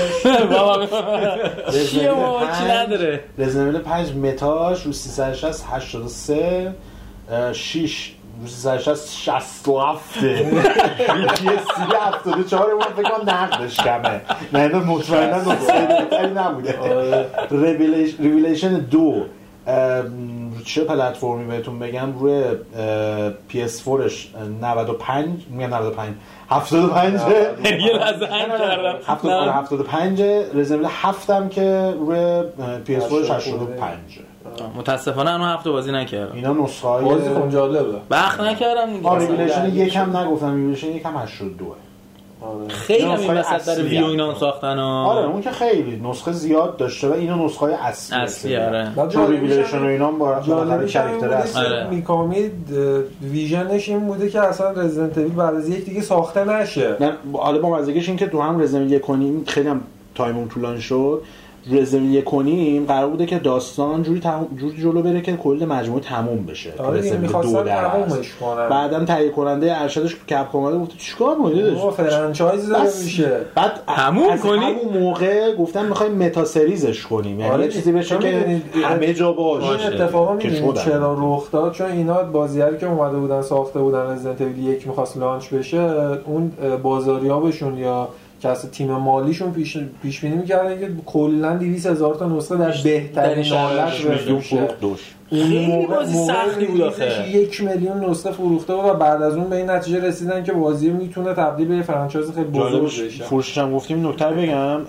[1.91, 6.75] چیه ما چی نداره؟ Resident Evil 5 Meta ش رو 360 83
[7.53, 8.13] 6
[8.43, 11.83] رو 360 67 PC
[12.27, 14.21] 74 اون فکر کنم نقدش کمه.
[14.53, 17.27] نه نه مطمئنا نسخه نبوده.
[18.21, 19.25] ریویلیشن دو.
[19.67, 22.45] ام، چه پلتفرمی بهتون بگم؟ روی
[23.51, 24.13] PS4ش
[24.61, 26.15] 95 میگم 95
[26.51, 27.21] 75
[27.65, 28.99] یه لحظه هنگ کردم.
[29.07, 30.23] 70 آره، 75
[30.55, 32.43] رزنویل 7 هم که روی
[32.87, 34.21] PS4ش 85
[34.77, 36.35] متاسفانه اونو هفته بازی نکردم.
[36.35, 37.99] اینا نسخه های بازی کن جالبه.
[38.11, 39.09] بخ نکردم دیگه.
[39.09, 41.75] آره ریویلیشن اصلا یک هم نگفتم ریویلیشن یک هم 82
[42.43, 42.69] آره.
[42.69, 44.07] خیلی هم وسط داره اصلی ویو.
[44.07, 45.05] اینا هم ساختن ها.
[45.05, 48.93] آره اون که خیلی نسخه زیاد داشته و اینا نسخه های اصلی اصلی آره
[49.29, 51.85] ریویلیشن هم- و اینا هم با بالاخره بوده اصلی آره.
[51.85, 52.51] که میکامی
[53.23, 57.59] ویژنش این بوده که اصلا رزیدنت ایویل بعد از یک دیگه ساخته نشه نه حالا
[57.59, 59.81] با مزگیش این که تو هم یک کنیم خیلی هم
[60.15, 61.23] تایمون طولانی شد
[61.67, 66.47] یک کنیم قرار بوده که داستان جوری, تموم جوری جلو بره که کل مجموعه تموم
[66.47, 66.73] بشه.
[66.77, 67.01] که آره
[67.43, 67.89] دو در
[68.71, 73.05] بعدم تهیه کننده ارشدش کپ اومده گفته چیکار کنید بابا فرانچایز داره بس.
[73.05, 73.41] میشه.
[73.55, 77.41] بعد تموم کنی؟ همون موقع گفتن می‌خوایم متا سریزش کنیم.
[77.41, 77.65] یعنی آره.
[77.65, 79.67] یه چیزی بشه که همه جا باشه.
[79.67, 80.39] این اتفاقا.
[80.73, 85.49] چرا رخ داد؟ چون اینا بازیگری که اومده بودن ساخته بودن رزیدنت یک می‌خواست لانچ
[85.49, 85.81] بشه
[86.27, 88.09] اون بازاریابشون یا
[88.43, 93.45] کسی تیم مالیشون پیش پیش بینی می‌کردن که کلا 200 هزار تا نسخه در بهترین
[93.45, 94.49] حالت فروخت
[95.31, 97.31] خیلی موقع- بازی موقع سختی بود آخه.
[97.31, 100.91] یک میلیون نسخه فروخته بود و بعد از اون به این نتیجه رسیدن که بازی
[100.91, 103.25] می‌تونه تبدیل به فرانچایز خیلی بزرگ بشه.
[103.25, 104.09] فروشش هم گفتیم.
[104.09, 104.81] نکته بگم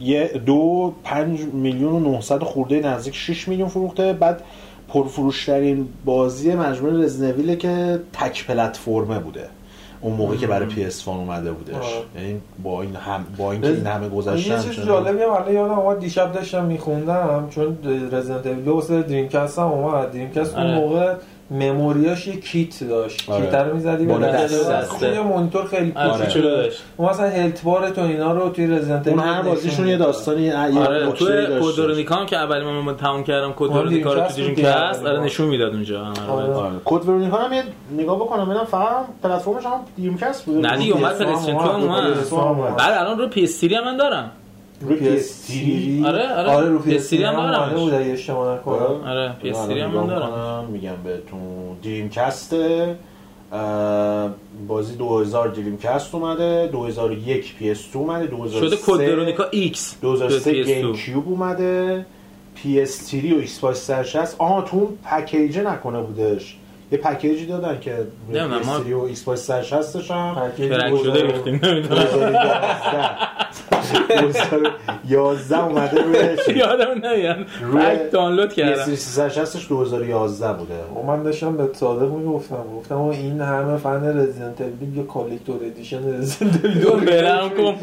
[0.00, 4.12] یه دو پنج میلیون و 900 خورده نزدیک 6 میلیون فروخته.
[4.12, 4.42] بعد
[4.88, 9.48] پرفروشترین بازی مجموعه Resident Evil ه که تک پلتفرمه بوده.
[10.02, 11.74] اون موقعی که برای PS4 اومده بودش.
[12.16, 15.78] یعنی با این هم با اینکه این همه گذشته یه چیز جالبی هم الان یادم
[15.78, 17.78] اومد دیشب داشتم میخوندم چون
[18.12, 20.74] Resident Evil واسه Dreamcast هم اومد Dreamcast اون آره.
[20.74, 21.14] موقع
[21.52, 23.44] memory یاش یه کیت داشت آره.
[23.46, 24.18] کیت رو می‌زدی به.
[24.18, 28.66] دسته یه مونیتور خیلی آره کوچولو داشت اون مثلا health bar تو اینا رو توی
[28.66, 29.96] رزیدنت اون هر بازیشون یه.
[29.96, 31.58] داستانی یه آره تو.
[31.60, 34.38] Code Veronica هم که اولی من من تموم کردم Code Veronica رو تو Dreamcast بود
[34.38, 34.74] دیگه.
[35.10, 36.04] آره نشون می‌داد اونجا.
[36.28, 36.52] آره.
[36.54, 37.62] آره Code Veronica هم یه
[37.96, 42.14] نگاه بکنم ببینم فقط پلتفرمش هم Dreamcast بوده نه دیگه اومد PS4 PlayStation 2 اومد
[42.28, 42.76] PS4 اومد.
[42.76, 44.30] بعد الان رو PS3 هم من دارم
[44.88, 46.50] روی PS3 آره، آره.
[46.50, 47.38] آره رو PS3 PS3 هم هم.
[47.40, 49.04] اومده بود اگه اشتباه نکنم.
[49.06, 49.34] آره.
[49.44, 50.64] PS3 هم من دارم.
[50.72, 51.40] میگم بهتون.
[51.84, 52.54] Dreamcast
[54.68, 58.26] بازی 2000 Dreamcast اومده 2001 PS2 اومده.
[58.26, 60.66] 2003 شده Code Veronica X 2003 PS2.
[60.66, 62.06] Game Cube اومده.
[62.56, 66.56] PS3 و Xbox 360 آها تو اون package نکنه بودش.
[66.92, 67.94] یه package ی دادن که
[68.28, 70.34] روی نمی‌دونم، ما- PS3 و Xbox 360 هم.
[70.34, 70.72] package.
[71.02, 72.02] شده ریختیم نمی‌دونم.
[74.08, 78.94] 2011 اومده روی یادم نمیاد روی دانلود PS3 کردم.
[78.94, 80.74] 360 2011 بوده.
[80.94, 82.64] خب من داشتم به صادق می‌گفتم.
[82.76, 87.76] گفتم این همه fan Resident Evil یه collector edition Resident Evil برم کن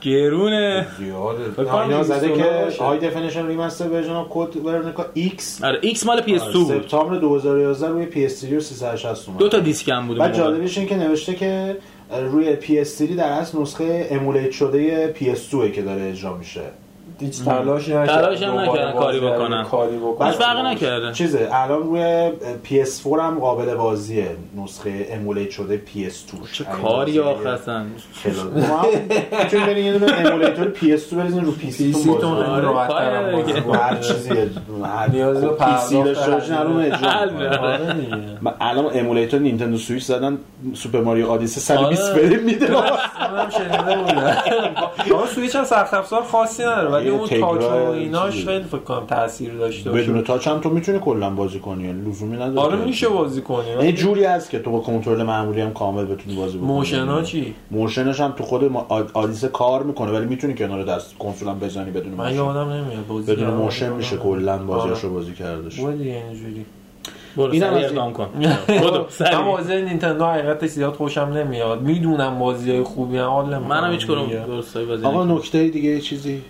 [0.00, 0.86] گرونه.
[0.98, 1.40] زیاده.
[1.58, 2.82] اینا 200 زده که.
[2.84, 6.82] high definition remaster version Code Veronica ایکس آره X مال PS2 بود.
[6.82, 9.40] سپتامبر 2011 روی PS3 و 360 اومد.
[9.40, 10.34] دو تا دیسک هم بود بعد.
[10.34, 11.76] جالبش این که نوشته که
[12.12, 16.62] روی PS3 در اصل نسخه emulate شده PS2 که داره اجرا میشه.
[17.22, 19.64] هیچ تلاشی نکردن تلاش هم نکردن کاری رو بکنن.
[19.64, 20.28] کاری بکنن.
[20.28, 21.12] هیچ فرقی نکرده.
[21.12, 22.30] چیزه الان روی
[22.64, 24.30] PS4 هم قابل بازیه.
[24.64, 27.84] نسخه emulate شده PS2 چه کاری آخه اصلا
[29.44, 32.50] می‌تونید برین یه دونه emulator PS2 بریزین رو PC تون تون بازی.
[32.50, 33.60] آره، که.
[33.60, 33.78] کنن.
[33.78, 34.28] هر چیزی
[34.84, 37.10] هر نیاز به PC پرداخت داشته باشین الان اجرا.
[37.60, 37.96] آره
[38.42, 40.38] من الان emulator Nintendo Switch زدن
[40.74, 42.14] Super Mario Odyssey 120 آره.
[42.14, 42.70] فریم میده.
[42.72, 45.26] منم شنیده بودم.
[45.34, 48.44] سویچ هم سخت افزار خاصی نداره ولی اون touch و ایناش.
[48.46, 50.02] خیلی فکر کنم تاثیر داشته باشه.
[50.02, 51.84] بدون touch هم تو می‌تونی کلا بازی کنی.
[51.84, 52.60] یعنی لزومی نداره.
[52.60, 53.68] آره میشه بازی کنی.
[53.68, 56.68] یعنی جوری هست که تو با کنترل معمولی هم کامل بتونی بازی بکنی.
[56.70, 58.76] motion ها چی؟ motion ش هم تو خود
[59.14, 63.32] آدیسه کار می‌کنه ولی می‌تونی کنار دست کنسول هم بزنی بدون من یادم نمیاد بازی
[63.32, 63.50] بدون.
[63.54, 65.16] motion میشه کلا بازیاشو آره.
[65.16, 66.66] بازی کردش بود دیگه اینجوری.
[67.36, 67.86] برو اینم سریع این.
[67.86, 68.28] اقدام کن
[69.32, 74.06] من بازی نینتندو حقیقتش زیاد خوشم نمیاد می‌دونم بازی های خوبی هم حال منم هیچ
[74.06, 74.44] کدوم دیگه.
[74.46, 75.24] درستایی بازی آقا.
[75.24, 76.42] نکته دیگه چیزی.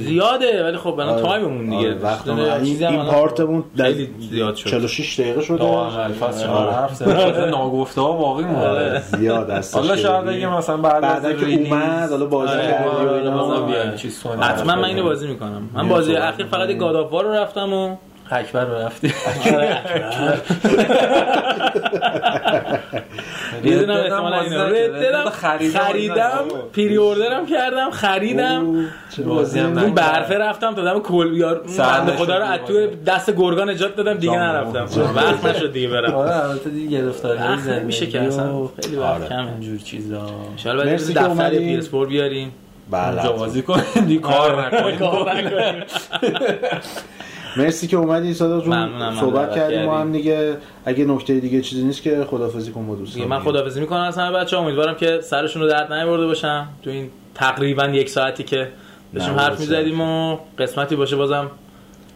[0.00, 1.22] زیاده ولی خب الان آره.
[1.22, 5.92] تایممون دیگه آره، وقت این, این پارتمون خیلی زیاد شد 46 دقیقه شده آره.
[6.72, 7.48] حرف زدن.
[7.48, 12.26] ناگفته ها باقی مونده زیاد هست حالا شاید اگه مثلا بعد از که اومد حالا
[12.26, 13.96] بازی کردی و اینا.
[13.96, 14.26] چیز.
[14.40, 14.84] حتما من.
[14.84, 16.78] اینو بازی می‌کنم من بازی اخیر فقط.
[16.78, 17.96] گادافوار رو رفتم و
[18.30, 19.14] اکبر رو رفتی.
[23.64, 25.80] رددم احتمالاً خریدم.
[25.80, 26.38] خریدم.
[26.72, 27.90] پری اوردرم کردم.
[27.90, 28.84] خریدم.
[29.26, 29.94] بازی هم اون.
[29.94, 30.74] برفه رفتم.
[30.74, 31.62] تا دم کل بیار
[32.16, 34.88] خدا رو از توی دست گرگان نجات دادم دیگه نرفتم.
[35.14, 36.14] وقت نشد دیگه برم.
[36.14, 39.28] آره البته دیگه گرفتاری زندگی میشه که اصلا خیلی وقت آره.
[39.28, 39.48] کمه.
[39.52, 40.30] اینجور چیزا.
[40.50, 41.50] انشالله بعد مرسی دفتر.
[41.50, 42.52] پی اس 4 بیاریم
[42.90, 43.28] بله.
[43.28, 45.82] بازی کنیم دیگه کار نکنیم کار نکنیم.
[47.56, 49.98] مرسی که اومدی صادق جون صحبت کردیم ما.
[50.00, 53.80] هم دیگه اگه نکته دیگه چیزی نیست که خدافظی کن با دیگه دوستان من خداحافظی
[53.80, 54.62] می‌کنم از همه بچه‌ها.
[54.62, 58.68] امیدوارم که سرشون رو درد نیاورده باشم تو این تقریبا یک ساعتی که
[59.14, 59.60] داشتیم حرف.
[59.60, 61.50] می‌زدیم و قسمتی باشه بازم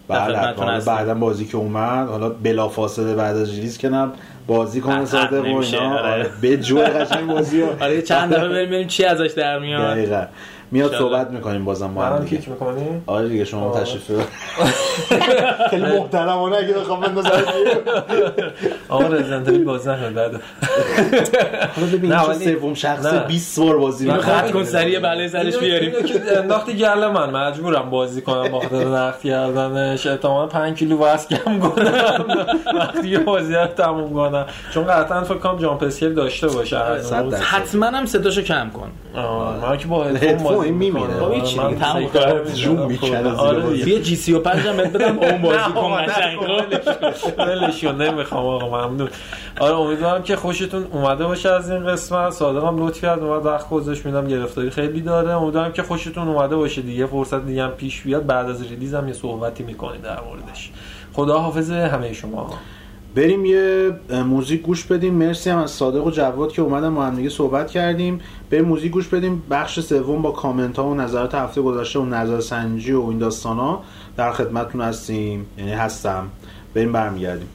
[0.08, 0.94] بله هستیم.
[0.94, 4.12] بعدا بازی که اومد حالا بلافاصله بعد از ریلیز کنم
[4.46, 5.98] بازی کنه صادق و اینا.
[5.98, 6.30] آره.
[6.40, 9.82] به جو قشنگ بازی آره چند دفعه بریم ببینیم چی ازش در میاد.
[9.82, 10.24] دقیقا.
[10.72, 10.98] میاد.
[10.98, 13.80] صحبت می‌کنیم بازم با هم کیک می‌کنی آره دیگه شما آه.
[13.80, 14.02] تشریف.
[15.70, 17.30] خیلی محترمانه اگه بخوام بندازم
[18.88, 20.40] آقا رزیدنت بازی نکرد بعد
[22.16, 23.20] حالا سوم شخص نه.
[23.20, 24.20] 20 بار بازی می‌کنه.
[24.22, 25.92] خط کن سریع بله سرش بیاریم
[26.36, 31.58] انداختی گله من مجبورم بازی کنم با خاطر نقد کردنش احتمالاً 5 کیلو وزن کم
[31.60, 36.78] کنم وقتی بازی رو تموم کنم چون قطعا فکر کنم جامپ اسکیل داشته باشه.
[37.42, 38.90] حتما هم صداشو کم کن
[39.20, 41.06] آه، من که با هدفون بازی می‌میره.
[41.06, 41.28] می‌کنم.
[41.28, 42.02] خب هیچی من دیگه، تموم.
[42.02, 42.44] می‌زنم.
[42.54, 43.84] جون می‌کنه آره.
[43.84, 47.42] بیا جی سی و پنج هم بهت بدم اون بازی کن قشنگ نکن.
[47.42, 49.08] ولش نمی‌خوام آقا ممنون
[49.60, 54.06] آره امیدوارم که خوشتون اومده باشه از این قسمت صادقم لطف کرد اومد وقت گذاشت
[54.06, 58.26] میدم گرفتاری خیلی داره امیدوارم که خوشتون اومده باشه دیگه فرصت دیگه هم پیش بیاد
[58.26, 60.70] بعد از ریلیز هم یه صحبتی می‌کنیم در موردش
[61.12, 62.50] خدا حافظ همه شما
[63.14, 63.92] بریم یه
[64.26, 65.14] موزیک گوش بدیم.
[65.14, 68.20] مرسی هم از صادق و جواد که اومدن ما هم دیگه صحبت کردیم.
[68.50, 69.42] بریم موزیک گوش بدیم.
[69.50, 73.56] بخش سوم با کامنت ها و نظرات هفته گذشته و نظر سنجی و این داستان
[73.56, 73.82] ها
[74.16, 75.46] در خدمتتون هستیم.
[75.58, 76.28] یعنی هستم.
[76.74, 77.48] بریم برمیگردیم.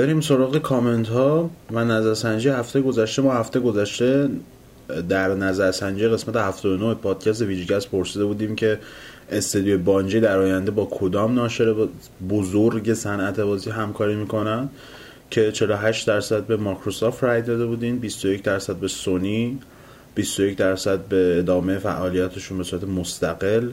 [0.00, 4.28] بریم سراغ کامنت ها من نظرسنجی هفته گذشته ما هفته گذشته
[5.08, 8.78] در نظرسنجی قسمت 79 پادکست VGCAST پرسیده بودیم که
[9.30, 11.88] استودیو بانجی در آینده با کدام ناشر
[12.30, 14.68] بزرگ صنعت بازی همکاری می‌کنن؟
[15.30, 19.58] که 48 درصد به مایکروسافت رای داده بودین 21 درصد به سونی
[20.14, 23.68] 21 درصد به ادامه فعالیتشون به صورت مستقل.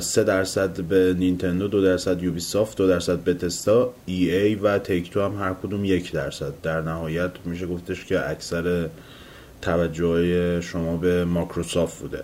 [0.00, 5.54] 3 درصد به نینتندو 2 درصد Ubisoft 2 درصد Bethesda EA و Take-Two هم هر
[5.62, 6.52] کدوم یک درصد.
[6.62, 8.88] در نهایت میشه گفتش که اکثر
[9.62, 12.22] توجه شما به مایکروسافت بوده.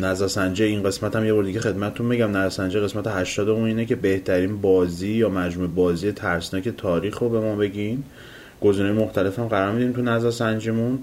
[0.00, 2.36] نظرسنجی این قسمت هم یه بار دیگه خدمتتون میگم.
[2.36, 7.40] نظرسنجی قسمت 80 اون اینه که بهترین بازی یا مجموع بازی ترسناک تاریخ رو به
[7.40, 8.04] ما بگین.
[8.60, 10.98] گزینه مختلف هم قرار میدیم تو نظرسنجیمون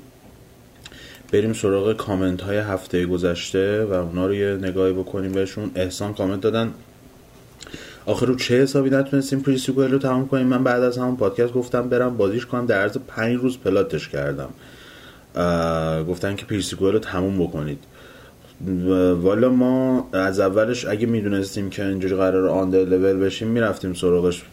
[1.31, 5.71] بریم سراغ کامنت های هفته گذشته و اونا رو یه نگاهی بکنیم بهشون.
[5.75, 6.73] احسان کامنت دادن.
[8.05, 11.89] آخر رو چه حسابی نتونستیم Pre-Sequel رو تمام کنیم؟ من بعد از همون پادکست گفتم
[11.89, 12.65] برم بازیش کنم.
[12.65, 14.49] در عرض پنج روز plat ش کردم.
[16.03, 17.79] گفتن که Pre-Sequel رو تموم بکنید.
[19.21, 24.43] والا ما از اولش اگه می‌دونستیم که اینجوری قرار under level بشیم می‌رفتیم سراغش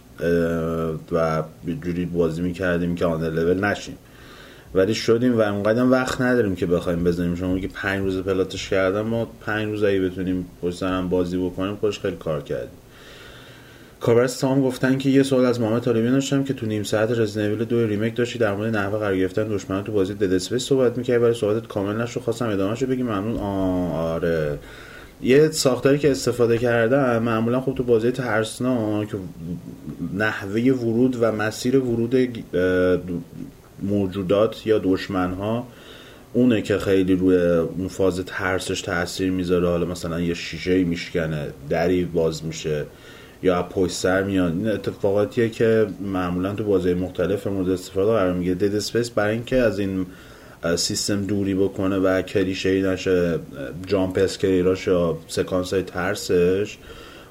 [1.13, 1.43] و
[1.83, 3.97] جوری بازی می‌کردیم که under level نشیم.
[4.75, 7.35] ولی شدیم و اونقدر وقت نداریم که بخوایم بزنیم.
[7.35, 11.37] شما میگی پنج روز plat ش کردم ما پنج روز اگه بتونیم پشت سرم بازی
[11.37, 12.79] بکنیم خوش خیلی کار کردیم.
[14.01, 17.69] کاربرس تام گفتن که یه سوال از محمد طالبی داشتم که تو نیم ساعت رزیدنت
[17.69, 21.25] دو remake داشتی در مورد نحوه قرار گرفتن دشمنان تو بازی Dead Space صحبت می‌کردی.
[21.25, 22.21] ولی صحبتت کامل نشد.
[22.21, 23.03] خواستم ادامهشو بگی.
[23.03, 23.37] ممنون.
[23.37, 24.59] آره.
[25.23, 29.09] یه ساختاری که استفاده کردم معمولا خب تو بازی ترسناک
[30.15, 32.45] نحوه ورود و مسیر ورود
[33.83, 35.67] موجودات یا دشمنها
[36.33, 37.37] اونه که خیلی روی
[37.79, 39.69] اون فاز ترسش تاثیر می‌ذاره.
[39.69, 42.85] حالا مثلا یه شیشه میشکنه دری باز میشه
[43.43, 44.53] یا پشت سر میاد.
[44.53, 48.55] این اتفاقاتیه که معمولا تو بازی مختلف مورد استفاده قرار می‌گیره.
[48.55, 50.07] دد اسپیس برای اینکه از این
[50.77, 53.39] سیستم دوری بکنه و کلیشه ای نشه
[53.87, 56.79] جامپ اسکریراش یا سکانس های ترسش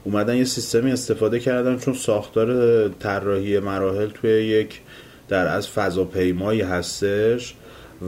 [0.03, 4.81] اومدن یه سیستمی استفاده کردن چون ساختار طراحی مراحل توی یک
[5.29, 7.55] در از فضاپیمایی هستش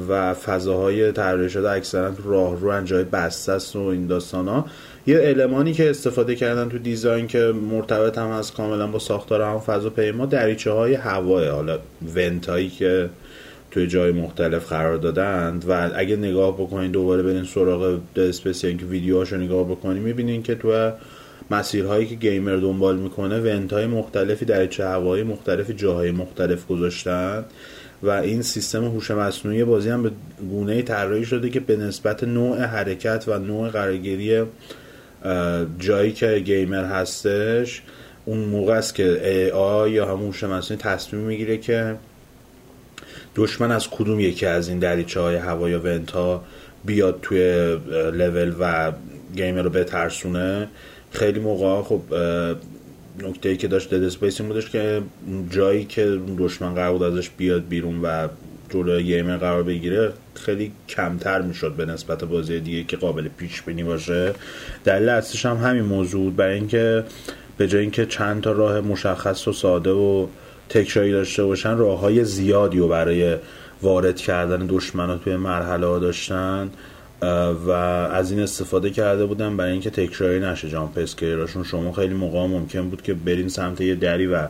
[0.10, 4.66] و فضاهای طراحی شده اکثرا راه رو جای بسته است و این داستان ها
[5.08, 7.40] یه المانی که استفاده کردن تو دیزاین که
[7.72, 11.80] مرتبط هم هست کاملا با ساختار هم فضاپیما دریچه های هواه حالا
[12.16, 13.10] vent هایی که
[13.72, 15.66] توی جای مختلف قرار دادند.
[15.68, 20.92] و اگه نگاه بکنین دوباره برین سراغ Space که ویدیوهاشو نگاه بکنین می‌بینین که تو
[21.52, 27.46] مسیرهایی که گیمر دنبال می‌کنه vent های مختلفی دریچه هوایی مختلفی جاهای مختلف گذاشتن
[28.04, 30.12] و این سیستم هوش مصنوعی بازی هم به
[30.50, 34.44] گونه طراحی شده که به نسبت نوع حرکت و نوع قرارگیری
[35.80, 37.82] جایی که گیمر هستش
[38.26, 41.96] اون موقع است که AI یا همون هوش مصنوعی تصمیم می‌گیره که
[43.36, 46.44] دشمن از کدوم یکی از این دریچه های هوا یا vent ها
[46.86, 47.40] بیاد توی
[48.14, 48.92] لول و
[49.36, 50.68] گیمر رو بترسونه.
[51.12, 52.02] خیلی موقع خب
[53.24, 55.02] نکته ای که داشت Dead Space این بودش که
[55.50, 58.28] جایی که دشمن قرار بود ازش بیاد بیرون و
[58.70, 63.84] جلوی گیمر قرار بگیره خیلی کمتر می‌شد به نسبت بازی دیگه که قابل پیش بینی
[63.84, 64.34] باشه.
[64.86, 66.36] دلیل اصلیش هم همین موضوع بود.
[66.36, 67.04] برای اینکه
[67.58, 70.28] به جای اینکه چند تا راه مشخص و ساده و
[70.70, 73.38] تکراری داشته باشن راه های زیادی رو برای
[73.82, 76.70] وارد کردن دشمن توی مرحله ها داشتن.
[77.66, 77.72] و
[78.12, 80.70] از این استفاده کرده بودن برای اینکه تکراری نشه.
[80.70, 84.48] جامپ اسکیراشون شما خیلی موقع ممکن بود که برین سمت یه دری و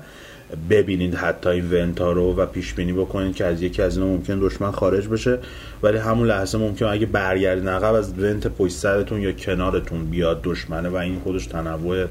[0.70, 4.40] ببینید حتی این ونتا رو و پیش بینی بکنید که از یکی از اینا ممکن
[4.40, 5.40] دشمن خارج بشه.
[5.84, 10.90] ولی همون لحظه ممکن اگه برگردین عقب از ونت پشت سرتون یا کنارتون بیاد دشمنه
[10.90, 12.06] و این خودش تنوع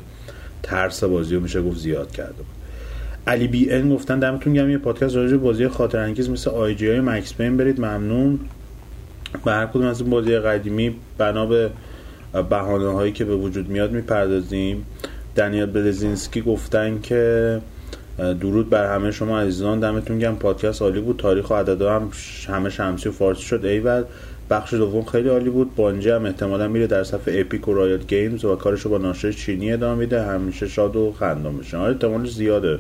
[0.63, 2.47] ترس بازی رو میشه گفت زیاد کرده بود.
[3.27, 6.89] علی بی ان گفتن دمتون گرم یه پادکست راجع بازی خاطر انگیز مثل آی جی
[6.89, 7.81] های مکس پین برید.
[7.81, 8.41] ممنون.
[9.45, 11.71] به هر کدوم از این بازی قدیمی بنا به
[12.51, 14.87] بهانه هایی که به وجود میاد می‌پردازیم.
[15.37, 17.61] دنیل بلزینسکی گفتن که
[18.19, 19.81] درود بر همه شما عزیزان.
[19.81, 20.37] دمتون گرم.
[20.37, 21.17] پادکست عالی بود.
[21.17, 22.11] تاریخ و عددا هم
[22.49, 23.65] همه شمسی و فارسی شد.
[23.65, 24.03] ایول
[24.51, 25.75] بخش دوم خیلی عالی بود.
[25.75, 29.73] بانجی هم احتمالا میره در صفحه Epic و Riot Games و کارشو با ناشر چینی
[29.73, 30.23] ادامه میده.
[30.23, 32.79] همیشه شاد و خندان بشن آره احتمالش زیاده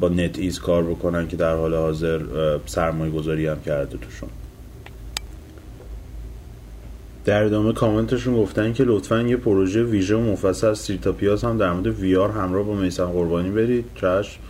[0.00, 2.20] با NetEase کار بکنن که در حال حاضر
[2.66, 4.28] سرمایه گذاری هم کرده توشون.
[7.26, 11.44] در ادامه کامنتشون گفتن که لطفا یه پروژه ویژه و مفصل از سیر تا پیاز
[11.44, 13.84] هم در مورد VR همراه با میسن قربانی برید.
[13.94, 14.40] چشم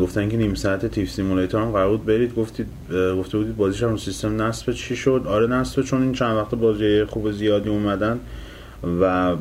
[0.00, 2.34] گفتن که نیم ساعت Thief Simulator هم قرار بود برید.
[2.34, 2.66] گفتید
[3.18, 7.04] گفته بودید بازیش هم سیستم نصب چی شد؟ آره نصب چون این چند وقت بازی
[7.04, 8.20] خوب زیادی اومدن
[9.00, 9.36] و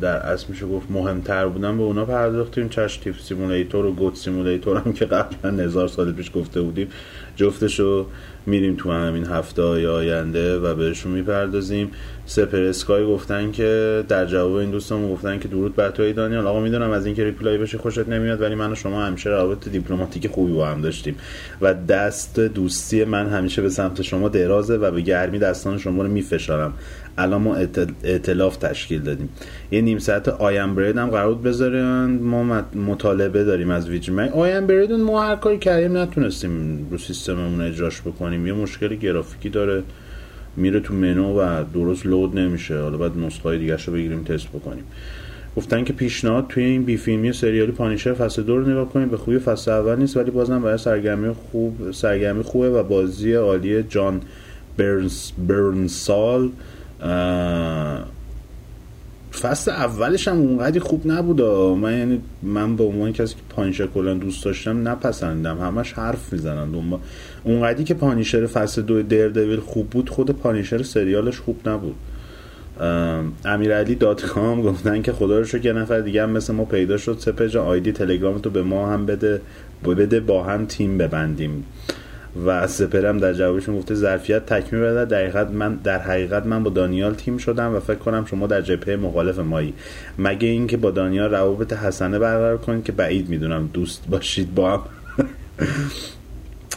[0.00, 2.68] در اصل میشه گفت مهمتر بودن به اونا پرداختیم.
[2.68, 6.88] چش Thief Simulator و Goat Simulator هم که قبلا هزار سال پیش گفته بودیم
[7.36, 8.06] جفتشو
[8.46, 11.90] میریم تو همین هفته های آینده و بهشون می‌پردازیم.
[12.26, 16.46] سپر اسکای گفتن که در جواب این دوستان گفتن که درود بر توی دانیال.
[16.46, 20.26] آقا می‌دونم از اینکه reply بشه خوشت نمیاد ولی من و شما همیشه روابط دیپلماتیک
[20.26, 21.16] خوبی با هم داشتیم
[21.60, 26.08] و دست دوستی من همیشه به سمت شما درازه و به گرمی دستان شما رو
[26.08, 26.74] میفشارم.
[27.18, 27.56] الان ما
[28.04, 29.28] اعتلاف تشکیل دادیم.
[29.70, 34.28] یه نیم ساعت آیم برید هم قرار بذارن ما مط- مطالبه داریم از ویجی من
[34.28, 38.46] آیم برید ما هر کاری کردیم نتونستیم رو سیستممون اجراش بکنیم.
[38.46, 39.82] یه مشکل گرافیکی داره.
[40.56, 42.78] میره تو منو و درست لود نمیشه.
[42.78, 44.84] حالا باید نسخه دیگه رو بگیریم تست بکنیم.
[45.56, 49.16] گفتن که پیشنهاد توی این بی فیلمی سریالی پانیشر فصل دو رو نگاه کنیم به
[49.16, 54.20] خوبی فصل اول نیست ولی بازم برای سرگرمی خوب سرگرمی خوبه و بازی عالی جان
[54.76, 56.50] برنس برنسال
[59.40, 61.40] فصل اولش هم اونقدی خوب نبود.
[61.78, 65.58] من یعنی من به عنوان کسی که Punisher کلا دوست داشتم نپسندم.
[65.58, 66.70] همش حرف می‌زنن.
[66.70, 67.00] دنبال
[67.44, 71.94] اونقدی که Punisher فصل دو Daredevil خوب بود خود Punisher سریالش خوب نبود.
[72.80, 76.64] ام، امیرعلی dot com گفتن که خدا رو شکر یه نفر دیگه هم مثل ما
[76.64, 77.16] پیدا شد.
[77.18, 79.40] سپر جان ID تلگرام تو به ما هم بده.
[79.84, 81.64] بده با هم تیم ببندیم.
[82.46, 85.04] و سپرم در جوابشون گفته ظرفیت تکمیل بده.
[85.04, 88.60] در حقیقت من در حقیقت من با دانیال تیم شدم و فکر کنم شما در
[88.60, 89.74] جبهه مخالف مایی.
[90.18, 94.82] مگه اینکه با دانیال روابط حسنه برقرار کنید که بعید می‌دونم دوست باشید با هم.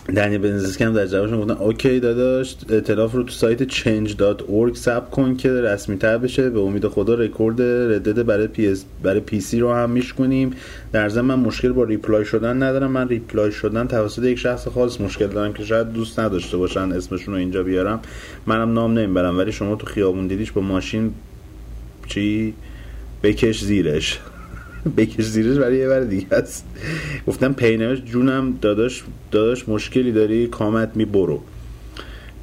[0.06, 5.36] دنیل بنزسکی هم در جوابشون گفتن OK داداش ائتلاف رو تو سایت change.org ثبت کن
[5.36, 6.50] که رسمی تر بشه.
[6.50, 10.54] به امید خدا رکورد Red Dead برای PS برای PC رو هم میشکنیم.
[10.92, 12.92] در ضمن من مشکل با ریپلای شدن ندارم.
[12.92, 17.34] من ریپلای شدن توسط یک شخص خاص مشکل دارم که شاید دوست نداشته باشن اسمشون
[17.34, 18.00] رو اینجا بیارم.
[18.46, 21.14] منم نام نمی‌برم ولی شما تو خیابون دیدیش با ماشین
[22.08, 22.54] چی؟
[23.24, 24.20] بکش زیرش.
[24.98, 26.66] بکش زیرش برای یه بر دیگه است.
[27.28, 31.42] گفتم پینرش جونم داداش داداش مشکلی داری؟ کامت می برو.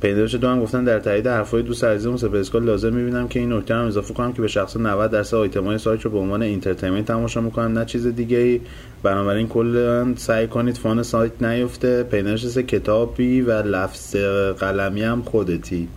[0.02, 3.74] پیداش دو هم گفتن در تایید حرفای دوست عزیزمون سپسکال لازم می‌بینم که این نکته
[3.74, 7.04] هم اضافه کنم که به شخص 90 درصد آیتم های سایت رو به عنوان اینترتینمنت
[7.04, 8.60] تماشا می‌کنن نه چیز دیگه ای
[9.02, 12.02] بنابراین کلا سعی کنید فان سایت نیفته.
[12.02, 14.16] پیداش کتابی و لفظ
[14.58, 15.88] قلمی هم خودتی.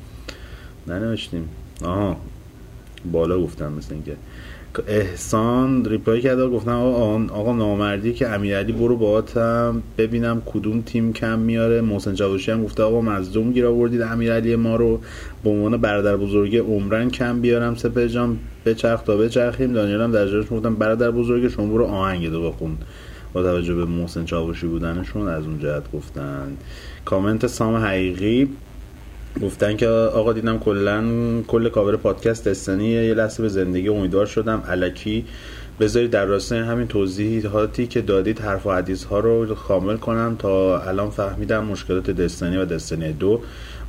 [0.87, 1.49] ننوشتیم.
[1.83, 2.17] آها.
[3.11, 4.15] بالا گفتم مثل اینکه.
[4.87, 11.13] احسان ریپلای کرده و گفتم آقا, آقا نامردی که امیرعلی برو باهاتم ببینم کدوم تیم
[11.13, 11.81] کم میاره.
[11.81, 14.99] محسن جواشی هم گفته آقا مظلوم گیر آوردید امیرعلی ما رو.
[15.43, 18.39] به عنوان برادر بزرگ عمرن کم بیارم سپر جان.
[18.65, 19.73] بچرخ تا بچرخیم.
[19.73, 22.77] دانیال هم در جایش گفتم برادر بزرگ شما برو آهنگ دو بخون.
[23.33, 26.57] با توجه به محسن چاوشی بودنشون از اون جهت گفتن.
[27.05, 28.49] کامنت سام حقیقی.
[29.41, 31.03] گفتن که آقا دیدم کلا
[31.47, 34.63] کل کاور پادکست دستنی یه لحظه به زندگی امیدوار شدم.
[34.67, 35.25] الکی
[35.79, 40.79] بذارید در راستای همین توضیحاتی که دادید حرف و حدیث ها رو کامل کنم تا
[40.79, 43.41] الان فهمیدم مشکلات دستنی و دستنی دو.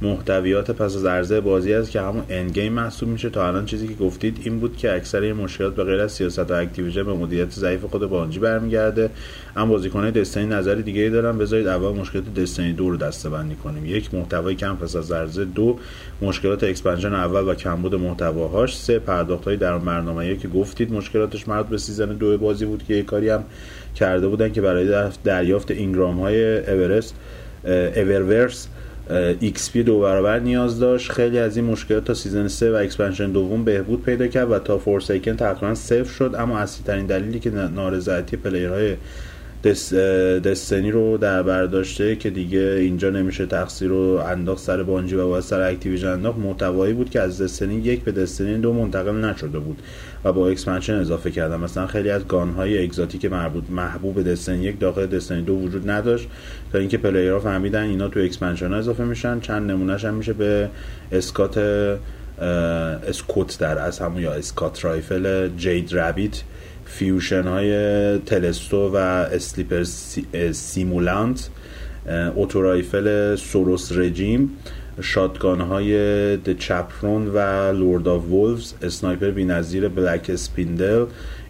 [0.02, 3.30] محتویات پس از عرضه بازی است که همون endgame محسوب میشه.
[3.30, 6.50] تا الان چیزی که گفتید این بود که اکثر این مشکلات به غیر از سیاست
[6.50, 9.10] و Activision به مدیریت ضعیف خود بانجی برمیگرده.
[9.56, 11.38] اما بازیکنان Destiny نظر دیگه ای دارن.
[11.38, 13.86] بذارید اول مشکلات Destiny دو رو دسته بندی کنیم.
[13.86, 15.44] یک محتوای کم پس از عرضه.
[15.44, 15.78] دو
[16.22, 18.76] مشکلات expansion اول و کمبود محتواهاش.
[18.76, 22.94] سه پرداخت های در برنامه که گفتید مشکلاتش مربوط به season دو بازی بود که
[22.94, 23.44] یه کاری هم
[23.94, 27.14] کرده بودن که برای دریافت engram های Eververse
[27.96, 28.68] Eververse
[29.72, 31.12] XP دو برابر نیاز داشت.
[31.12, 34.78] خیلی از این مشکلات تا season 3 و expansion دوم بهبود پیدا کرد و تا
[34.78, 36.34] Forsaken تقریبا صفر شد.
[36.38, 38.96] اما اصلی ترین دلیلی که نارضایتی player های
[39.64, 39.94] دس
[40.44, 45.44] Destiny رو در برداشته که دیگه اینجا نمیشه تقصیر رو انداخت سر بانجی و باید
[45.44, 46.38] سر Activision انداخت.
[46.38, 49.82] محتوایی بود که از Destiny یک به Destiny دو منتقل نشده بود
[50.24, 54.80] و با expansion اضافه کردم مثلا خیلی از gun های exotic مربوط محبوب Destiny یک
[54.80, 56.28] داخل Destiny دو وجود نداشت
[56.72, 59.40] تا اینکه پلیرها فهمیدن اینا تو اکسپنشن ها اضافه میشن.
[59.40, 60.68] چند نمونهش هم میشه به
[61.12, 61.58] اسکات
[63.08, 66.42] اسکوت در از همون یا اسکات رایفل جید رابیت
[66.86, 69.84] فیوشن های تلستو و اسلیپر
[70.52, 71.48] سیمولانت
[72.34, 74.50] اوتورایفل سوروس رژیم
[75.00, 75.92] شاتگان های
[76.36, 77.38] د چپرون و
[77.72, 81.04] لورد آف وولفز اسنایپر بی نظیر بلک اسپیندل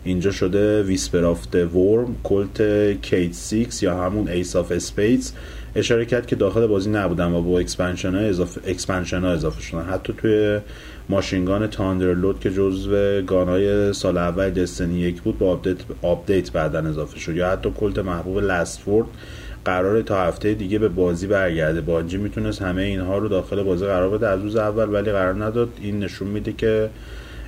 [0.05, 2.63] اینجا شده ویسپر آف ورم کلت
[3.03, 5.33] Cayde-6 یا همون Ace of Spades
[5.77, 9.85] اشاره کرد که داخل بازی نبودن و با expansion ها اضافه, expansion ها اضافه شدن.
[9.85, 10.61] حتی توی
[11.09, 16.53] machine gun Thunderlord که جزو gun های سال اول Destiny یک بود با آپدیت, آپدیت
[16.53, 17.37] بعدا اضافه شد.
[17.37, 19.07] یا حتی کلت محبوب Last Word
[19.65, 21.81] قراره تا هفته دیگه به بازی برگرده.
[21.81, 24.29] بانجی می‌تونست همه اینها رو داخل بازی قرار بده.
[24.29, 25.69] از روز اول ولی قرار نداد.
[25.83, 26.91] این نشون میده که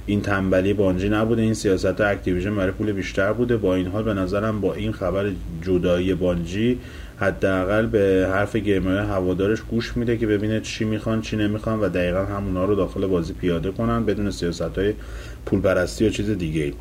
[0.09, 3.57] این تنبلی بانجی نبوده این سیاست Activision برای پول بیشتر بوده.
[3.57, 5.31] با این حال به نظرم با این خبر
[5.63, 6.79] جدایی بانجی
[7.17, 12.25] حداقل به حرف گیمر هوادارش گوش میده که ببینه چی می‌خوان چی نمی‌خوان و دقیقا
[12.25, 14.93] همونا رو داخل بازی پیاده کنن بدون سیاست های
[15.47, 16.73] پول پرستی یا چیز دیگه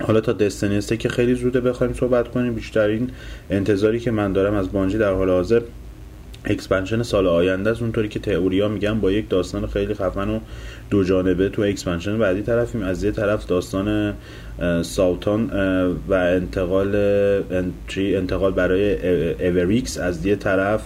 [0.00, 2.54] حالا تا Destiny که خیلی زوده بخوایم صحبت کنیم.
[2.54, 3.10] بیشترین
[3.50, 5.60] انتظاری که من دارم از بانجی در حال حاضر
[6.44, 7.82] expansion سال آینده است.
[7.82, 10.40] اونطوری که تئوریا میگن با یک داستان خیلی خفن و
[10.90, 12.82] دو جانبه تو expansion بعدی طرفیم.
[12.82, 14.14] از یه طرف داستان
[14.82, 15.50] ساوتان
[16.08, 16.94] و انتقام
[17.96, 18.94] انتقام برای
[19.48, 20.82] Oryx از یه طرف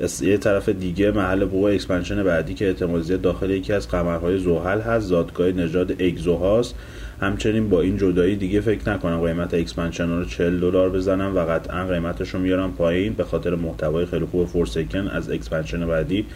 [0.00, 4.38] از یه طرف دیگه محل وقوع expansion بعدی که احتمال زیاد داخل یکی از قمرهای
[4.38, 5.06] زحل هست.
[5.06, 6.74] زادگاه نژاد Exo هاست
[7.20, 11.86] همچنین با این جدایی دیگه فکر نکنم قیمت expansion رو 40 دلار بزنن و قطعا
[11.86, 13.12] قیمتش رو میارن پایین.
[13.12, 16.26] به خاطر محتوای خیلی خوب Forsaken از expansion بعدی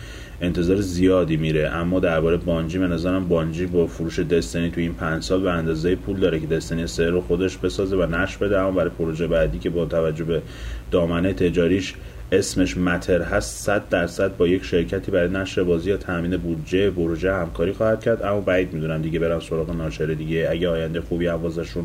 [0.40, 1.68] انتظار زیادی میره.
[1.68, 5.96] اما درباره بانجی به نظرم بانجی با فروش Destiny تو این پنج سال به اندازه
[5.96, 8.60] پول داره که Destiny سه رو خودش بسازه و نشر بده.
[8.60, 10.42] اما برای پروژه بعدی که با توجه به
[10.90, 11.94] دامنه تجاریش
[12.32, 17.34] اسمش Matter هست 100 درصد با یک شرکتی برای نشر بازی یا تامین بودجه پروژه
[17.34, 18.22] همکاری خواهد کرد.
[18.22, 20.48] اما بعید می‌دونم دیگه برن سراغ ناشر دیگه.
[20.50, 21.84] اگه آینده خوبی واسشون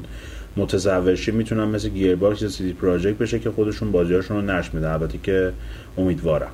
[0.57, 4.91] متصور می‌تونم مثل گیرباکس یا CD Projekt بشه که خودشون بازیاشون رو نشر میدن.
[4.91, 5.52] البته که
[5.98, 6.52] امیدوارم.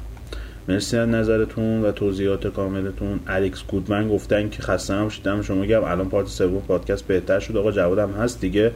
[0.68, 3.20] مرسی از نظرتون و توضیحات کاملتون.
[3.27, 5.41] Alex Goodman گفتن که خسته نباشید.
[5.41, 5.84] شما گرم.
[5.84, 7.57] الان part سوم پادکست بهتر شد.
[7.57, 8.72] آقا جوادم هست دیگه.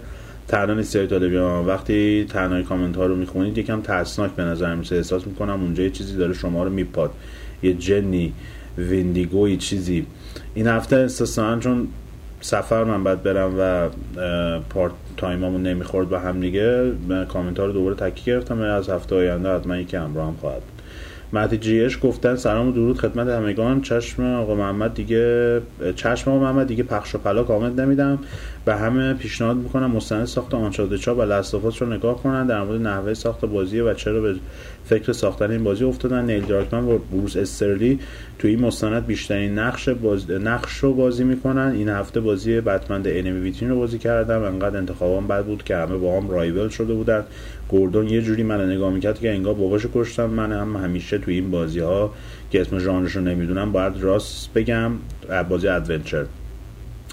[0.53, 5.27] نیست سری تلویزیون وقتی تنها کامنت ها رو می‌خونید یکم ترسناک به نظر میسه احساس
[5.27, 7.11] می‌کنم اونجا یه چیزی داره شما رو میپاد.
[7.63, 8.33] یه جنی
[8.77, 10.05] Wendigo ی چیزی.
[10.53, 11.87] این هفته استثنا چون
[12.41, 13.89] سفر من باید برم و
[14.69, 18.61] part time مون نمی‌خورد به هم دیگه من کامنت ها رو دوباره تکی گرفتم.
[18.61, 20.61] از هفته آینده حتما یکی همراه هم خواهد
[21.33, 23.81] مهدی جیش گفتن سلام و درود خدمت همگان.
[23.81, 25.61] چشم آقا محمد دیگه
[25.95, 28.19] چشم آقا محمد دیگه پخش و پلا کامنت نمیدم.
[28.65, 32.47] به همه پیشنهاد می‌کنم مستند ساخت Uncharted چهار و Last of Us رو نگاه کنن.
[32.47, 34.35] در مورد نحوه ساخت بازی و چرا به
[34.85, 36.25] فکر ساختن این بازی افتادن.
[36.25, 37.99] نیل دراکمن و بروس استرلی
[38.39, 40.31] تو این مستند بیشترین نقش باز...
[40.31, 41.71] نقش رو بازی می‌کنن.
[41.75, 45.97] این هفته بازی Batman Enemy Within رو بازی کردم انقدر انتخابام بد بود که همه
[45.97, 47.23] با هم رایول شده بودن.
[47.69, 51.51] گوردون یه جوری من نگاه می‌کرد که انگار باباشو کشتم من هم همیشه تو این
[51.51, 52.13] بازی ها
[52.51, 54.91] که اسم ژانرش رو نمی‌دونم باید راست بگم
[55.49, 56.25] بازی ادونچر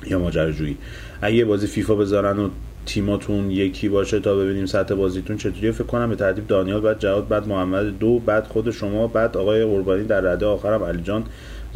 [0.07, 0.77] یا ماجراجویی.
[1.23, 2.49] اگه بازی فیفا بذارن و
[2.87, 7.29] تیماتون یکی باشه تا ببینیم سطح بازیتون چطوریه فکر کنم به ترتیب دانیال بعد جواد
[7.29, 11.25] بعد محمد دو بعد خود شما بعد آقای قربانی در رده آخرم علی جان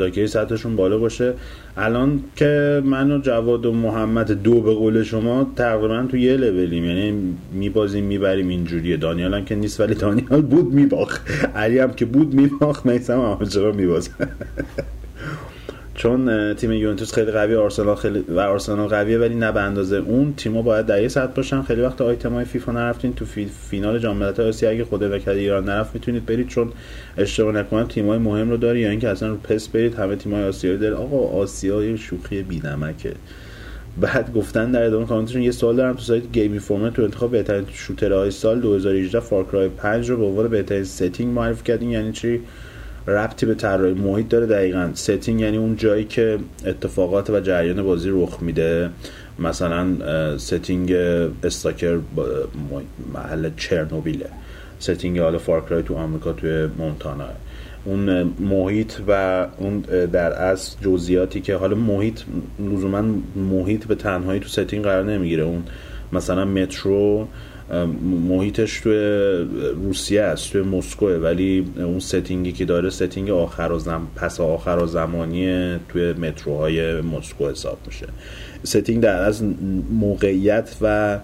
[0.00, 1.32] ذاکری سطحشون بالا باشه.
[1.76, 6.84] الان که من و جواد و محمد دو به قول شما تقریبا تو یه لولیم.
[6.84, 8.96] یعنی میبازیم می‌بریم اینجوریه.
[8.96, 11.20] دانیال هم که نیست ولی دانیال بود میباخ
[11.54, 14.10] علی هم که بود میباخ میسم هم چرا میبازه
[16.00, 20.34] چون تیم یوونتوس خیلی قوی آرسنال خیلی و آرسنال قویه ولی نه به اندازه اون
[20.36, 21.62] تیم‌ها باید در سطح باشن.
[21.62, 23.50] خیلی وقت آیتمای فیفا نرفتین تو فی...
[23.70, 26.72] فینال جام ملت‌های آسیا اگه خدا وکیل ایران نرفت می‌تونید برید چون
[27.18, 30.78] اشتباه نکنم تیم‌های مهم رو داری یا اینکه اصلا رو پس برید همه تیم‌های آسیایی
[30.78, 33.12] داره آقا آسیا یه شوخی بی‌نمکه.
[34.00, 37.64] بعد گفتن در ادامه کامنتشون یه سوال دارم تو سایت گیمی فورمت تو انتخاب بهترین
[37.72, 42.40] شوترهای سال 2018 فارکرای 5 رو به عنوان بهترین ستینگ معرفی کردین یعنی چی؟
[43.06, 44.90] ربطی به طراحی محیط داره دقیقا.
[44.94, 48.90] setting یعنی اون جایی که اتفاقات و جریان بازی رخ میده.
[49.38, 49.86] مثلا
[50.38, 50.92] setting
[51.44, 51.98] Stalker
[53.14, 54.26] محل چرنوبیله.
[54.78, 57.24] setting حالا Far Cry تو آمریکا توی مونتانا.
[57.84, 59.80] اون محیط و اون
[60.12, 62.20] در اصل جزئیاتی که حالا محیط
[62.58, 63.02] لزوما
[63.36, 65.42] محیط به تنهایی تو setting قرار نمی‌گیره.
[65.42, 65.62] اون
[66.12, 67.28] مثلا Metro
[68.28, 68.98] محیطش توی
[69.84, 74.06] روسیه است توی مسکوه ولی اون ستینگی که داره ستینگ آخر و زم...
[74.16, 78.06] پس آخر و زمانی توی متروهای مسکو حساب میشه.
[78.64, 79.42] setting در از
[79.90, 81.18] موقعیت و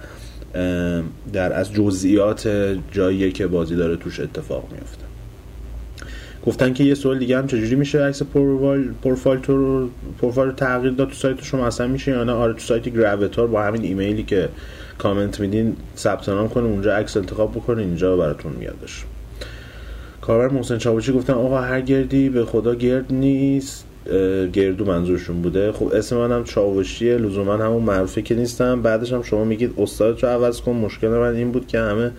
[1.33, 2.49] در از جزئیات
[2.93, 5.07] جاییه که بازی داره توش اتفاق میفته.
[6.47, 9.57] گفتن که یه سوال دیگه هم چجوری میشه عکس پروفایل پروفایل تو
[10.23, 13.63] رو تغییر داد تو سایت شما اصلا میشه یا نه؟ آره تو سایت Gravatar با
[13.63, 14.49] همین ایمیلی که
[14.99, 19.05] کامنت میدین ثبت نام کنین اونجا عکس انتخاب بکنین اینجا براتون میادش
[20.23, 23.85] کاربر محسن چاوچی گفتن آقا هر گردی به خدا گرد نیست
[24.53, 25.73] گردو منظورشون بوده.
[25.73, 28.83] خب اسم منم چاوشیه لزوما همون معروفه که نیستم.
[28.83, 32.11] بعدش هم شما میگید استاد رو عوض کن مشکل من این بود که همه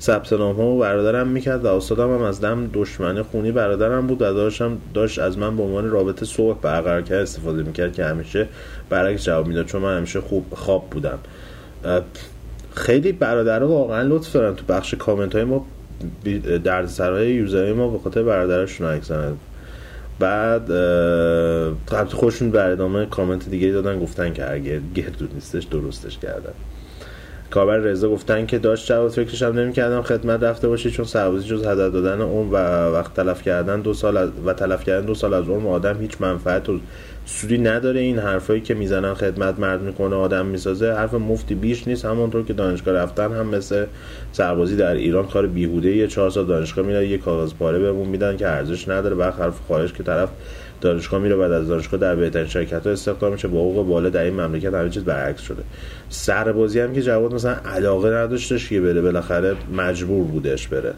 [0.00, 4.34] ثبت نام ها برادرم می‌کرد و استادم هم از دم دشمنه خونی برادرم بود و
[4.34, 8.48] داشتم داشت از من به عنوان رابطه صلح برقرار کرد استفاده می‌کرد که همیشه
[8.90, 11.18] برعکس جواب می‌داد چون من همیشه خوب خواب بودم.
[12.74, 15.66] خیلی برادرها واقعا لطف دارن تو بخش کامنت های ما
[16.64, 19.10] درد سرهای یوزرهای ما به خاطر برادرشون عکس.
[20.18, 20.70] بعد
[21.88, 26.52] قبل خودشون بر ادامه کامنت دیگه دادن گفتن که اگه گردو نیستش درستش کردن
[27.50, 31.60] کاربر رضا گفتن که داشت جواد فکرش هم نمی‌کردم خدمت رفته باشی چون سربازی جز
[31.60, 32.56] هدر دادن عمر و
[32.92, 36.68] وقت تلف کردن دو سال و تلف کردن دو سال از عمر آدم هیچ منفعت
[36.68, 36.80] و
[37.26, 40.92] سودی نداره این حرفایی که می‌زنن خدمت مرد می‌کنه آدم می‌سازه.
[40.92, 43.86] حرف مفتی بیش نیست همونطور که دانشگاه رفتن هم مثل
[44.32, 48.36] سربازی در ایران کار بیهوده یه چهار سال دانشگاه میره یه کاغذ پاره بهمون میدن
[48.36, 49.14] که ارزش نداره.
[49.14, 50.28] برخلاف خارج که طرف
[50.80, 53.48] دانشگاه میره بعد از دانشگاه در بهترین شرکت ها استخدام میشه.
[53.48, 55.62] با حقوق بالا در این مملکت همه چیز برعکس شده.
[56.08, 60.94] سربازی هم که جواد مثلا علاقه نداشتش که بره بالاخره مجبور بودش بره.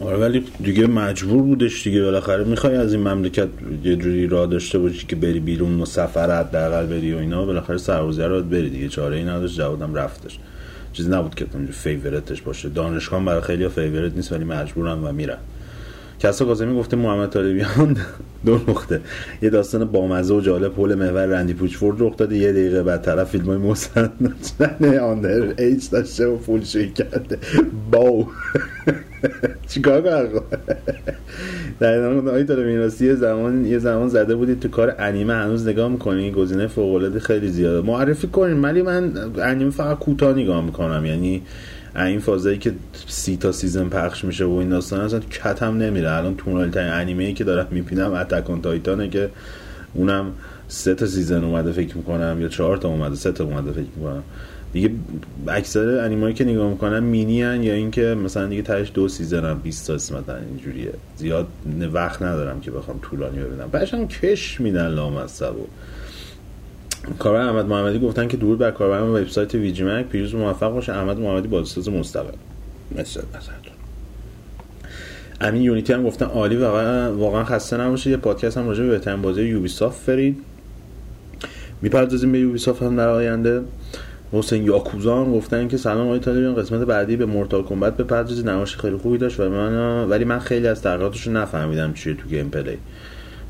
[0.00, 2.02] آره ولی دیگه مجبور بودش دیگه.
[2.02, 3.48] بالاخره می‌خوای از این مملکت
[3.84, 7.78] یه جوری راه داشته باشی که بری بیرون و سفر حداقل بری و اینا بالاخره
[7.78, 8.88] سربازی رو بری دیگه.
[8.88, 10.38] چاره ای نداشت جوادم رفتش.
[10.92, 12.68] چیزی نبود که اونجا فیورتش باشه.
[12.68, 15.38] دانشگاه برای خیلی فیورت نیست ولی مجبورن و میرن
[16.24, 17.96] کسا کاظمی گفته محمد طالبیان
[18.46, 19.00] دو نقطه
[19.42, 22.36] یه داستان بامزه و جالب حول محور رندی پوچفورد رخ داده.
[22.36, 24.34] یه دقیقه بعد طرف فیلم های مسند
[25.02, 27.38] آندر ایج داشته و فول شوی کرده.
[27.90, 28.28] باو.
[29.68, 30.42] چیکار کنم؟
[31.80, 36.32] در گفتم آقای یه زمان یه زمان زده بودید تو کار انیمه هنوز نگاه می‌کنی؟
[36.32, 37.86] گزینه فوق العاده خیلی زیاده.
[37.86, 41.06] معرفی کنین ولی من انیمه فقط کوتاه نگاه می‌کنم.
[41.06, 41.42] یعنی
[41.96, 42.72] این فازایی که
[43.06, 46.10] سی تا season پخش میشه و این داستان اصلا کتم نمیره.
[46.10, 49.30] الان طولانی ترین انیمه ای که دارم می‌بینم Attack on Titan ه که
[49.94, 50.26] اونم
[50.68, 54.22] سه تا season اومده فکر می‌کنم یا چهار تا اومده سه تا اومده فکر می‌کنم.
[54.72, 54.90] دیگه
[55.48, 59.58] اکثر انیمایی که نگاه می‌کنم مینی هن یا اینکه مثلا دیگه تهش دو season هم
[59.58, 60.92] 20 تا قسمت اینجوریه.
[61.16, 61.46] زیاد
[61.92, 63.68] وقت ندارم که بخوام طولانی ببینم.
[63.72, 65.66] بعدش هم کش میدن لامصب و
[67.18, 70.92] کاربر احمد محمدی گفتن که درود بر کاربران وبسایت VGMAG پیروز موفق باشه.
[70.92, 72.32] احمد محمدی بازیساز مستقل.
[72.98, 73.74] مثل نظرتون.
[75.40, 79.22] امین Unity هم گفتن عالی واقعا واقعا خسته نباشه یه پادکست هم راجع به بهترین
[79.22, 80.36] بازی Ubisoft فرید
[81.82, 83.62] می‌پردازیم به Ubisoft هم در آینده.
[84.32, 88.48] حسین یاکوزا هم گفتن که سلام آقای طالبیان قسمت بعدی به Mortal Kombat بپردازید.
[88.48, 92.78] نمایش خیلی خوبی داشت و من ولی من خیلی از تغییراتش نفهمیدم چیه تو gameplay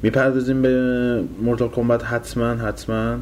[0.02, 3.16] می‌پردازیم به Mortal Kombat حتما حتما.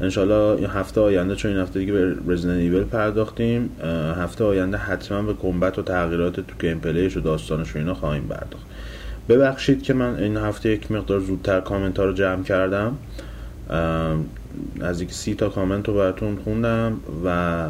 [0.00, 3.70] انشالله این هفته آینده چون این هفته دیگه به Resident Evil پرداختیم
[4.16, 8.22] هفته آینده حتما به Kombat و تغییرات تو gameplay ش و داستانش و اینا خواهیم
[8.22, 8.66] پرداخت.
[9.28, 12.96] ببخشید که من این هفته یک مقدار زودتر کامنت ها رو جمع کردم.
[13.70, 14.24] ام،
[14.76, 17.68] نزدیک سی تا کامنت رو براتون خوندم و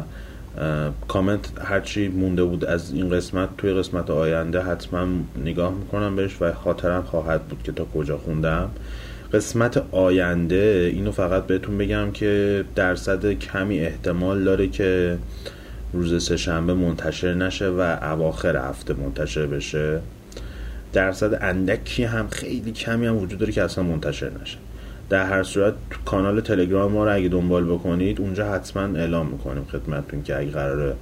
[1.07, 5.07] کامنت هرچی مونده بود از این قسمت توی قسمت آینده حتما
[5.45, 8.69] نگاه می‌کنم بهش و خاطرم خواهد بود که تا کجا خوندم.
[9.33, 15.17] قسمت آینده اینو فقط بهتون بگم که درصد کمی احتمال داره که
[15.93, 19.99] روز سهشنبه منتشر نشه و اواخر هفته منتشر بشه.
[20.93, 24.57] درصد اندکی هم خیلی کمی هم وجود داره که اصلا منتشر نشه.
[25.09, 25.73] در هر صورت
[26.05, 30.95] کانال تلگرام ما رو اگه دنبال بکنید اونجا حتما اعلام می‌کنیم خدمتتون که اگه قرار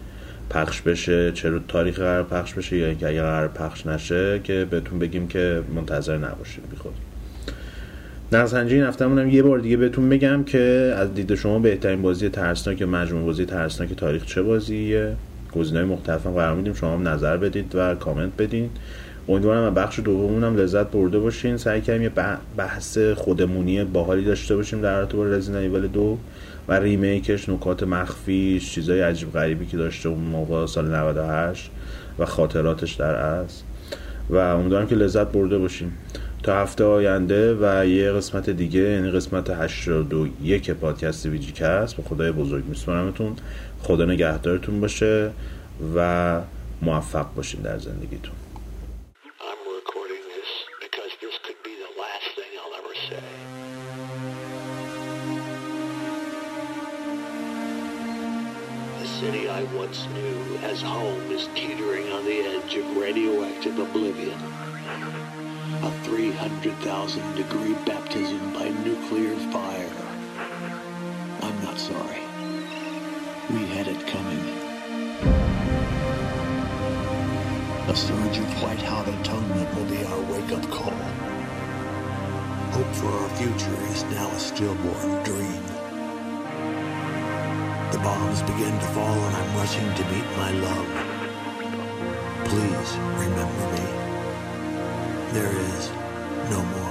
[0.49, 4.99] پخش بشه چه رو تاریخ قرار پخش بشه یا اگه قرار پخش نشه که بهتون
[4.99, 6.69] بگیم که منتظر نباشید.
[6.69, 6.93] بیخود
[8.31, 12.29] نظرسنجی این هفتهمون هم یه بار دیگه بهتون بگم که از دید شما بهترین بازی
[12.29, 15.15] ترسناک مجموع بازی ترسناک تاریخ چه بازیه؟
[15.55, 16.73] گزینه‌های مختلف هم قرار میدیم.
[16.73, 18.69] شما هم نظر بدید و کامنت بدین.
[19.29, 21.57] امیدوارم از بخش دومون هم لذت برده باشین.
[21.57, 26.17] سعی کردیم یه بح- بحث خودمونی باحالی داشته باشیم در رابطه با Resident Evil دو
[26.67, 31.71] و remake ش نکات مخفیش چیزای عجیب غریبی که داشته اون موقع سال 98
[32.19, 33.63] و خاطراتش در اصل.
[34.29, 35.91] و امیدوارم که لذت برده باشیم.
[36.43, 42.65] تا هفته آینده و یه قسمت دیگه یعنی قسمت 81 پادکست VGCAST به خدای بزرگ
[42.65, 43.35] میسپارمتون
[43.81, 45.31] خدا نگهدارتون باشه
[45.95, 46.41] و
[46.81, 48.35] موفق باشین در زندگیتون.
[59.57, 64.66] I once knew as home is teetering on the edge of radioactive oblivion.
[65.83, 69.91] A 300,000 degree baptism by nuclear fire.
[71.43, 72.21] I'm not sorry.
[73.51, 74.39] We had it coming.
[77.87, 80.97] A surge of white-hot atonement will be our wake-up call.
[82.73, 85.63] Hope for our future is now a stillborn dream.
[87.91, 90.89] The bombs begin to fall and I'm rushing to meet my love.
[92.45, 94.06] Please remember me.
[95.33, 95.89] There is
[96.49, 96.86] no more